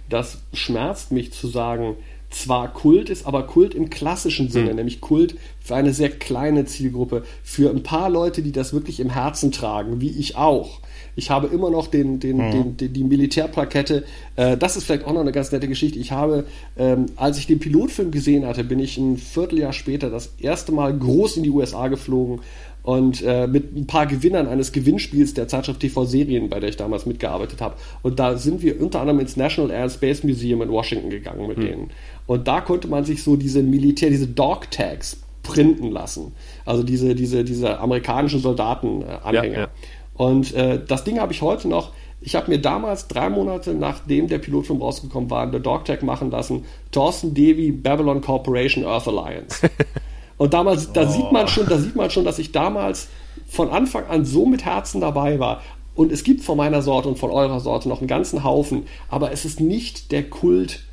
[0.09, 1.95] das schmerzt mich zu sagen,
[2.35, 4.75] zwar Kult ist, aber Kult im klassischen Sinne, mhm.
[4.75, 9.09] nämlich Kult für eine sehr kleine Zielgruppe, für ein paar Leute, die das wirklich im
[9.09, 10.81] Herzen tragen, wie ich auch.
[11.15, 12.51] Ich habe immer noch den, den, mhm.
[12.51, 14.03] den, den die Militärplakette.
[14.35, 15.97] Äh, das ist vielleicht auch noch eine ganz nette Geschichte.
[15.97, 16.45] Ich habe,
[16.77, 20.97] ähm, als ich den Pilotfilm gesehen hatte, bin ich ein Vierteljahr später das erste Mal
[20.97, 22.41] groß in die USA geflogen
[22.85, 26.77] und äh, mit ein paar Gewinnern eines Gewinnspiels der Zeitschrift TV Serien, bei der ich
[26.77, 27.75] damals mitgearbeitet habe.
[28.03, 31.47] Und da sind wir unter anderem ins National Air and Space Museum in Washington gegangen
[31.47, 31.65] mit hm.
[31.65, 31.89] denen.
[32.27, 36.33] Und da konnte man sich so diese Militär, diese Dog Tags printen lassen.
[36.65, 39.43] Also diese, diese, diese amerikanischen Soldatenanhänger.
[39.43, 39.67] Ja, ja.
[40.15, 41.91] Und äh, das Ding habe ich heute noch.
[42.21, 46.31] Ich habe mir damals drei Monate nachdem der Pilotfilm rausgekommen war, eine Dog Tag machen
[46.31, 46.65] lassen.
[46.91, 49.69] Thorsten Davy, Babylon Corporation, Earth Alliance.
[50.37, 51.11] Und damals, da oh.
[51.11, 53.07] sieht man schon, da sieht man schon, dass ich damals
[53.47, 55.61] von Anfang an so mit Herzen dabei war.
[55.93, 59.31] Und es gibt von meiner Sorte und von eurer Sorte noch einen ganzen Haufen, aber
[59.31, 60.83] es ist nicht der Kult,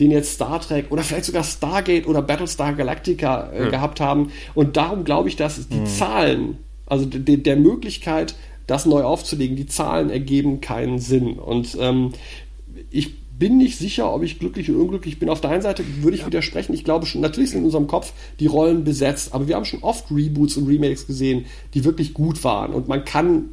[0.00, 4.32] den jetzt Star Trek oder vielleicht sogar Stargate oder Battlestar Galactica äh, gehabt haben.
[4.54, 6.56] Und darum glaube ich, dass die Zahlen,
[6.86, 8.34] also de der Möglichkeit,
[8.66, 11.38] das neu aufzulegen, die Zahlen ergeben keinen Sinn.
[11.38, 12.12] Und ähm,
[12.90, 15.28] ich bin nicht sicher, ob ich glücklich oder unglücklich bin.
[15.28, 16.74] Auf der einen Seite würde ich widersprechen.
[16.74, 19.82] Ich glaube schon, natürlich sind in unserem Kopf die Rollen besetzt, aber wir haben schon
[19.82, 22.72] oft Reboots und Remakes gesehen, die wirklich gut waren.
[22.72, 23.50] Und man kann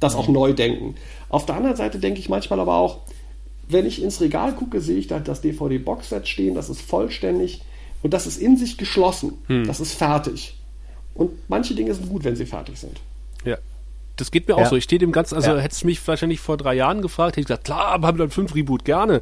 [0.00, 0.94] das auch neu denken.
[1.28, 3.00] Auf der anderen Seite denke ich manchmal aber auch,
[3.68, 7.62] wenn ich ins Regal gucke, sehe ich da das DVD-Boxset stehen, das ist vollständig
[8.02, 9.34] und das ist in sich geschlossen.
[9.66, 10.56] Das ist fertig.
[11.14, 12.98] Und manche Dinge sind gut, wenn sie fertig sind.
[13.44, 13.56] Ja.
[14.16, 14.68] Das geht mir auch Ja.
[14.70, 14.76] so.
[14.76, 15.58] Ich stehe dem Ganzen, also Ja.
[15.58, 18.84] hättest du mich wahrscheinlich vor drei Jahren gefragt, hätte ich gesagt, klar, Babylon 5 Reboot,
[18.84, 19.20] gerne.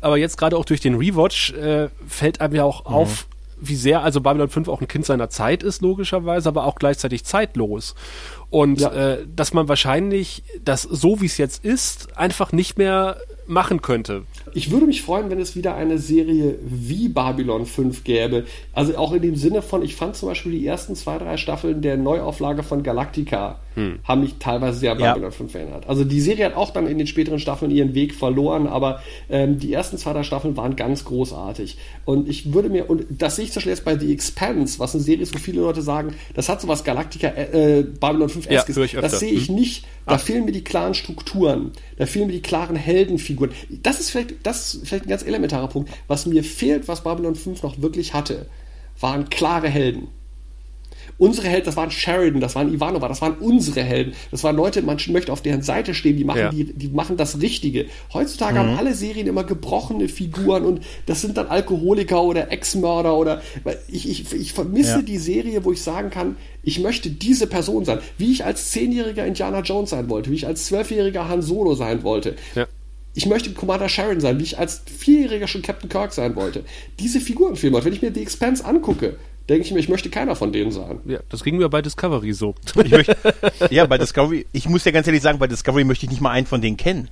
[0.00, 2.94] Aber jetzt gerade auch durch den Rewatch äh, fällt einem ja auch Mhm.
[2.94, 3.26] auf,
[3.60, 7.24] wie sehr also Babylon 5 auch ein Kind seiner Zeit ist, logischerweise, aber auch gleichzeitig
[7.24, 7.94] zeitlos.
[8.50, 8.92] Und Ja.
[8.92, 13.16] äh, dass man wahrscheinlich das so, wie es jetzt ist, einfach nicht mehr
[13.46, 14.22] machen könnte.
[14.54, 18.44] Ich würde mich freuen, wenn es wieder eine Serie wie Babylon 5 gäbe.
[18.72, 21.82] Also auch in dem Sinne von, ich fand zum Beispiel die ersten zwei, drei Staffeln
[21.82, 23.60] der Neuauflage von Galactica
[24.04, 25.12] haben mich teilweise sehr an Ja.
[25.12, 25.86] Babylon 5 erinnert.
[25.86, 29.58] Also die Serie hat auch dann in den späteren Staffeln ihren Weg verloren, aber ähm,
[29.58, 31.76] die ersten zwei, drei Staffeln waren ganz großartig.
[32.06, 34.94] Und ich würde mir, und das sehe ich zum Beispiel jetzt bei The Expanse, was
[34.94, 38.60] eine Serie ist, wo viele Leute sagen, das hat sowas Galactica, äh, Babylon 5 Ja,
[38.60, 39.10] eskes höre ich öfter.
[39.10, 39.84] Das sehe ich nicht.
[40.06, 41.72] Da fehlen mir die klaren Strukturen.
[41.98, 43.26] Da fehlen mir die klaren Heldenfiguren.
[43.82, 45.90] Das ist vielleicht, das ist vielleicht ein ganz elementarer Punkt.
[46.08, 48.46] Was mir fehlt, was Babylon 5 noch wirklich hatte,
[49.00, 50.08] waren klare Helden.
[51.18, 54.12] Unsere Helden, das waren Sheridan, das waren Ivanova, das waren unsere Helden.
[54.30, 56.50] Das waren Leute, man möchte auf deren Seite stehen, die machen, Ja.
[56.50, 57.86] die, die machen das Richtige.
[58.12, 63.40] Heutzutage haben alle Serien immer gebrochene Figuren und das sind dann Alkoholiker oder Ex-Mörder oder
[63.88, 65.02] ich, ich, ich vermisse Ja.
[65.02, 69.24] die Serie, wo ich sagen kann, ich möchte diese Person sein, wie ich als zehnjähriger
[69.24, 72.34] Indiana Jones sein wollte, wie ich als zwölfjähriger Han Solo sein wollte.
[72.54, 72.66] Ja.
[73.16, 76.64] Ich möchte Commander Sharon sein, wie ich als Vierjähriger schon Captain Kirk sein wollte.
[77.00, 77.82] Diese Figuren fehlen mir.
[77.82, 79.16] Wenn ich mir The Expanse angucke,
[79.48, 81.00] denke ich mir, ich möchte keiner von denen sein.
[81.06, 82.54] Ja, das ging mir bei Discovery so.
[82.84, 83.16] Ich möchte,
[83.70, 86.30] ja, bei Discovery, ich muss ja ganz ehrlich sagen, bei Discovery möchte ich nicht mal
[86.30, 87.08] einen von denen kennen.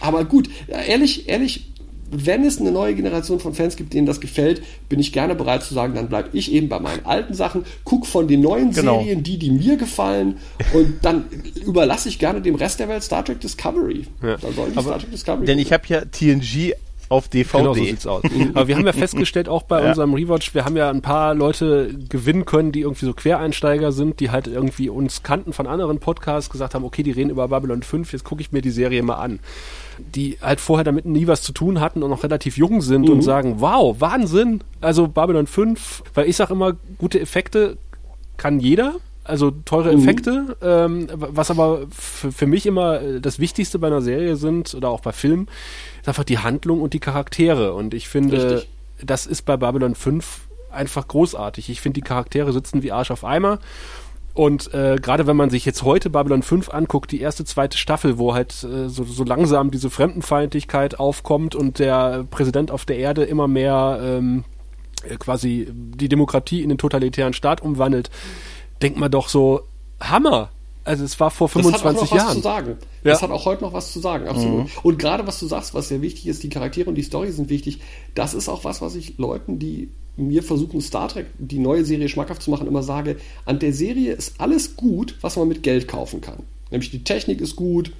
[0.00, 1.70] Aber gut, ehrlich, ehrlich,
[2.10, 5.62] wenn es eine neue Generation von Fans gibt, denen das gefällt, bin ich gerne bereit
[5.62, 8.98] zu sagen, dann bleibe ich eben bei meinen alten Sachen, guck von den neuen Genau.
[8.98, 10.38] Serien die, die mir gefallen
[10.74, 11.24] und dann
[11.64, 14.06] überlasse ich gerne dem Rest der Welt Star Trek Discovery.
[14.22, 14.36] Ja.
[14.36, 16.74] Dann sollen die Star Trek Discovery Denn ich habe ja TNG
[17.10, 17.58] auf DVD.
[17.58, 18.22] Genau so sieht's aus.
[18.54, 19.88] Aber wir haben ja festgestellt, auch bei Ja.
[19.90, 24.20] unserem Rewatch, wir haben ja ein paar Leute gewinnen können, die irgendwie so Quereinsteiger sind,
[24.20, 27.82] die halt irgendwie uns kannten von anderen Podcasts, gesagt haben, okay, die reden über Babylon
[27.82, 29.40] 5, jetzt gucke ich mir die Serie mal an.
[30.14, 33.22] Die halt vorher damit nie was zu tun hatten und noch relativ jung sind und
[33.22, 37.76] sagen, wow, Wahnsinn, also Babylon 5, weil ich sag immer, gute Effekte
[38.36, 43.78] kann jeder, also teure Effekte, ähm, was aber für, für mich immer äh, das Wichtigste
[43.78, 45.46] bei einer Serie sind oder auch bei Filmen,
[46.00, 47.74] ist einfach die Handlung und die Charaktere.
[47.74, 48.70] Und ich finde, Richtig.
[49.02, 51.68] das ist bei Babylon 5 einfach großartig.
[51.70, 53.58] Ich finde, die Charaktere sitzen wie Arsch auf Eimer.
[54.32, 58.16] Und äh, gerade wenn man sich jetzt heute Babylon 5 anguckt, die erste, zweite Staffel,
[58.16, 63.24] wo halt äh, so, so langsam diese Fremdenfeindlichkeit aufkommt und der Präsident auf der Erde
[63.24, 64.44] immer mehr ähm,
[65.02, 68.10] äh, quasi die Demokratie in den totalitären Staat umwandelt,
[68.82, 69.62] denkt man doch so,
[70.00, 70.50] Hammer!
[70.84, 72.36] Also es war vor Das hat auch 25 noch was Jahren.
[72.36, 72.68] zu sagen.
[73.04, 73.12] Ja.
[73.12, 74.68] Das hat auch heute noch was zu sagen, absolut.
[74.82, 77.50] Und gerade was du sagst, was sehr wichtig ist, die Charaktere und die Story sind
[77.50, 77.80] wichtig.
[78.14, 82.08] Das ist auch was, was ich Leuten, die mir versuchen, Star Trek, die neue Serie
[82.08, 83.16] schmackhaft zu machen, immer sage,
[83.46, 86.42] an der Serie ist alles gut, was man mit Geld kaufen kann.
[86.70, 87.92] Nämlich die Technik ist gut,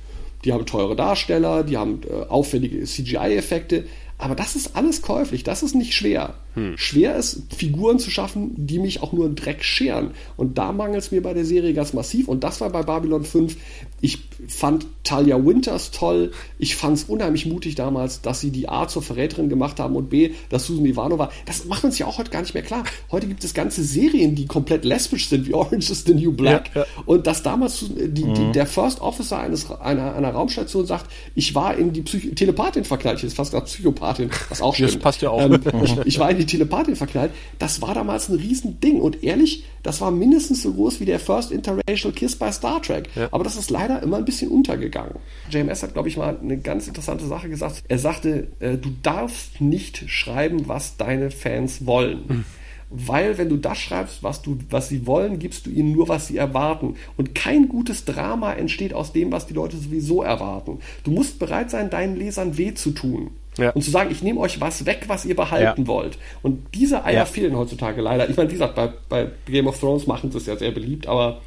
[0.44, 3.84] die haben teure Darsteller, die haben äh, aufwendige CGI-Effekte,
[4.20, 6.34] aber das ist alles käuflich, das ist nicht schwer.
[6.76, 10.10] Schwer ist, Figuren zu schaffen, die mich auch nur im Dreck scheren.
[10.36, 12.28] Und da mangelt es mir bei der Serie ganz massiv.
[12.28, 13.56] Und das war bei Babylon 5.
[14.00, 14.18] Ich
[14.48, 16.32] fand Talia Winters toll.
[16.58, 20.08] Ich fand es unheimlich mutig damals, dass sie die A zur Verräterin gemacht haben und
[20.10, 21.30] B, dass Susan Ivanova.
[21.46, 22.84] Das macht man sich ja auch heute gar nicht mehr klar.
[23.10, 26.70] Heute gibt es ganze Serien, die komplett lesbisch sind, wie Orange is the New Black.
[26.74, 26.86] Ja, ja.
[27.06, 31.76] Und dass damals die, die, der First Officer eines, einer, einer Raumstation sagt, ich war
[31.76, 35.02] in die Psycho Telepathin verknallt, ich hätte fast gesagt Psychopathin, was auch Das stimmt.
[35.02, 35.40] passt ja auch.
[35.42, 37.32] Ähm, ich, ich war in die Telepathin verknallt.
[37.58, 39.00] Das war damals ein Riesending.
[39.00, 43.08] Und ehrlich, das war mindestens so groß wie der First Interracial Kiss bei Star Trek.
[43.30, 45.16] Aber das ist leider immer ein bisschen untergegangen.
[45.50, 47.82] JMS hat, glaube ich, mal eine ganz interessante Sache gesagt.
[47.88, 52.44] Er sagte, äh, du darfst nicht schreiben, was deine Fans wollen.
[52.92, 56.26] Weil wenn du das schreibst, was, du, was sie wollen, gibst du ihnen nur, was
[56.26, 56.96] sie erwarten.
[57.16, 60.80] Und kein gutes Drama entsteht aus dem, was die Leute sowieso erwarten.
[61.04, 63.30] Du musst bereit sein, deinen Lesern weh zu tun.
[63.58, 63.70] Ja.
[63.70, 65.86] Und zu sagen, ich nehme euch was weg, was ihr behalten Ja.
[65.86, 66.18] wollt.
[66.42, 67.24] Und diese Eier Ja.
[67.26, 68.28] fehlen heutzutage leider.
[68.28, 71.06] Ich meine, wie gesagt, bei, bei Game of Thrones machen sie es ja sehr beliebt,
[71.06, 71.40] aber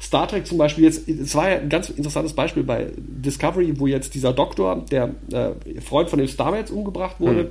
[0.00, 3.86] Star Trek zum Beispiel jetzt, es war ja ein ganz interessantes Beispiel bei Discovery, wo
[3.86, 7.50] jetzt dieser Doktor, der äh, Freund von dem Starman umgebracht wurde, Mhm.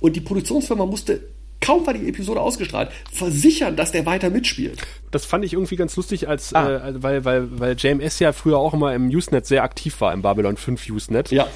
[0.00, 1.20] und die Produktionsfirma musste,
[1.60, 4.80] kaum war die Episode ausgestrahlt, versichern, dass der weiter mitspielt.
[5.10, 6.88] Das fand ich irgendwie ganz lustig, als Ah.
[6.88, 10.22] äh, weil, weil, weil JMS ja früher auch immer im Usenet sehr aktiv war, im
[10.22, 11.30] Babylon 5 Usenet.
[11.30, 11.46] Ja.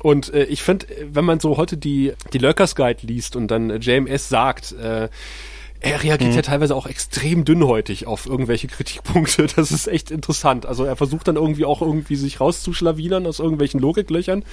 [0.00, 3.70] Und äh, ich finde, wenn man so heute die, die Lurkers Guide liest und dann
[3.70, 5.08] äh, JMS sagt, äh,
[5.84, 6.36] er reagiert Mhm.
[6.36, 9.46] ja teilweise auch extrem dünnhäutig auf irgendwelche Kritikpunkte.
[9.56, 10.66] Das ist echt interessant.
[10.66, 14.44] Also er versucht dann irgendwie auch irgendwie sich rauszuschlawinern aus irgendwelchen Logiklöchern.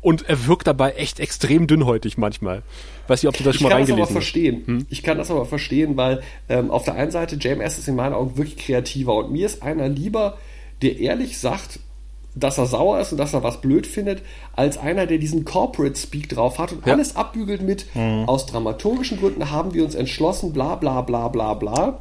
[0.00, 2.62] Und er wirkt dabei echt extrem dünnhäutig manchmal.
[3.06, 4.22] Weiß nicht, ob du das Ich schon mal kann das aber reingelesen hast.
[4.24, 4.86] verstehen.
[4.88, 8.14] Ich kann das aber verstehen, weil ähm, auf der einen Seite JMS ist in meinen
[8.14, 10.38] Augen wirklich kreativer und mir ist einer lieber,
[10.80, 11.80] der ehrlich sagt,
[12.34, 14.22] dass er sauer ist und dass er was blöd findet,
[14.54, 16.92] als einer, der diesen Corporate Speak drauf hat und Ja.
[16.94, 17.86] alles abbügelt mit
[18.26, 22.00] aus dramaturgischen Gründen haben wir uns entschlossen, bla bla bla bla bla.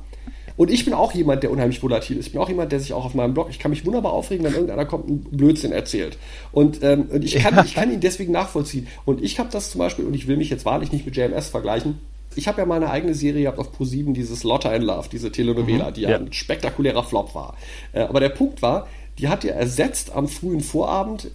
[0.58, 2.28] Und ich bin auch jemand, der unheimlich volatil ist.
[2.28, 4.44] Ich bin auch jemand, der sich auch auf meinem Blog, ich kann mich wunderbar aufregen,
[4.44, 6.18] wenn irgendeiner kommt und Blödsinn erzählt.
[6.52, 8.88] Und, ähm, und ich, kann, ich kann ihn deswegen nachvollziehen.
[9.06, 11.48] Und ich habe das zum Beispiel, und ich will mich jetzt wahrlich nicht mit JMS
[11.48, 12.00] vergleichen,
[12.36, 15.92] ich habe ja meine eigene Serie gehabt auf Pro7, dieses Lotta in Love, diese Telenovela,
[15.92, 16.18] die ja, Ja.
[16.18, 17.56] ein spektakulärer Flop war.
[17.94, 18.88] Äh, aber der Punkt war,
[19.20, 21.30] die hat ja ersetzt am frühen Vorabend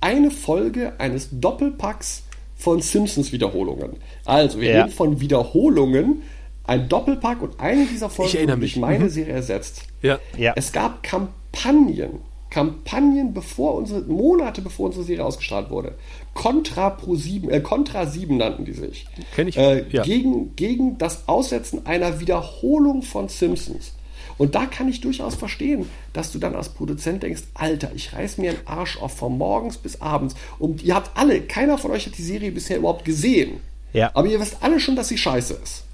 [0.00, 2.22] eine Folge eines Doppelpacks
[2.56, 3.96] von Simpsons-Wiederholungen.
[4.24, 4.82] Also, wir Ja.
[4.82, 6.22] reden von Wiederholungen,
[6.64, 8.76] ein Doppelpack und eine dieser Folgen Ich durch mich.
[8.76, 9.08] meine Mhm.
[9.08, 9.82] Serie ersetzt.
[10.02, 10.18] Ja.
[10.36, 10.52] Ja.
[10.56, 12.20] Es gab Kampagnen,
[12.50, 15.94] Kampagnen, bevor unsere, Monate bevor unsere Serie ausgestrahlt wurde.
[16.34, 19.06] Contra Pro 7, äh, Contra 7 nannten die sich.
[19.34, 20.02] Kenn ich, Äh, ja.
[20.02, 23.92] gegen, gegen das Aussetzen einer Wiederholung von Simpsons.
[24.40, 28.38] Und da kann ich durchaus verstehen, dass du dann als Produzent denkst, Alter, ich reiß
[28.38, 30.34] mir einen Arsch auf von morgens bis abends.
[30.58, 33.60] Und ihr habt alle, keiner von euch hat die Serie bisher überhaupt gesehen.
[33.92, 34.10] Ja.
[34.14, 35.84] Aber ihr wisst alle schon, dass sie scheiße ist.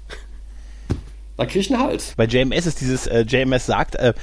[1.37, 2.13] Da krieg ich einen Hals.
[2.17, 4.13] Bei JMS ist dieses, äh, JMS sagt, äh,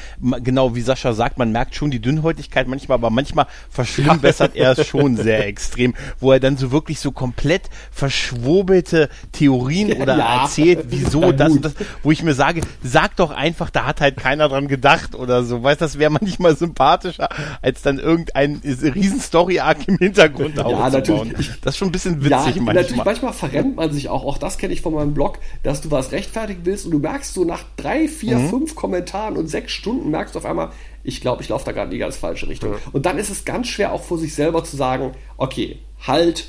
[0.42, 4.86] genau wie Sascha sagt, man merkt schon die Dünnhäutigkeit manchmal, aber manchmal verschlimmbessert er es
[4.86, 10.42] schon sehr extrem, wo er dann so wirklich so komplett verschwobelte Theorien oder Ja.
[10.42, 14.16] erzählt, wieso das und das, wo ich mir sage, sag doch einfach, da hat halt
[14.16, 15.62] keiner dran gedacht oder so.
[15.62, 17.28] Weißt das wäre manchmal sympathischer,
[17.62, 20.92] als dann irgendein riesen Story-Arc im Hintergrund aufzubauen.
[20.92, 21.50] natürlich.
[21.62, 23.04] Das ist schon ein bisschen witzig ja, natürlich, manchmal.
[23.04, 24.24] manchmal verrennt man sich auch.
[24.24, 27.32] Auch das kenne ich von meinem Blog, dass du was rechtfertigen willst und du merkst
[27.34, 28.48] so nach drei, vier, Mhm.
[28.50, 30.70] fünf Kommentaren und sechs Stunden merkst du auf einmal,
[31.04, 32.74] ich glaube, ich laufe da gerade in die ganz falsche Richtung.
[32.92, 36.46] Und dann ist es ganz schwer auch vor sich selber zu sagen, okay, halt,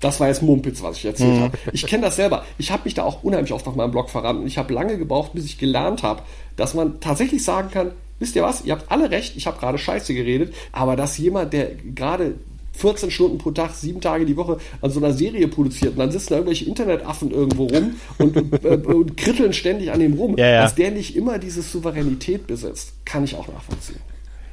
[0.00, 1.40] das war jetzt Mumpitz, was ich erzählt Mhm.
[1.44, 1.58] habe.
[1.72, 2.44] Ich kenne das selber.
[2.58, 4.98] Ich habe mich da auch unheimlich oft auf meinem Blog verrannt und ich habe lange
[4.98, 6.22] gebraucht, bis ich gelernt habe,
[6.56, 9.78] dass man tatsächlich sagen kann, wisst ihr was, ihr habt alle recht, ich habe gerade
[9.78, 12.34] Scheiße geredet, aber dass jemand, der gerade
[12.72, 16.10] 14 Stunden pro Tag, sieben Tage die Woche an so einer Serie produziert und dann
[16.10, 20.36] sitzen da irgendwelche Internetaffen irgendwo rum und, und, äh, und kritteln ständig an dem rum,
[20.36, 20.62] Ja, ja.
[20.62, 24.00] dass der nicht immer diese Souveränität besitzt, kann ich auch nachvollziehen.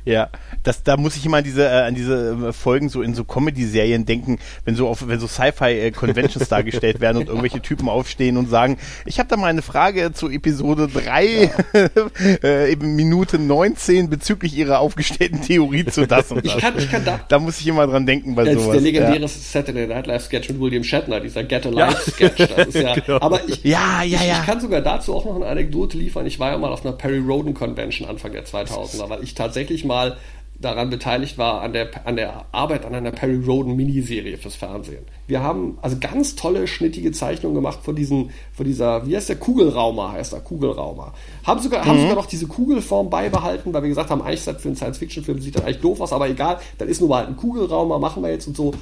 [0.06, 0.30] Ja,
[0.64, 3.24] das, da muss ich immer an diese, äh, an diese äh, Folgen so in so
[3.24, 8.50] Comedy-Serien denken, wenn so auf, wenn so Sci-Fi-Conventions dargestellt werden und irgendwelche Typen aufstehen und
[8.50, 11.52] sagen, ich habe da mal eine Frage zu Episode 3,
[12.44, 16.56] äh, eben Minute 19 bezüglich ihrer aufgestellten Theorie zu das und das.
[16.56, 18.74] Ich kann, ich kann da, da muss ich immer dran denken bei Das ist sowas.
[18.74, 22.38] der legendäre Saturday Night Live Sketch mit William Shatner, dieser Get Alive Sketch.
[22.56, 23.20] Das ist ja, Genau.
[23.22, 24.40] aber ich, Ja, ja, ich, ja.
[24.40, 26.26] ich kann sogar dazu auch noch eine Anekdote liefern.
[26.26, 29.86] Ich war ja mal auf einer Perry Roden Convention Anfang der 2000er, weil ich tatsächlich
[29.90, 30.16] mal
[30.62, 35.06] daran beteiligt war an der, an der Arbeit an einer Perry Roden Miniserie fürs Fernsehen.
[35.26, 39.38] Wir haben also ganz tolle, schnittige Zeichnungen gemacht von diesen, von dieser, wie heißt der,
[39.38, 41.14] Kugelraumer heißt der, Kugelraumer.
[41.46, 44.62] Haben sogar, haben sogar noch diese Kugelform beibehalten, weil wir gesagt haben, eigentlich ist das
[44.62, 47.30] für einen Science-Fiction-Film sieht das eigentlich doof aus, aber egal, dann ist nur mal halt
[47.30, 48.74] ein Kugelraumer, machen wir jetzt und so.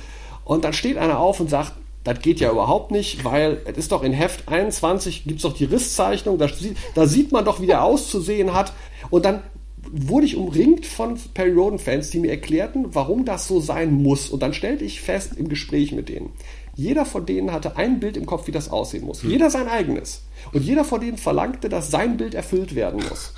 [0.45, 1.73] Und dann steht einer auf und sagt,
[2.03, 5.65] das geht ja überhaupt nicht, weil es ist doch in Heft 21, gibt's doch die
[5.65, 8.73] Risszeichnung, da, sieht- da sieht man doch, wie der auszusehen hat.
[9.11, 9.43] Und dann
[9.91, 14.29] wurde ich umringt von Perry Roden-Fans, die mir erklärten, warum das so sein muss.
[14.29, 16.31] Und dann stellte ich fest im Gespräch mit denen,
[16.75, 19.23] jeder von denen hatte ein Bild im Kopf, wie das aussehen muss.
[19.23, 20.23] Jeder sein eigenes.
[20.53, 23.33] Und jeder von denen verlangte, dass sein Bild erfüllt werden muss.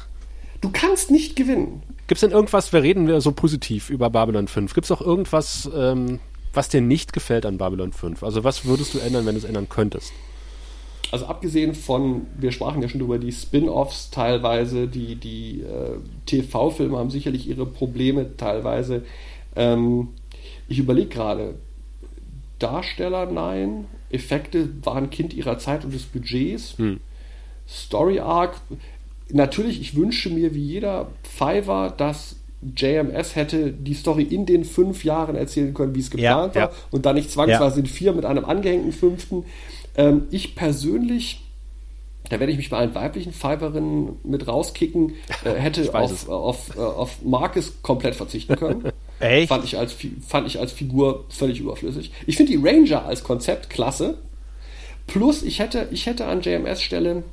[0.59, 1.81] Du kannst nicht gewinnen.
[2.07, 6.19] Gibt's denn irgendwas, wir reden wir so positiv über Babylon 5, gibt's auch irgendwas, ähm,
[6.53, 8.23] was dir nicht gefällt an Babylon 5?
[8.23, 10.11] Also was würdest du ändern, wenn du es ändern könntest?
[11.11, 16.97] Also abgesehen von, wir sprachen ja schon über die Spin-offs teilweise, die, die äh, TV-Filme
[16.97, 19.03] haben sicherlich ihre Probleme teilweise.
[19.55, 20.09] Ähm,
[20.67, 21.55] ich überlege gerade,
[22.59, 26.75] Darsteller nein, Effekte waren Kind ihrer Zeit und des Budgets.
[27.67, 28.59] Story Arc,
[29.31, 32.35] natürlich, ich wünsche mir wie jeder Fiverr, dass
[32.75, 36.69] JMS hätte die Story in den fünf Jahren erzählen können, wie es geplant Ja, war
[36.71, 36.75] ja.
[36.91, 39.45] und dann nicht zwangsweise in vier mit einem angehängten fünften.
[39.95, 41.41] Ähm, ich persönlich
[42.29, 46.79] da werde ich mich bei allen weiblichen Fiverinnen mit rauskicken, äh, hätte auf, auf, äh,
[46.79, 48.91] auf Marcus komplett verzichten können.
[49.19, 49.49] Echt?
[49.49, 49.95] Fand ich als,
[50.25, 52.11] fand ich als Figur völlig überflüssig.
[52.25, 54.17] Ich finde die Ranger als Konzept klasse.
[55.07, 57.23] Plus, ich hätte, ich hätte an JMS Stelle,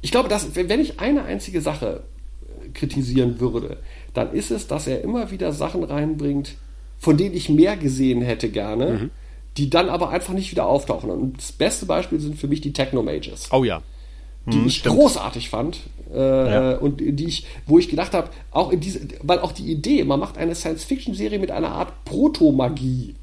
[0.00, 2.02] ich glaube, dass, wenn ich eine einzige Sache
[2.42, 3.76] äh, kritisieren würde,
[4.14, 6.54] dann ist es, dass er immer wieder Sachen reinbringt,
[6.98, 9.10] von denen ich mehr gesehen hätte gerne,
[9.56, 11.10] die dann aber einfach nicht wieder auftauchen.
[11.10, 13.82] Und das beste Beispiel sind für mich die Techno Mages Oh ja.
[14.46, 15.80] die ich großartig fand
[16.14, 20.02] äh, und die ich, wo ich gedacht habe, auch in diese, weil auch die Idee,
[20.04, 23.14] man macht eine Science-Fiction-Serie mit einer Art Protomagie,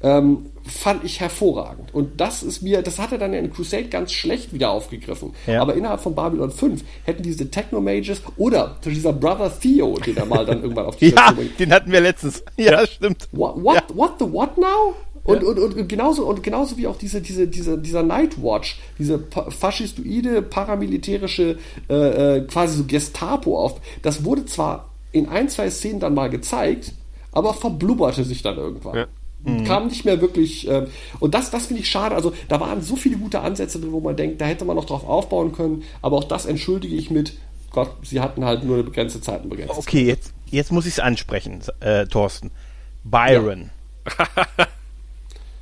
[0.00, 1.92] ähm, fand ich hervorragend.
[1.92, 5.32] Und das ist mir, das hat er dann in Crusade ganz schlecht wieder aufgegriffen.
[5.46, 5.60] Ja.
[5.60, 10.46] Aber innerhalb von Babylon 5 hätten diese Techno-Mages oder dieser Brother Theo, den er mal
[10.46, 12.44] dann irgendwann auf die Ja, Station bringt, den hatten wir letztens.
[12.56, 13.28] Ja, stimmt.
[13.32, 13.82] What, what, Ja.
[13.96, 14.94] what the what now?
[15.28, 19.22] Und, und, und, und genauso und genauso wie auch diese diese diese dieser Nightwatch, diese
[19.28, 21.58] faschistoide paramilitärische
[21.90, 23.78] äh, äh, quasi so Gestapo auf.
[24.00, 26.92] Das wurde zwar in ein zwei Szenen dann mal gezeigt,
[27.32, 28.96] aber verblubberte sich dann irgendwann.
[28.96, 29.06] Ja.
[29.64, 30.66] Kam nicht mehr wirklich.
[30.66, 30.86] Äh,
[31.20, 32.14] und das, das finde ich schade.
[32.14, 34.86] Also da waren so viele gute Ansätze drin, wo man denkt, da hätte man noch
[34.86, 35.84] drauf aufbauen können.
[36.00, 37.34] Aber auch das entschuldige ich mit.
[37.70, 39.74] Gott, sie hatten halt nur eine begrenzte Zeit und begrenzt.
[39.76, 42.50] Okay, jetzt, jetzt muss ich es ansprechen, äh, Thorsten.
[43.04, 43.70] Byron.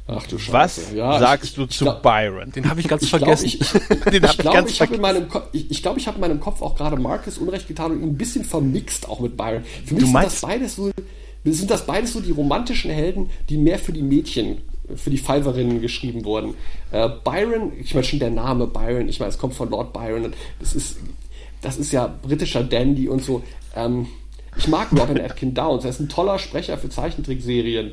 [0.08, 0.82] Ach du Scheiße.
[0.82, 2.52] Was Ja, sagst ich- du ich zu glaub- Byron?
[2.52, 3.46] Den habe ich ganz Ich glaube, vergessen.
[3.46, 3.70] ich, ich,
[4.12, 5.00] Den hab ich, glaube, ganz ich habe in vergessen.
[5.00, 7.90] meinem Ko- ich, ich, glaube, ich habe in meinem Kopf auch gerade Marcus Unrecht getan
[7.92, 9.64] und ihn ein bisschen vermixt auch mit Byron.
[9.84, 10.90] Für mich Du sind das beides so,
[11.44, 14.58] sind das beides so die romantischen Helden, die mehr für die Mädchen,
[14.94, 16.54] für die Fiverinnen geschrieben wurden.
[16.92, 20.26] Äh, Byron, ich meine schon der Name Byron, ich meine, es kommt von Lord Byron
[20.26, 20.98] und das ist,
[21.62, 23.42] das ist ja britischer Dandy und so.
[23.74, 24.06] Ähm,
[24.56, 27.92] ich mag Robin Atkin Downs, er ist ein toller Sprecher für Zeichentrickserien.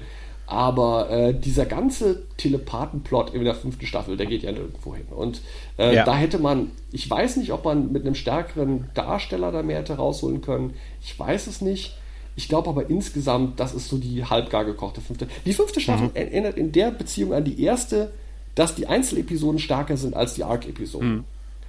[0.54, 5.06] Aber äh, dieser ganze Telepathenplot in der fünften Staffel, der geht ja nirgendwo hin.
[5.10, 5.42] Und
[5.80, 6.06] äh, Ja.
[6.06, 9.96] da hätte man, ich weiß nicht, ob man mit einem stärkeren Darsteller da mehr hätte
[9.96, 10.76] rausholen können.
[11.04, 11.98] Ich weiß es nicht.
[12.36, 15.28] Ich glaube aber insgesamt, das ist so die halbgar gekochte fünfte.
[15.44, 18.12] Die fünfte Staffel erinnert in der Beziehung an die erste,
[18.54, 21.24] dass die Einzelepisoden stärker sind als die Arc-Episoden.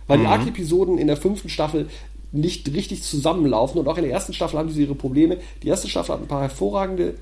[0.06, 1.88] Weil die Arc-Episoden in der fünften Staffel
[2.32, 5.38] nicht richtig zusammenlaufen und auch in der ersten Staffel haben sie ihre Probleme.
[5.62, 7.14] Die erste Staffel hat ein paar hervorragende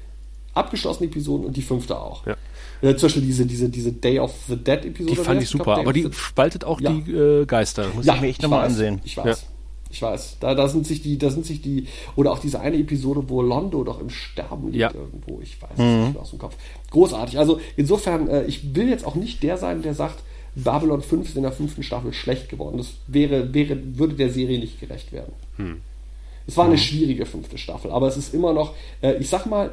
[0.55, 2.27] abgeschlossene Episoden und die fünfte auch.
[2.27, 2.37] Ja.
[2.83, 5.11] Äh, zum Beispiel diese, diese, diese Day of the Dead Episode.
[5.17, 6.93] Die fand ich super, aber die spaltet auch Ja.
[6.93, 7.87] die äh, Geister.
[7.95, 9.01] Muss ich mir echt nochmal ansehen.
[9.05, 9.25] Ich weiß.
[9.43, 9.49] Ja.
[9.91, 10.39] Ich weiß.
[10.41, 13.43] Da, da sind sich die, da sind sich die, oder auch diese eine Episode, wo
[13.43, 14.91] Londo doch im Sterben liegt Ja.
[14.95, 15.41] irgendwo.
[15.43, 16.01] Ich weiß es Mhm.
[16.05, 16.57] nicht mehr aus dem Kopf.
[16.91, 17.39] Großartig.
[17.39, 20.19] Also insofern, äh, ich will jetzt auch nicht der sein, der sagt,
[20.55, 22.79] Babylon 5 ist in der fünften Staffel schlecht geworden.
[22.79, 25.33] Das wäre, wäre, würde der Serie nicht gerecht werden.
[26.47, 29.73] Es war eine schwierige fünfte Staffel, aber es ist immer noch, äh, ich sag mal,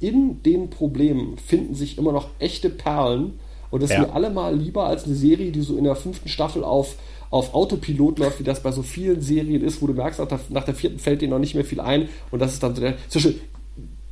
[0.00, 3.38] in den Problemen finden sich immer noch echte Perlen
[3.70, 4.02] und das ist Ja.
[4.02, 6.96] mir allemal lieber als eine Serie, die so in der fünften Staffel auf,
[7.30, 10.40] auf Autopilot läuft, wie das bei so vielen Serien ist, wo du merkst, nach der,
[10.48, 12.80] nach der vierten fällt dir noch nicht mehr viel ein und das ist dann so
[12.80, 13.34] der, Beispiel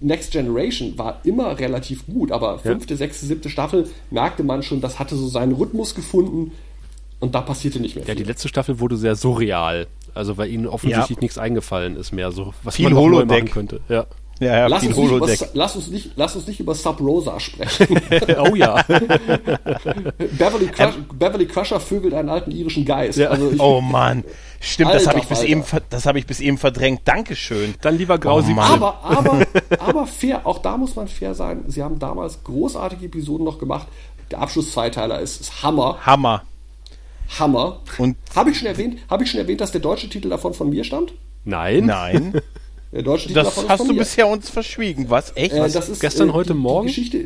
[0.01, 5.01] Next Generation war immer relativ gut, aber fünfte, sechste, siebte Staffel merkte man schon, das
[5.01, 6.53] hatte so seinen Rhythmus gefunden
[7.19, 8.23] und da passierte nicht mehr Ja, viel.
[8.23, 9.89] die letzte Staffel wurde sehr surreal.
[10.15, 13.43] Also weil ihnen offensichtlich nichts eingefallen ist mehr, so was Viel man noch neu Holodeck.
[13.45, 13.81] machen könnte.
[13.89, 14.07] Ja.
[14.41, 17.41] Ja, ja, Lass uns, nicht über, lass, uns nicht, lass uns nicht über Sub Rosa
[17.41, 18.01] sprechen.
[18.39, 18.83] oh ja.
[18.87, 23.19] Beverly, Crush, Beverly Crusher vögelt einen alten irischen Geist.
[23.19, 23.31] Ja.
[23.31, 24.23] Also ich, Oh Mann.
[24.61, 27.01] Stimmt, das Alter habe ich, bis eben das hab ich bis eben verdrängt.
[27.05, 27.75] Dankeschön.
[27.81, 28.71] Dann lieber Grau Oh Mann.
[28.73, 29.47] aber, aber,
[29.81, 31.65] aber fair, auch da muss man fair sein.
[31.67, 33.89] Sie haben damals großartige Episoden noch gemacht.
[34.31, 35.99] Der Abschluss-Zweiteiler ist, ist Hammer.
[36.05, 36.43] Hammer.
[37.39, 37.81] Hammer.
[37.99, 40.71] Und Habe ich schon erwähnt, habe ich schon erwähnt, dass der deutsche Titel davon von
[40.71, 41.13] mir stammt?
[41.45, 41.87] Nein.
[41.87, 42.41] nein,
[42.93, 43.99] Der deutsche Titel das hast du mir.
[43.99, 45.11] bisher uns verschwiegen.
[45.11, 45.37] Was?
[45.37, 45.55] Echt?
[45.55, 45.73] Äh, Was?
[45.73, 46.87] das ist, gestern, äh, heute, die, morgen?
[46.87, 47.25] Die Geschichte,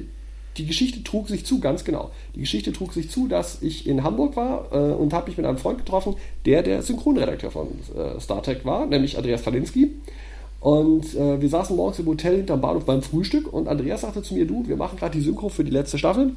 [0.56, 2.10] die Geschichte trug sich zu, ganz genau.
[2.34, 5.46] Die Geschichte trug sich zu, dass ich in Hamburg war äh, und habe mich mit
[5.46, 9.92] einem Freund getroffen, der der Synchronredakteur von äh, Star Trek war, nämlich Andreas Kalinski.
[10.60, 14.34] Und äh, wir saßen morgens im Hotel hinterm Bahnhof beim Frühstück und Andreas sagte zu
[14.34, 16.32] mir, du, wir machen gerade die Synchro für die letzte Staffel.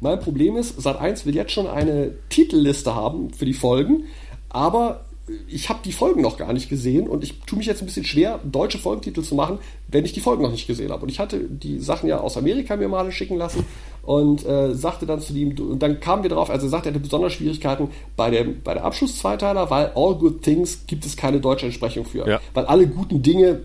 [0.00, 4.04] Mein Problem ist, Sat 1 will jetzt schon eine Titelliste haben für die Folgen,
[4.48, 5.04] aber
[5.48, 8.04] ich habe die Folgen noch gar nicht gesehen und ich tue mich jetzt ein bisschen
[8.04, 11.02] schwer, deutsche Folgentitel zu machen, wenn ich die Folgen noch nicht gesehen habe.
[11.02, 13.64] Und ich hatte die Sachen ja aus Amerika mir mal schicken lassen
[14.02, 16.94] und äh, sagte dann zu ihm, und dann kamen wir drauf, also er sagte, er
[16.94, 21.40] hatte besonders Schwierigkeiten bei dem, bei der Abschluss-Zweiteiler, weil All Good Things gibt es keine
[21.40, 22.28] deutsche Entsprechung für.
[22.28, 22.40] Ja.
[22.52, 23.60] Weil alle guten Dinge,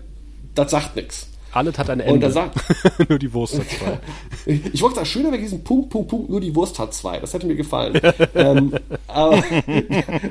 [0.54, 1.29] das sagt nichts.
[1.52, 2.26] Alles hat ein Und Ende.
[2.26, 2.60] er sagt,
[3.08, 3.98] Nur die Wurst hat zwei.
[4.72, 7.18] ich wollte sagen, schöner wäre diesen Punkt, Punkt, Punkt, nur die Wurst hat zwei.
[7.18, 8.00] Das hätte mir gefallen.
[8.34, 8.72] ähm,
[9.08, 9.42] aber,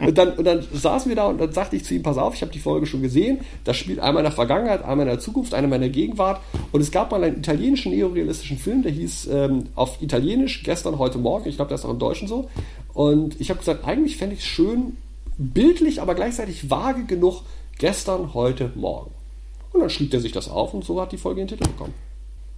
[0.05, 2.35] und, dann, und dann saßen wir da und dann sagte ich zu ihm, pass auf,
[2.35, 3.39] ich habe die Folge schon gesehen.
[3.65, 6.41] Das spielt einmal in der Vergangenheit, einmal in der Zukunft, einmal in der Gegenwart.
[6.71, 11.17] Und es gab mal einen italienischen neorealistischen Film, der hieß ähm, auf Italienisch gestern, heute
[11.17, 11.49] Morgen.
[11.49, 12.49] Ich glaube, der ist auch im Deutschen so.
[12.93, 14.97] Und ich habe gesagt, eigentlich fände ich es schön,
[15.37, 17.43] bildlich, aber gleichzeitig vage genug,
[17.77, 19.11] gestern, heute, morgen.
[19.73, 21.93] Und dann schrieb er sich das auf und so hat die Folge den Titel bekommen.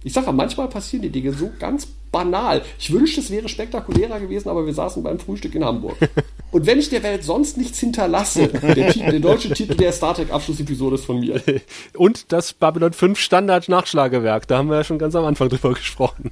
[0.04, 2.62] Ich sage, manchmal passieren die Dinge so ganz banal.
[2.78, 5.96] Ich wünschte, es wäre spektakulärer gewesen, aber wir saßen beim Frühstück in Hamburg.
[6.52, 10.14] Und wenn ich der Welt sonst nichts hinterlasse, der, Titel, der deutsche Titel der Star
[10.14, 11.40] Trek Abschlussepisode ist von mir.
[11.96, 15.72] Und das Babylon 5 Standard Nachschlagewerk, da haben wir ja schon ganz am Anfang drüber
[15.72, 16.30] gesprochen.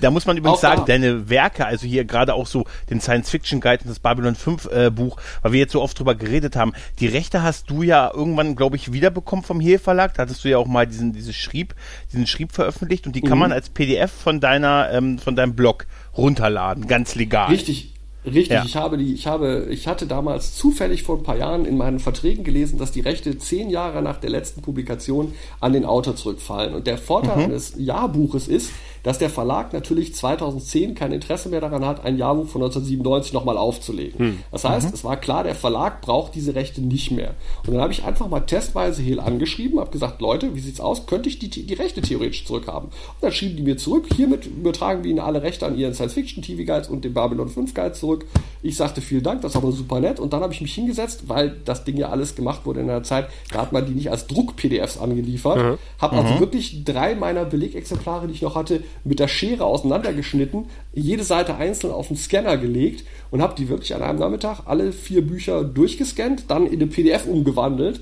[0.00, 0.92] Da muss man übrigens Auch sagen, da.
[0.92, 5.16] deine Werke, also hier gerade auch so den Science-Fiction-Guide und das Babylon 5 äh, Buch,
[5.42, 8.76] weil wir jetzt so oft drüber geredet haben, die Rechte hast du ja irgendwann, glaube
[8.76, 10.14] ich, wiederbekommen vom Hehl Verlag.
[10.14, 11.74] Da hattest du ja auch mal diesen, diese Schrieb,
[12.12, 15.86] diesen Schrieb veröffentlicht und die kann man als PDF von deiner, ähm, von deinem Blog
[16.16, 17.48] runterladen, ganz legal.
[17.48, 17.93] Richtig,
[18.24, 18.50] richtig.
[18.50, 18.64] Ja.
[18.64, 21.98] Ich habe die, ich habe, ich hatte damals zufällig vor ein paar Jahren in meinen
[22.00, 26.74] Verträgen gelesen, dass die Rechte zehn Jahre nach der letzten Publikation an den Autor zurückfallen.
[26.74, 27.44] Und der Vorteil Mhm.
[27.44, 28.70] eines Jahrbuches ist,
[29.02, 33.58] dass der Verlag natürlich 2010 kein Interesse mehr daran hat, ein Jahrbuch von 1997 nochmal
[33.58, 34.18] aufzulegen.
[34.18, 34.38] Hm.
[34.50, 34.94] Das heißt, Mhm.
[34.94, 37.34] es war klar, der Verlag braucht diese Rechte nicht mehr.
[37.66, 41.04] Und dann habe ich einfach mal testweise Hehl angeschrieben, habe gesagt, Leute, wie sieht's aus?
[41.06, 42.88] Könnte ich die, die Rechte theoretisch zurückhaben?
[42.88, 46.88] Und dann schrieben die mir zurück, hiermit übertragen wir Ihnen alle Rechte an Ihren Science-Fiction-TV-Guides
[46.88, 48.26] und den Babylon 5 Guide zurück.
[48.62, 50.18] Ich sagte, vielen Dank, das war aber super nett.
[50.18, 53.02] Und dann habe ich mich hingesetzt, weil das Ding ja alles gemacht wurde in einer
[53.02, 55.78] Zeit, da hat man die nicht als Druck-PDFs angeliefert.
[55.98, 61.24] Habe also wirklich drei meiner Belegexemplare, die ich noch hatte, mit der Schere auseinandergeschnitten, jede
[61.24, 65.26] Seite einzeln auf den Scanner gelegt und habe die wirklich an einem Nachmittag alle vier
[65.26, 68.00] Bücher durchgescannt, dann in eine PDF umgewandelt.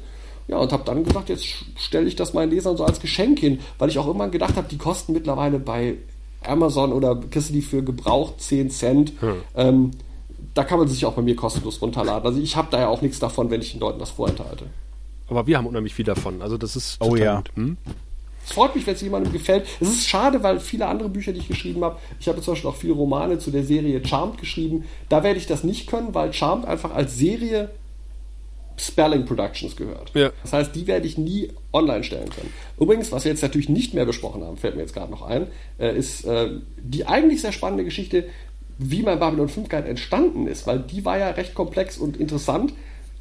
[0.48, 1.46] Ja, und habe dann gesagt, jetzt
[1.78, 4.66] stelle ich das meinen Lesern so als Geschenk hin, weil ich auch immer gedacht habe,
[4.68, 5.94] die kosten mittlerweile bei
[6.46, 9.12] Amazon oder kriegst du die für gebraucht 10 Cent.
[9.56, 9.90] Ähm,
[10.54, 12.26] da kann man sich auch bei mir kostenlos runterladen.
[12.26, 14.66] Also ich habe da ja auch nichts davon, wenn ich den Leuten das vorenthalte.
[15.28, 16.42] Aber wir haben unheimlich viel davon.
[16.42, 17.36] Also das ist Oh ja.
[17.36, 17.50] gut.
[17.54, 17.76] Hm?
[18.44, 19.66] Es freut mich, wenn es jemandem gefällt.
[19.80, 22.70] Es ist schade, weil viele andere Bücher, die ich geschrieben habe, ich habe zum Beispiel
[22.70, 24.84] auch viele Romane zu der Serie Charmed geschrieben.
[25.08, 27.70] Da werde ich das nicht können, weil Charmed einfach als Serie
[28.82, 30.10] Spelling Productions gehört.
[30.14, 30.30] Ja.
[30.42, 32.52] Das heißt, die werde ich nie online stellen können.
[32.78, 35.46] Übrigens, was wir jetzt natürlich nicht mehr besprochen haben, fällt mir jetzt gerade noch ein,
[35.78, 38.24] äh, ist äh, die eigentlich sehr spannende Geschichte,
[38.78, 42.72] wie mein Babylon 5 Guide entstanden ist, weil die war ja recht komplex und interessant.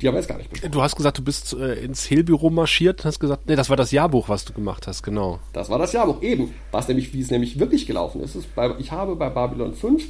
[0.02, 0.72] Die haben wir jetzt gar nicht besprochen.
[0.72, 3.78] Du hast gesagt, du bist äh, ins Hehlbüro marschiert und hast gesagt, nee, das war
[3.78, 5.40] das Jahrbuch, was du gemacht hast, genau.
[5.54, 6.56] Das war das Jahrbuch eben.
[6.72, 10.06] Was nämlich, wie es nämlich wirklich gelaufen ist, ist bei, ich habe bei Babylon 5,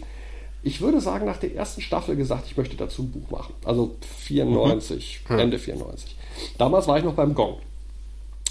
[0.63, 3.53] ich würde sagen, nach der ersten Staffel gesagt, ich möchte dazu ein Buch machen.
[3.65, 6.15] Also 94, Ende 94.
[6.57, 7.57] Damals war ich noch beim Gong.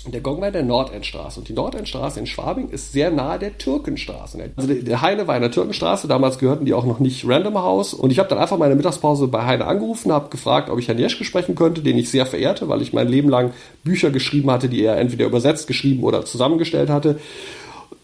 [0.07, 1.41] Der Gong war in der Nordendstraße.
[1.41, 4.39] Und die Nordendstraße in Schwabing ist sehr nahe der Türkenstraße.
[4.57, 6.09] Also der- der Heine war in der Türkenstraße.
[6.09, 7.93] Damals gehörten die auch noch nicht Random House.
[7.93, 10.99] Und ich habe dann einfach meine Mittagspause bei Heine angerufen, habe gefragt, ob ich Herrn
[10.99, 13.53] Jeschke sprechen könnte, den ich sehr verehrte, weil ich mein Leben lang
[13.85, 17.21] Bücher geschrieben hatte, die er entweder übersetzt, geschrieben oder zusammengestellt hatte.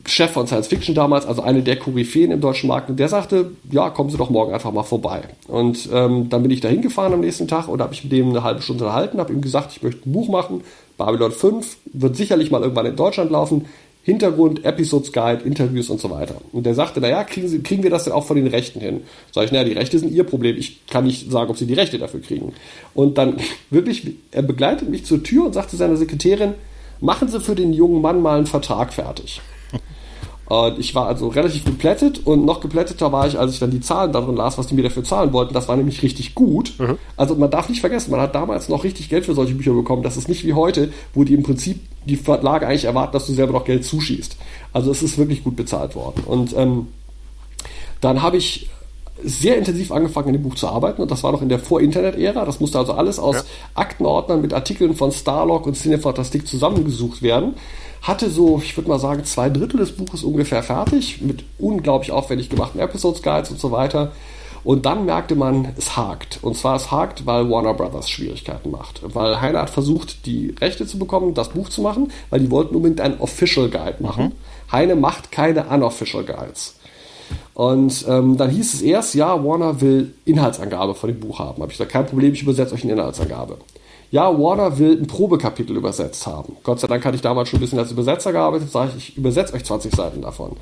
[0.08, 3.52] Chef von Science Fiction damals, also eine der Koryphäen im deutschen Markt, und der sagte,
[3.70, 5.22] ja, kommen Sie doch morgen einfach mal vorbei.
[5.48, 8.30] Und ähm, dann bin ich da hingefahren am nächsten Tag und habe mich mit dem
[8.30, 10.62] eine halbe Stunde unterhalten, habe ihm gesagt, ich möchte ein Buch machen,
[10.96, 13.66] Babylon 5, wird sicherlich mal irgendwann in Deutschland laufen,
[14.06, 16.36] Hintergrund, Episodes Guide, Interviews und so weiter.
[16.52, 19.00] Und der sagte, naja, kriegen, Sie, kriegen wir das denn auch von den Rechten hin?
[19.32, 21.74] Sag ich, naja, die Rechte sind Ihr Problem, ich kann nicht sagen, ob Sie die
[21.74, 22.52] Rechte dafür kriegen.
[22.94, 23.38] Und dann
[23.70, 26.54] wirklich, er begleitet mich zur Tür und sagte seiner Sekretärin,
[27.00, 29.40] machen Sie für den jungen Mann mal einen Vertrag fertig.
[30.48, 33.81] Und ich war also relativ geplättet und noch geplätteter war ich, als ich dann die
[33.81, 35.55] Zahlen darin las, was die mir dafür zahlen wollten.
[35.55, 36.74] Das war nämlich richtig gut.
[37.16, 40.02] Also man darf nicht vergessen, man hat damals noch richtig Geld für solche Bücher bekommen.
[40.02, 43.32] Das ist nicht wie heute, wo die im Prinzip die Verlage eigentlich erwarten, dass du
[43.32, 44.36] selber noch Geld zuschießt.
[44.73, 46.23] Also es ist wirklich gut bezahlt worden.
[46.24, 46.86] Und ähm,
[48.01, 48.70] dann habe ich
[49.23, 52.44] sehr intensiv angefangen, in dem Buch zu arbeiten und das war noch in der Vor-Internet-Ära.
[52.44, 53.44] Das musste also alles aus
[53.74, 57.55] Aktenordnern mit Artikeln von Starlog und Cinefantastik zusammengesucht werden.
[58.02, 62.51] Hatte so, ich würde mal sagen, zwei Drittel des Buches ungefähr fertig, mit unglaublich aufwendig
[62.51, 64.12] gemachten Episodes Guides und so weiter.
[64.66, 66.40] Und dann merkte man, es hakt.
[66.43, 69.01] Und zwar es hakt, weil Warner Brothers Schwierigkeiten macht.
[69.14, 72.74] Weil Heine hat versucht, die Rechte zu bekommen, das Buch zu machen, weil die wollten
[72.74, 74.32] unbedingt einen Official Guide machen.
[74.73, 76.74] Heine macht keine Unofficial Guides.
[77.55, 81.62] Und ähm, dann hieß es erst, ja, Warner will Inhaltsangabe von dem Buch haben.
[81.62, 83.59] Habe ich gesagt, kein Problem, ich übersetze euch eine Inhaltsangabe.
[84.10, 86.56] Ja, Warner will ein Probekapitel übersetzt haben.
[86.62, 89.16] Gott sei Dank hatte ich damals schon ein bisschen als Übersetzer gearbeitet, sage ich, ich
[89.16, 90.56] übersetze euch 20 Seiten davon.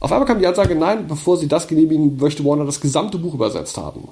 [0.00, 3.34] Auf einmal kam die Ansage, nein, bevor sie das genehmigen, möchte Warner das gesamte Buch
[3.34, 4.08] übersetzt haben.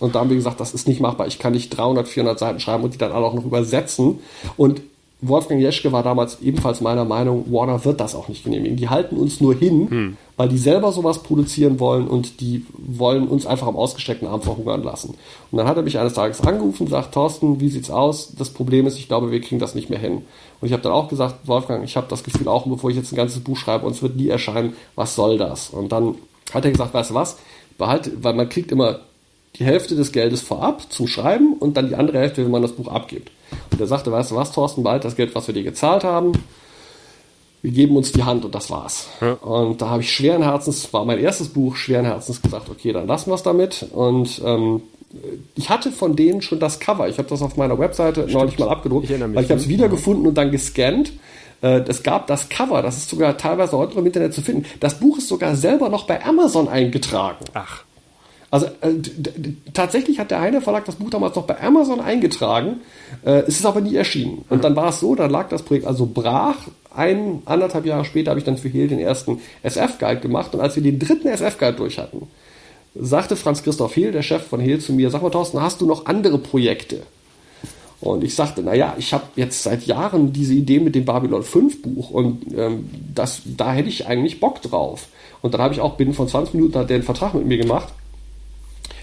[0.00, 1.26] Und da haben wir gesagt, das ist nicht machbar.
[1.28, 4.18] Ich kann nicht 300, 400 Seiten schreiben und die dann alle auch noch übersetzen.
[4.56, 4.82] Und
[5.22, 8.76] Wolfgang Jeschke war damals ebenfalls meiner Meinung, Warner wird das auch nicht genehmigen.
[8.76, 13.46] Die halten uns nur hin, weil die selber sowas produzieren wollen und die wollen uns
[13.46, 15.14] einfach am ausgestreckten Arm verhungern lassen.
[15.50, 18.34] Und dann hat er mich eines Tages angerufen und sagt, Thorsten, wie sieht's aus?
[18.36, 20.22] Das Problem ist, ich glaube, wir kriegen das nicht mehr hin.
[20.60, 23.12] Und ich habe dann auch gesagt, Wolfgang, ich habe das Gefühl auch, bevor ich jetzt
[23.12, 25.70] ein ganzes Buch schreibe, uns wird nie erscheinen, was soll das?
[25.70, 26.16] Und dann
[26.52, 27.38] hat er gesagt, weißt du was,
[27.78, 29.00] behalte, weil man kriegt immer
[29.56, 32.72] die Hälfte des Geldes vorab zum Schreiben und dann die andere Hälfte, wenn man das
[32.72, 33.30] Buch abgibt.
[33.70, 36.32] Und er sagte, weißt du was, Thorsten, bald das Geld, was wir dir gezahlt haben,
[37.60, 39.08] wir geben uns die Hand und das war's.
[39.20, 39.34] Ja.
[39.34, 43.06] Und da habe ich schweren Herzens, war mein erstes Buch, schweren Herzens gesagt, okay, dann
[43.06, 43.86] lassen wir es damit.
[43.92, 44.82] Und ähm,
[45.54, 47.08] ich hatte von denen schon das Cover.
[47.08, 50.26] Ich habe das auf meiner Webseite neulich mal abgedruckt, Ich weil ich habe es wiedergefunden
[50.26, 51.12] und dann gescannt.
[51.60, 54.64] Äh, Es gab das Cover, das ist sogar teilweise heute noch im Internet zu finden.
[54.80, 57.44] Das Buch ist sogar selber noch bei Amazon eingetragen.
[57.54, 57.84] Ach.
[58.52, 58.92] Also äh,
[59.72, 62.80] tatsächlich hat der Heine Verlag das Buch damals noch bei Amazon eingetragen.
[63.24, 64.44] Äh, es ist aber nie erschienen.
[64.50, 66.58] Und dann war es so, dann lag das Projekt also brach.
[66.94, 70.54] Ein, anderthalb Jahre später habe ich dann für Hehl den ersten SF-Guide gemacht.
[70.54, 72.28] Und als wir den dritten SF-Guide durch hatten,
[72.94, 75.86] sagte Franz Christoph Hehl, der Chef von Hehl, zu mir, sag mal Thorsten, hast du
[75.86, 77.04] noch andere Projekte?
[78.02, 81.80] Und ich sagte, naja, ich habe jetzt seit Jahren diese Idee mit dem Babylon 5
[81.80, 85.06] Buch und ähm, das, da hätte ich eigentlich Bock drauf.
[85.40, 87.56] Und dann habe ich auch binnen von 20 Minuten hat der einen Vertrag mit mir
[87.56, 87.88] gemacht.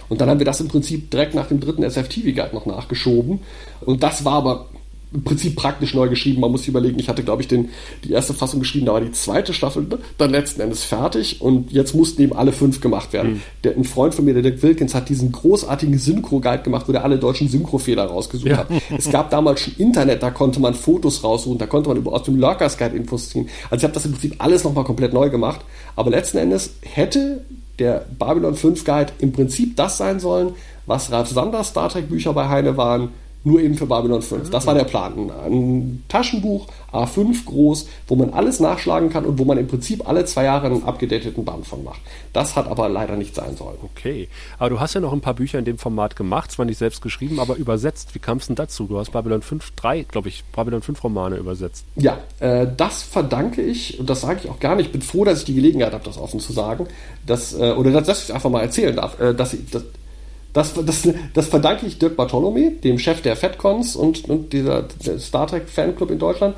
[0.09, 3.39] Und dann haben wir das im Prinzip direkt nach dem dritten SF-TV-Guide noch nachgeschoben.
[3.81, 4.65] Und das war aber
[5.11, 6.41] im Prinzip praktisch neu geschrieben.
[6.41, 7.69] Man muss sich überlegen, ich hatte, glaube ich, den,
[8.03, 9.87] die erste Fassung geschrieben, da war die zweite Staffel
[10.17, 13.41] dann letzten Endes fertig und jetzt mussten eben alle fünf gemacht werden.
[13.63, 17.03] Der, ein Freund von mir, der Dirk Wilkins, hat diesen großartigen Synchro-Guide gemacht, wo der
[17.03, 18.67] alle deutschen Synchrofehler rausgesucht hat.
[18.95, 22.23] Es gab damals schon Internet, da konnte man Fotos raussuchen, da konnte man über, aus
[22.23, 23.49] dem Lurkers Guide Infos ziehen.
[23.69, 25.61] Also ich habe das im Prinzip alles nochmal komplett neu gemacht.
[25.95, 27.43] Aber letzten Endes hätte
[27.79, 30.53] der Babylon 5 Guide im Prinzip das sein sollen,
[30.85, 33.09] was Ralf Sanders Star Trek Bücher bei Heine waren,
[33.43, 34.49] nur eben für Babylon 5.
[34.49, 35.31] Das war der Plan.
[35.45, 40.25] Ein, Taschenbuch, A5 groß, wo man alles nachschlagen kann und wo man im Prinzip alle
[40.25, 42.01] zwei Jahre einen abgedateten Band von macht.
[42.33, 43.77] Das hat aber leider nicht sein sollen.
[43.81, 44.27] Okay.
[44.57, 47.01] Aber du hast ja noch ein paar Bücher in dem Format gemacht, zwar nicht selbst
[47.01, 48.13] geschrieben, aber übersetzt.
[48.13, 48.87] Wie kam es denn dazu?
[48.87, 51.85] Du hast Babylon 5, drei, glaube ich, Babylon 5 Romane übersetzt.
[51.95, 55.23] Ja, äh, das verdanke ich, und das sage ich auch gar nicht, ich bin froh,
[55.23, 56.87] dass ich die Gelegenheit habe, das offen zu sagen,
[57.25, 59.83] dass, äh, oder dass, dass ich es einfach mal erzählen darf, äh, dass ich, das,
[60.59, 64.85] das, das, das verdanke ich Dirk Bartolome, dem Chef der FedCons und, und dieser
[65.17, 66.57] Star Trek Fanclub in Deutschland.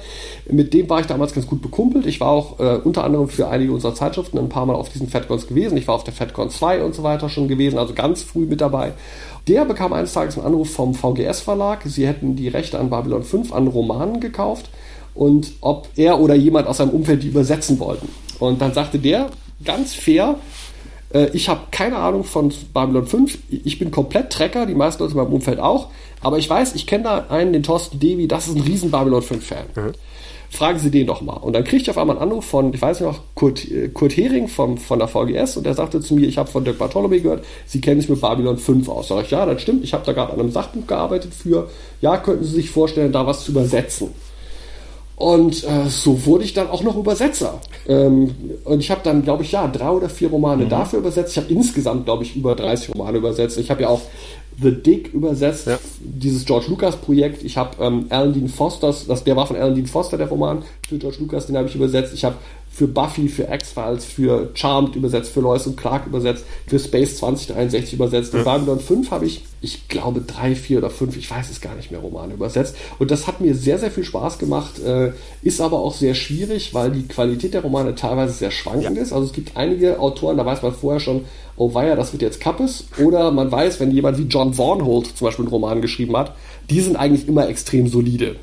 [0.49, 2.07] Mit dem war ich damals ganz gut bekumpelt.
[2.07, 5.07] Ich war auch äh, unter anderem für einige unserer Zeitschriften ein paar Mal auf diesen
[5.07, 5.77] FedCons gewesen.
[5.77, 8.59] Ich war auf der FedCon 2 und so weiter schon gewesen, also ganz früh mit
[8.59, 8.93] dabei.
[9.47, 11.81] Der bekam eines Tages einen Anruf vom VGS Verlag.
[11.85, 14.69] Sie hätten die Rechte an Babylon 5 an Romanen gekauft
[15.13, 18.09] und ob er oder jemand aus seinem Umfeld die übersetzen wollten.
[18.39, 19.29] Und dann sagte der
[19.63, 20.37] ganz fair,
[21.13, 23.37] äh, ich habe keine Ahnung von Babylon 5.
[23.49, 25.89] Ich bin komplett Trecker, die meisten Leute in meinem Umfeld auch.
[26.21, 29.21] Aber ich weiß, ich kenne da einen, den Thorsten Devi, das ist ein riesen Babylon
[29.21, 29.93] 5-Fan.
[30.51, 31.37] Fragen Sie den doch mal.
[31.37, 33.87] Und dann kriegte ich auf einmal einen Anruf von, ich weiß nicht noch, Kurt, äh,
[33.87, 36.77] Kurt Hering vom, von der VGS und der sagte zu mir, ich habe von Dirk
[36.77, 39.07] Bartolome gehört, Sie kennen sich mit Babylon 5 aus.
[39.07, 41.69] Sag ich, ja, das stimmt, ich habe da gerade an einem Sachbuch gearbeitet für,
[42.01, 44.09] ja, könnten Sie sich vorstellen, da was zu übersetzen.
[45.21, 47.61] Und äh, so wurde ich dann auch noch Übersetzer.
[47.87, 48.33] Ähm,
[48.65, 51.33] und ich habe dann, glaube ich, ja, drei oder vier Romane dafür übersetzt.
[51.33, 53.57] Ich habe insgesamt, glaube ich, über 30 Romane übersetzt.
[53.59, 54.01] Ich habe ja auch
[54.61, 55.77] The Dick übersetzt, Ja.
[55.99, 57.43] dieses George Lucas Projekt.
[57.43, 60.63] Ich habe ähm, Alan Dean Fosters, das, der war von Alan Dean Foster, der Roman,
[60.89, 62.13] für George Lucas, den habe ich übersetzt.
[62.15, 62.35] Ich habe
[62.73, 67.93] für Buffy, für X-Files, für Charmed übersetzt, für Lois und Clark übersetzt, für Space 2063
[67.93, 68.33] übersetzt.
[68.33, 71.75] In Babylon 5 habe ich, ich glaube, drei, vier oder fünf, ich weiß es gar
[71.75, 72.77] nicht mehr, Romane übersetzt.
[72.97, 75.11] Und das hat mir sehr, sehr viel Spaß gemacht, äh,
[75.41, 79.11] ist aber auch sehr schwierig, weil die Qualität der Romane teilweise sehr schwankend ist.
[79.11, 81.25] Also es gibt einige Autoren, da weiß man vorher schon,
[81.57, 82.85] oh weia, das wird jetzt Kappes.
[82.97, 86.35] Oder man weiß, wenn jemand wie John Warnholt zum Beispiel einen Roman geschrieben hat,
[86.69, 88.37] die sind eigentlich immer extrem solide.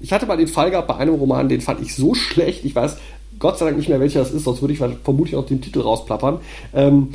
[0.00, 2.74] Ich hatte mal den Fall gehabt bei einem Roman, den fand ich so schlecht, ich
[2.74, 2.96] weiß
[3.38, 5.80] Gott sei Dank nicht mehr, welcher das ist, sonst würde ich vermutlich auch den Titel
[5.80, 6.38] rausplappern.
[6.74, 7.14] Ähm,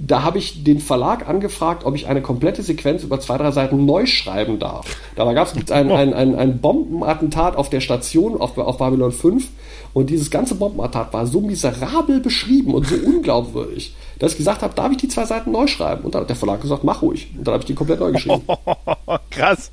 [0.00, 3.84] da habe ich den Verlag angefragt, ob ich eine komplette Sequenz über zwei, drei Seiten
[3.84, 4.96] neu schreiben darf.
[5.16, 9.48] Da gab es ein, ein, ein, ein Bombenattentat auf der Station auf, auf Babylon 5
[9.94, 14.74] und dieses ganze Bombenattentat war so miserabel beschrieben und so unglaubwürdig, dass ich gesagt habe,
[14.74, 16.04] darf ich die zwei Seiten neu schreiben?
[16.04, 17.32] Und dann hat der Verlag gesagt, mach ruhig.
[17.36, 18.42] Und dann habe ich die komplett neu geschrieben.
[19.30, 19.72] Krass.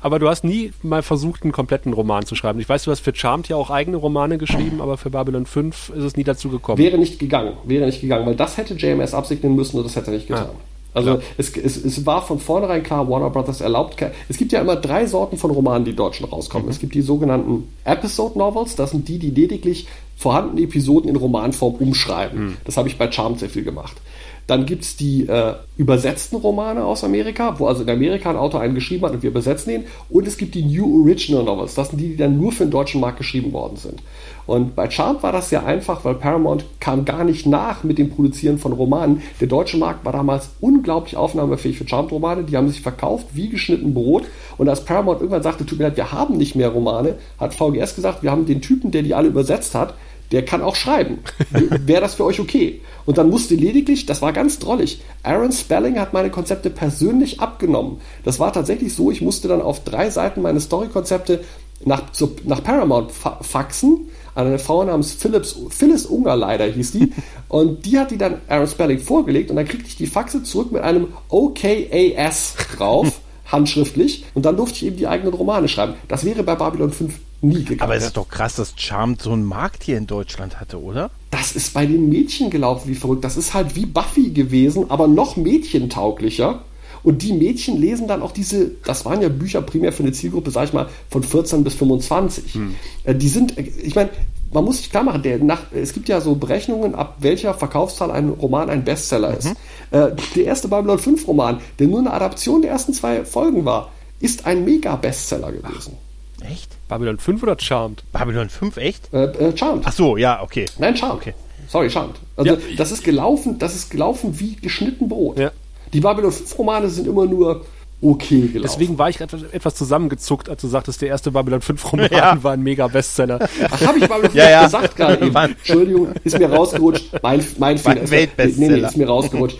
[0.00, 2.60] Aber du hast nie mal versucht, einen kompletten Roman zu schreiben.
[2.60, 5.90] Ich weiß, du hast für Charmed ja auch eigene Romane geschrieben, aber für Babylon 5
[5.90, 6.78] ist es nie dazu gekommen.
[6.78, 10.10] Wäre nicht gegangen, wäre nicht gegangen, weil das hätte JMS absegnen müssen und das hätte
[10.10, 10.46] er nicht getan.
[10.46, 10.54] Ja,
[10.94, 13.96] also es, es, es war von vornherein klar, Warner Brothers erlaubt
[14.28, 16.68] Es gibt ja immer drei Sorten von Romanen, die in Deutschland rauskommen.
[16.68, 21.74] Es gibt die sogenannten Episode Novels, das sind die, die lediglich vorhandene Episoden in Romanform
[21.74, 22.56] umschreiben.
[22.64, 23.96] Das habe ich bei Charmed sehr viel gemacht.
[24.46, 28.60] Dann gibt es die äh, übersetzten Romane aus Amerika, wo also in Amerika ein Autor
[28.60, 29.84] einen geschrieben hat und wir übersetzen ihn.
[30.10, 31.74] Und es gibt die New Original Novels.
[31.74, 34.02] Das sind die, die dann nur für den deutschen Markt geschrieben worden sind.
[34.46, 38.10] Und bei Charmed war das sehr einfach, weil Paramount kam gar nicht nach mit dem
[38.10, 39.22] Produzieren von Romanen.
[39.40, 42.44] Der deutsche Markt war damals unglaublich aufnahmefähig für Charmed-Romane.
[42.44, 44.24] Die haben sich verkauft wie geschnitten Brot.
[44.58, 47.94] Und als Paramount irgendwann sagte, tut mir leid, wir haben nicht mehr Romane, hat VGS
[47.94, 49.94] gesagt, wir haben den Typen, der die alle übersetzt hat,
[50.32, 51.18] der kann auch schreiben.
[51.50, 52.80] Wäre das für euch okay?
[53.06, 58.00] Und dann musste lediglich, das war ganz drollig, Aaron Spelling hat meine Konzepte persönlich abgenommen.
[58.24, 61.40] Das war tatsächlich so, ich musste dann auf drei Seiten meine Storykonzepte
[61.84, 66.92] nach, zu, nach Paramount fa faxen, an eine Frau namens Philips, Phyllis Unger leider hieß
[66.92, 67.12] die.
[67.48, 70.72] Und die hat die dann Aaron Spelling vorgelegt und dann kriegte ich die Faxe zurück
[70.72, 74.24] mit einem OKAS drauf, handschriftlich.
[74.34, 75.94] Und dann durfte ich eben die eigenen Romane schreiben.
[76.08, 77.82] Das wäre bei Babylon 5 nie gegangen.
[77.82, 81.10] Aber es ist doch krass, dass Charmed so einen Markt hier in Deutschland hatte, oder?
[81.34, 83.24] das ist bei den Mädchen gelaufen wie verrückt.
[83.24, 86.62] Das ist halt wie Buffy gewesen, aber noch mädchentauglicher.
[87.02, 90.52] Und die Mädchen lesen dann auch diese, das waren ja Bücher primär für eine Zielgruppe,
[90.52, 92.54] sag ich mal, von 14 bis 25.
[92.54, 92.74] Hm.
[93.18, 94.10] Die sind, ich meine,
[94.52, 98.12] man muss sich klar machen, der nach, es gibt ja so Berechnungen, ab welcher Verkaufszahl
[98.12, 99.38] ein Roman ein Bestseller mhm.
[99.38, 99.46] ist.
[99.90, 103.90] Äh, der erste Babylon 5 Roman, der nur eine Adaption der ersten zwei Folgen war,
[104.20, 105.98] ist ein Mega-Bestseller gewesen.
[106.40, 106.70] Ach, echt?
[106.94, 108.04] Babylon 5 oder Charmed?
[108.12, 109.12] Babylon 5, echt?
[109.12, 109.82] Äh, äh, Charmed.
[109.84, 110.64] Ach so, ja, okay.
[110.78, 111.16] Nein, Charmed.
[111.16, 111.34] Okay.
[111.66, 112.14] Sorry, Charmed.
[112.36, 112.56] Also Ja.
[112.76, 115.36] das ist gelaufen, das ist gelaufen wie geschnitten Brot.
[115.36, 115.50] Ja.
[115.92, 117.64] Die Babylon 5 Romane sind immer nur
[118.04, 118.62] okay gelaufen.
[118.62, 122.38] Deswegen war ich etwas, etwas zusammengezuckt, als du sagtest, der erste Babylon 5 Roman Ja.
[122.42, 123.38] war ein Mega-Bestseller.
[123.70, 124.64] Ach, habe ich Babylon 5 Ja, ja.
[124.64, 125.32] gesagt gerade eben.
[125.32, 125.50] Mann.
[125.52, 127.04] Entschuldigung, ist mir rausgerutscht.
[127.22, 128.02] Mein, mein Fehler.
[128.02, 128.70] Ist- Weltbestseller.
[128.74, 129.58] Nee, nee, ist mir rausgerutscht.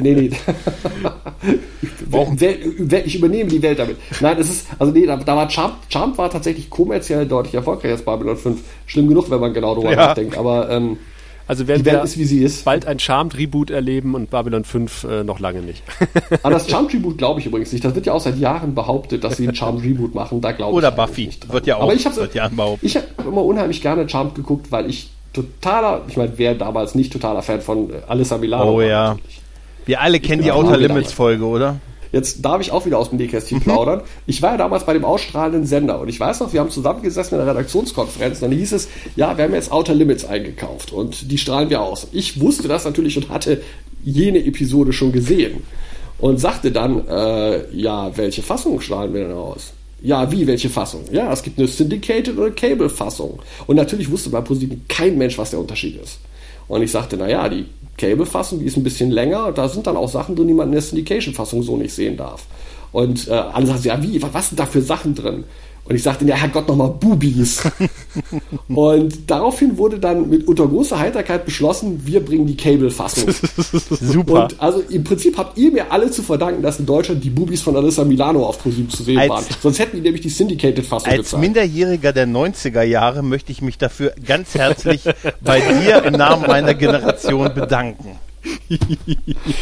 [0.00, 0.30] Nee, nee.
[2.10, 3.96] Wel- Ich übernehme die Welt damit.
[4.20, 7.94] Nein, es ist, also nee, da, da war Charmed, Charmed war tatsächlich kommerziell deutlich erfolgreicher
[7.94, 8.60] als Babylon 5.
[8.86, 9.96] Schlimm genug, wenn man genau darüber Ja.
[10.08, 10.36] nachdenkt.
[10.36, 10.96] Aber ähm,
[11.48, 12.64] Also werden die Welt wir ist, wie sie ist.
[12.66, 15.82] bald ein Charmed-Reboot erleben und Babylon 5 äh, noch lange nicht.
[16.42, 17.84] An das Charmed Reboot glaube ich übrigens nicht.
[17.84, 20.42] Das wird ja auch seit Jahren behauptet, dass sie ein Charmed Reboot machen.
[20.42, 21.26] Da glaube ich Oder Buffy.
[21.26, 21.54] nicht dran.
[21.54, 25.10] Wird ja auch Aber ich habe ich habe immer unheimlich gerne Charmed geguckt, weil ich
[25.32, 29.08] totaler, ich meine, wer damals nicht totaler Fan von äh, Alyssa Milano Oh war, ja.
[29.14, 29.40] natürlich.
[29.86, 31.76] Wir alle kennen die Outer wieder Limits Folge, oder?
[32.12, 34.02] Jetzt darf ich auch wieder aus dem Nähkästchen plaudern.
[34.26, 37.38] Ich war ja damals bei dem ausstrahlenden Sender und ich weiß noch, wir haben zusammengesessen
[37.38, 41.30] in der Redaktionskonferenz und dann hieß es, ja, wir haben jetzt Outer Limits eingekauft und
[41.30, 42.08] die strahlen wir aus.
[42.12, 43.62] Ich wusste das natürlich und hatte
[44.04, 45.62] jene Episode schon gesehen
[46.18, 49.72] und sagte dann, äh, ja, welche Fassung strahlen wir denn aus?
[50.00, 51.02] Ja, wie, welche Fassung?
[51.10, 53.40] Ja, es gibt eine Syndicated oder Cable-Fassung.
[53.66, 56.18] Und natürlich wusste bei ProSieben kein Mensch, was der Unterschied ist.
[56.68, 57.66] Und ich sagte, naja, die
[57.96, 60.72] Cable-Fassung, die ist ein bisschen länger, da sind dann auch Sachen drin, die man in
[60.72, 62.46] der Syndication-Fassung so nicht sehen darf.
[62.92, 65.44] Und äh, alle sagten, ja, wie, was sind da für Sachen drin?
[65.88, 67.62] Und ich sagte, ja, Herrgott, nochmal Bubis.
[68.68, 73.30] und daraufhin wurde dann mit unter großer Heiterkeit beschlossen, wir bringen die Cable-Fassung.
[73.72, 74.44] Super.
[74.44, 77.62] Und also im Prinzip habt ihr mir alle zu verdanken, dass in Deutschland die Bubis
[77.62, 79.44] von Alyssa Milano auf ProSieben zu sehen Als- waren.
[79.62, 81.40] Sonst hätten die nämlich die Syndicated-Fassung Als gezeigt.
[81.40, 85.04] Minderjähriger der 90er Jahre möchte ich mich dafür ganz herzlich
[85.40, 88.18] bei dir im Namen meiner Generation bedanken.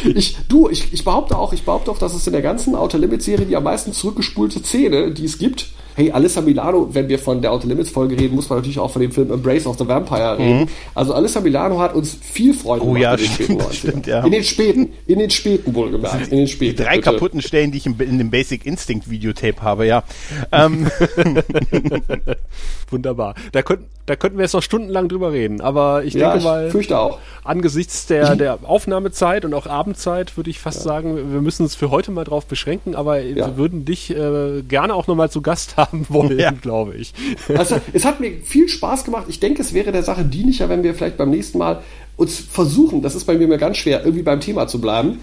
[0.03, 2.97] Ich, du, ich, ich behaupte auch, ich behaupte auch, dass es in der ganzen Outer
[2.97, 5.67] Limits Serie die am meisten zurückgespulte Szene, die es gibt.
[5.97, 8.91] Hey, Alyssa Milano, wenn wir von der Outer Limits Folge reden, muss man natürlich auch
[8.91, 10.69] von dem Film Embrace of the Vampire reden.
[10.93, 12.89] Also Alyssa Milano hat uns viel Freude Mhm.
[12.91, 13.73] Oh gemacht ja, in den späten stimmt, 90ern.
[13.73, 14.23] stimmt, ja.
[14.23, 16.83] In den späten, in den späten wohlgemerkt, in den späten.
[16.83, 17.01] Drei bitte.
[17.11, 20.03] kaputten Stellen, die ich in dem Basic Instinct Videotape habe, ja.
[20.51, 20.87] Ähm,
[22.91, 23.33] Wunderbar.
[23.51, 26.43] Da könnten, da könnten wir jetzt noch stundenlang drüber reden, aber ich Ja, denke ich
[26.43, 27.17] mal, fürchte auch.
[27.43, 31.89] angesichts der, der Aufnahmezeit und auch Abendzeit würde ich fast sagen, wir müssen uns für
[31.89, 33.47] heute mal drauf beschränken, aber Ja.
[33.47, 36.51] wir würden dich äh, gerne auch nochmal zu Gast haben wollen, Ja.
[36.51, 37.13] glaube ich.
[37.55, 39.25] Also, es hat mir viel Spaß gemacht.
[39.27, 41.81] Ich denke, es wäre der Sache dienlicher, wenn wir vielleicht beim nächsten Mal
[42.15, 45.19] uns versuchen, das ist bei mir immer ganz schwer, irgendwie beim Thema zu bleiben.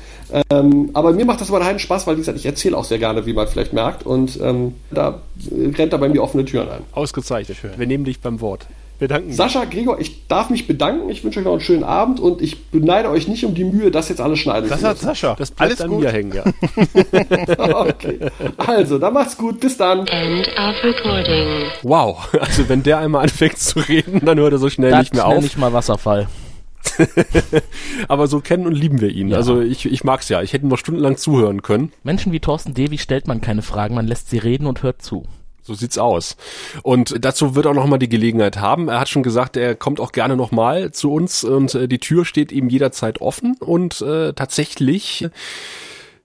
[0.51, 2.99] Ähm, aber mir macht das immer einen Spaß, weil, wie gesagt, ich erzähle auch sehr
[2.99, 4.07] gerne, wie man vielleicht merkt.
[4.07, 5.21] Und ähm, da
[5.51, 6.83] rennt er bei mir offene Türen ein.
[6.93, 7.59] Ausgezeichnet.
[7.77, 8.67] Wir nehmen dich beim Wort.
[8.99, 9.35] Wir danken dir.
[9.35, 11.09] Sascha, Gregor, ich darf mich bedanken.
[11.11, 13.91] Ich wünsche euch noch einen schönen Abend und ich beneide euch nicht um die Mühe,
[13.91, 15.07] das jetzt alles schneiden das zu hat müssen.
[15.07, 15.35] Sascha.
[15.37, 16.01] Das bleibt Alles an gut.
[16.01, 16.45] mir hängen, ja.
[17.59, 18.19] okay.
[18.57, 19.61] Also, dann macht's gut.
[19.61, 20.07] Bis dann.
[20.07, 21.65] End of recording.
[21.83, 22.29] Wow.
[22.41, 25.27] Also wenn der einmal anfängt zu reden, dann hört er so schnell Das nicht mehr
[25.27, 25.45] auf.
[25.45, 26.29] ich mal Wasserfall.
[28.09, 29.29] Aber so kennen und lieben wir ihn.
[29.29, 29.37] Ja.
[29.37, 30.43] Also ich, ich mag's ja.
[30.43, 31.93] Ich hätte noch stundenlang zuhören können.
[32.03, 35.25] Menschen wie Thorsten Devi stellt man keine Fragen, man lässt sie reden und hört zu.
[35.67, 36.37] So sieht's aus.
[36.83, 38.89] Und dazu wird auch noch mal die Gelegenheit haben.
[38.89, 41.99] Er hat schon gesagt, er kommt auch gerne noch mal zu uns und äh, die
[41.99, 45.27] Tür steht ihm jederzeit offen und äh, tatsächlich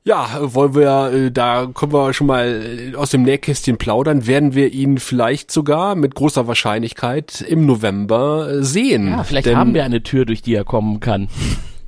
[0.04, 4.56] ja, wollen wir, äh, da können wir schon mal äh, aus dem Nähkästchen plaudern, werden
[4.56, 9.10] wir ihn vielleicht sogar mit großer Wahrscheinlichkeit im November äh, sehen.
[9.10, 11.30] Ja, vielleicht Denn- haben wir eine Tür, durch die er kommen kann.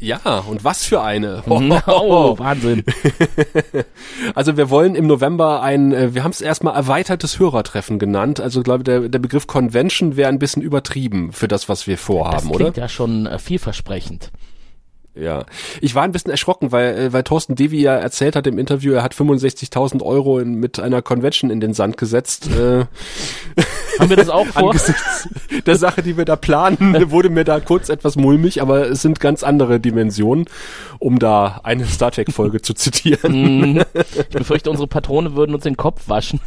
[0.01, 1.43] Ja, und was für eine.
[1.47, 2.83] Oh, Wahnsinn.
[4.35, 8.39] Also wir wollen im November ein, äh, wir haben es erstmal erweitertes Hörertreffen genannt.
[8.39, 11.95] Also glaube ich, der, der Begriff Convention wäre ein bisschen übertrieben für das, was wir
[11.95, 12.81] Das vorhaben, klingt oder?
[12.81, 14.31] ja schon äh, vielversprechend.
[15.13, 15.45] Ja.
[15.81, 18.93] Ich war ein bisschen erschrocken, weil, äh, weil Thorsten Devi ja erzählt hat im Interview,
[18.93, 22.49] er hat 65.000 Euro in, mit einer Convention in den Sand gesetzt.
[23.99, 24.71] Haben wir das auch vor?
[24.71, 25.29] Angesichts
[25.65, 26.77] der Sache, die wir da planen,
[27.11, 30.45] wurde mir da kurz etwas mulmig, aber es sind ganz andere Dimensionen,
[30.99, 33.73] um da eine Star Trek-Folge zu zitieren.
[33.73, 36.39] Mm, ich befürchte, unsere Patrone würden uns den Kopf waschen.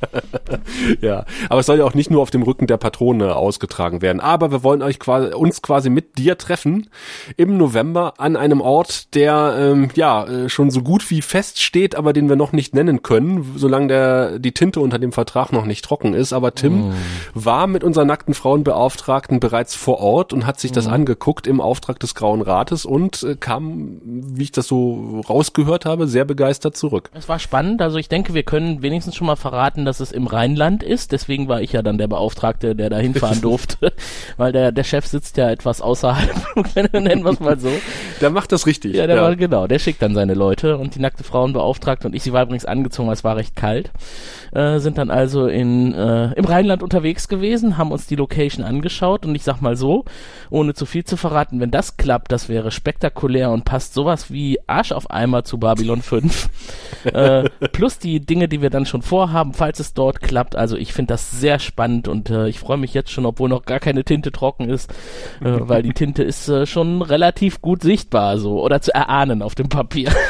[1.00, 4.20] ja, aber es soll ja auch nicht nur auf dem Rücken der Patrone ausgetragen werden.
[4.20, 6.88] Aber wir wollen euch quasi, uns quasi mit dir treffen
[7.36, 12.12] im November an einem Ort, der ähm, ja äh, schon so gut wie feststeht, aber
[12.12, 15.84] den wir noch nicht nennen können, solange der die Tinte unter dem Vertrag noch nicht
[15.84, 16.32] trocken ist.
[16.32, 16.92] Aber Tim Mm.
[17.34, 21.98] war mit unserer nackten Frauenbeauftragten bereits vor Ort und hat sich das angeguckt im Auftrag
[22.00, 27.10] des Grauen Rates und äh, kam, wie ich das so rausgehört habe, sehr begeistert zurück.
[27.14, 30.26] Es war spannend, also ich denke, wir können wenigstens schon mal verraten, dass es im
[30.26, 31.12] Rheinland ist.
[31.12, 33.92] Deswegen war ich ja dann der Beauftragte, der da hinfahren durfte,
[34.36, 36.30] weil der, der Chef sitzt ja etwas außerhalb,
[36.92, 37.70] nennen wir es mal so.
[38.20, 38.94] Der macht das richtig.
[38.94, 42.22] Ja, der war genau, der schickt dann seine Leute und die nackte Frauenbeauftragte und ich,
[42.22, 43.90] sie war übrigens angezogen, weil es war recht kalt,
[44.52, 49.24] äh, sind dann also in, äh, im Rheinland unterwegs gewesen, haben uns die Location angeschaut
[49.24, 50.04] und ich sag mal so,
[50.50, 54.58] ohne zu viel zu verraten, wenn das klappt, das wäre spektakulär und passt sowas wie
[54.66, 56.50] Arsch auf Eimer zu Babylon 5.
[57.04, 60.56] äh, plus die Dinge, die wir dann schon vorhaben, falls es dort klappt.
[60.56, 63.64] Also ich finde das sehr spannend und äh, ich freue mich jetzt schon, obwohl noch
[63.64, 64.90] gar keine Tinte trocken ist,
[65.40, 69.54] äh, weil die Tinte ist äh, schon relativ gut sichtbar so oder zu erahnen auf
[69.54, 70.10] dem Papier.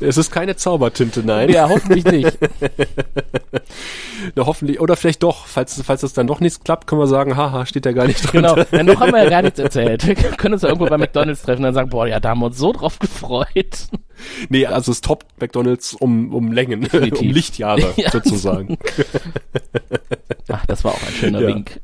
[0.00, 1.48] Es ist keine Zaubertinte, nein.
[1.48, 2.38] ja, hoffentlich nicht.
[4.36, 7.36] Na, hoffentlich, oder vielleicht doch, falls, falls es dann doch nichts klappt, können wir sagen,
[7.36, 8.42] haha, steht da gar nicht drin.
[8.42, 10.06] Genau, ja, noch haben wir ja gar nichts erzählt.
[10.06, 12.40] Wir können uns ja irgendwo bei McDonalds treffen und dann sagen, boah, ja, da haben
[12.40, 13.88] wir uns so drauf gefreut.
[14.48, 17.20] Nee, also es toppt McDonalds um, um Längen, Definitiv.
[17.20, 18.10] um Lichtjahre Ja.
[18.10, 18.78] sozusagen.
[20.48, 21.46] Ach, das war auch ein schöner Ja.
[21.48, 21.80] Wink.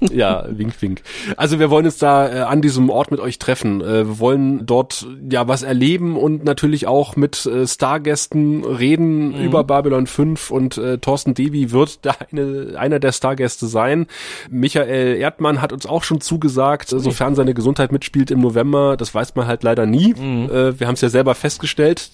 [0.12, 1.02] ja, wink, wink.
[1.36, 3.80] Also wir wollen uns da äh, an diesem Ort mit euch treffen.
[3.80, 9.64] Äh, wir wollen dort ja was erleben und natürlich auch mit äh, Stargästen reden über
[9.64, 14.06] Babylon 5 und äh, Thorsten Devi wird da eine, einer der Stargäste sein.
[14.50, 18.96] Michael Erdmann hat uns auch schon zugesagt, äh, sofern seine Gesundheit mitspielt im November.
[18.96, 20.12] Das weiß man halt leider nie.
[20.12, 21.65] Äh, wir haben es ja selber festgestellt,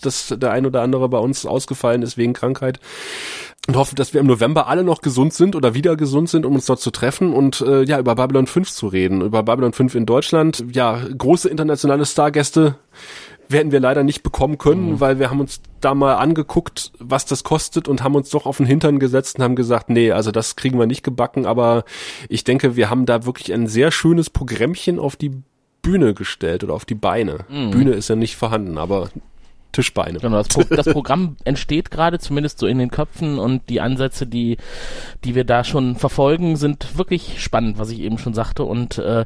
[0.04, 2.80] dass der ein oder andere bei uns ausgefallen ist wegen Krankheit
[3.68, 6.54] und hoffe, dass wir im November alle noch gesund sind oder wieder gesund sind, um
[6.54, 9.20] uns dort zu treffen und äh, ja, über Babylon 5 zu reden.
[9.20, 10.64] Über Babylon 5 in Deutschland.
[10.72, 12.76] Ja, große internationale Stargäste
[13.48, 17.44] werden wir leider nicht bekommen können, weil wir haben uns da mal angeguckt, was das
[17.44, 20.56] kostet und haben uns doch auf den Hintern gesetzt und haben gesagt, nee, also das
[20.56, 21.84] kriegen wir nicht gebacken, aber
[22.28, 25.32] ich denke, wir haben da wirklich ein sehr schönes Programmchen auf die
[25.82, 27.44] Bühne gestellt oder auf die Beine.
[27.70, 29.10] Bühne ist ja nicht vorhanden, aber
[29.72, 30.18] Tischbeine.
[30.18, 34.26] Genau, das, Pro das Programm entsteht gerade, zumindest so in den Köpfen und die Ansätze,
[34.26, 34.58] die,
[35.24, 38.64] die wir da schon verfolgen, sind wirklich spannend, was ich eben schon sagte.
[38.64, 39.24] Und äh,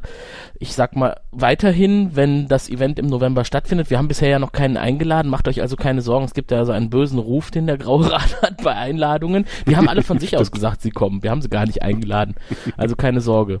[0.59, 4.51] ich sag mal, weiterhin, wenn das Event im November stattfindet, wir haben bisher ja noch
[4.51, 7.67] keinen eingeladen, macht euch also keine Sorgen, es gibt ja so einen bösen Ruf, den
[7.67, 9.45] der Graue Rat hat bei Einladungen.
[9.67, 11.23] Die haben alle von sich aus gesagt, sie kommen.
[11.23, 12.35] Wir haben sie gar nicht eingeladen.
[12.77, 13.59] Also keine Sorge.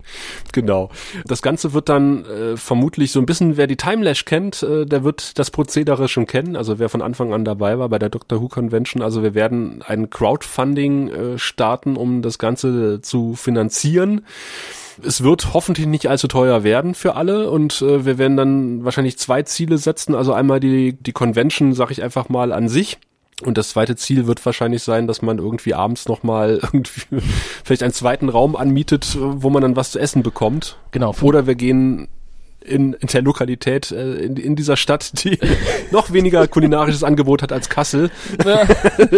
[0.53, 0.89] Genau.
[1.25, 5.03] Das Ganze wird dann äh, vermutlich so ein bisschen, wer die Timelash kennt, äh, der
[5.03, 6.55] wird das Prozedere schon kennen.
[6.55, 9.01] Also wer von Anfang an dabei war bei der Doctor Who Convention.
[9.01, 14.25] Also wir werden ein Crowdfunding äh, starten, um das Ganze zu finanzieren.
[15.03, 19.17] Es wird hoffentlich nicht allzu teuer werden für alle und äh, wir werden dann wahrscheinlich
[19.17, 20.15] zwei Ziele setzen.
[20.15, 22.97] Also einmal die, die Convention, sag ich einfach mal, an sich.
[23.43, 27.21] Und das zweite Ziel wird wahrscheinlich sein, dass man irgendwie abends nochmal irgendwie
[27.63, 30.77] vielleicht einen zweiten Raum anmietet, wo man dann was zu essen bekommt.
[30.91, 31.13] Genau.
[31.21, 32.07] Oder wir gehen
[32.67, 35.39] in, in der Lokalität, äh, in, in dieser Stadt, die
[35.91, 38.11] noch weniger kulinarisches Angebot hat als Kassel.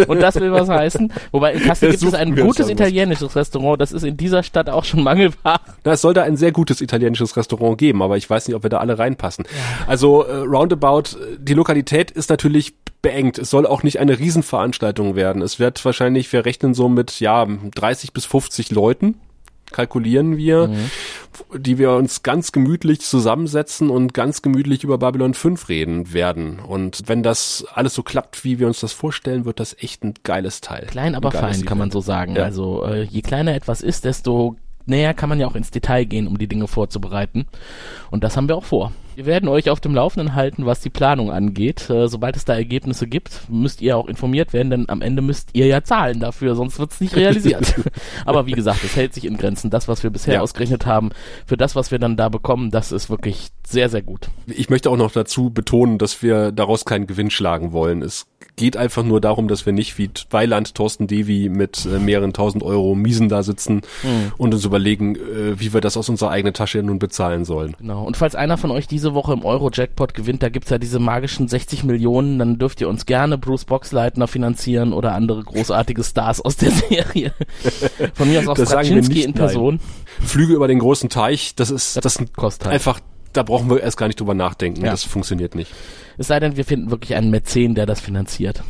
[0.07, 1.11] Und das will was heißen.
[1.31, 3.81] Wobei in Kassel gibt es ein gutes italienisches Restaurant.
[3.81, 5.61] Das ist in dieser Stadt auch schon mangelbar.
[5.84, 8.63] Na, es soll da ein sehr gutes italienisches Restaurant geben, aber ich weiß nicht, ob
[8.63, 9.45] wir da alle reinpassen.
[9.88, 13.38] Also äh, roundabout, äh, die Lokalität ist natürlich beengt.
[13.38, 15.41] Es soll auch nicht eine Riesenveranstaltung werden.
[15.41, 19.15] Es wird wahrscheinlich, wir rechnen so mit ja 30 bis 50 Leuten
[19.71, 20.69] kalkulieren wir,
[21.55, 26.59] die wir uns ganz gemütlich zusammensetzen und ganz gemütlich über Babylon 5 reden werden.
[26.59, 30.13] Und wenn das alles so klappt, wie wir uns das vorstellen, wird das echt ein
[30.23, 30.85] geiles Teil.
[30.87, 31.93] Klein, aber fein, kann man Event.
[31.93, 32.35] so sagen.
[32.35, 32.43] Ja.
[32.43, 34.57] Also äh, je kleiner etwas ist, desto
[34.90, 37.45] näher kann man ja auch ins Detail gehen, um die Dinge vorzubereiten.
[38.11, 38.91] Und das haben wir auch vor.
[39.16, 41.90] Wir werden euch auf dem Laufenden halten, was die Planung angeht.
[41.90, 45.49] Äh, sobald es da Ergebnisse gibt, müsst ihr auch informiert werden, denn am Ende müsst
[45.52, 47.76] ihr ja zahlen dafür, sonst wird es nicht realisiert.
[48.26, 49.70] Aber wie gesagt, es hält sich in Grenzen.
[49.72, 50.41] Das, was wir bisher Ja.
[50.41, 51.10] ausgerechnet haben,
[51.45, 54.30] für das, was wir dann da bekommen, das ist wirklich sehr, sehr gut.
[54.48, 58.02] Ich möchte auch noch dazu betonen, dass wir daraus keinen Gewinn schlagen wollen.
[58.02, 58.26] Es
[58.60, 62.61] geht einfach nur darum, dass wir nicht wie Weiland, Thorsten Devi mit äh, mehreren tausend
[62.61, 64.34] Euro Miesen da sitzen Hm.
[64.38, 67.76] und uns überlegen, äh, wie wir das aus unserer eigenen Tasche nun bezahlen sollen.
[67.80, 68.03] Genau.
[68.03, 71.48] Und falls einer von euch diese Woche im Euro-Jackpot gewinnt, da gibt's ja diese magischen
[71.48, 76.57] 60 Millionen, dann dürft ihr uns gerne Bruce Boxleitner finanzieren oder andere großartige Stars aus
[76.57, 77.34] der Serie.
[78.14, 79.34] Von mir aus auch Das Straczynski in nein.
[79.34, 79.80] Person.
[80.19, 82.73] Flüge über den großen Teich, das ist das kostet halt.
[82.73, 82.99] einfach,
[83.40, 84.84] da brauchen wir erst gar nicht drüber nachdenken.
[84.84, 84.91] Ja.
[84.91, 85.72] Das funktioniert nicht.
[86.18, 88.64] Es sei denn, wir finden wirklich einen Mäzen, der das finanziert.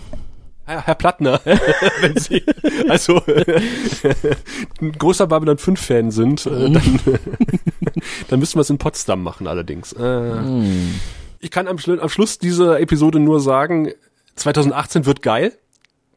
[0.65, 1.41] Herr, Herr Plattner,
[2.01, 2.43] wenn Sie
[2.87, 3.19] also
[4.81, 6.99] ein großer Babylon 5 Fan sind, äh, dann,
[8.27, 9.91] dann müssen wir es in Potsdam machen allerdings.
[9.93, 10.35] Äh,
[11.39, 13.91] Ich kann am, am Schluss dieser Episode nur sagen,
[14.35, 15.53] 2018 wird geil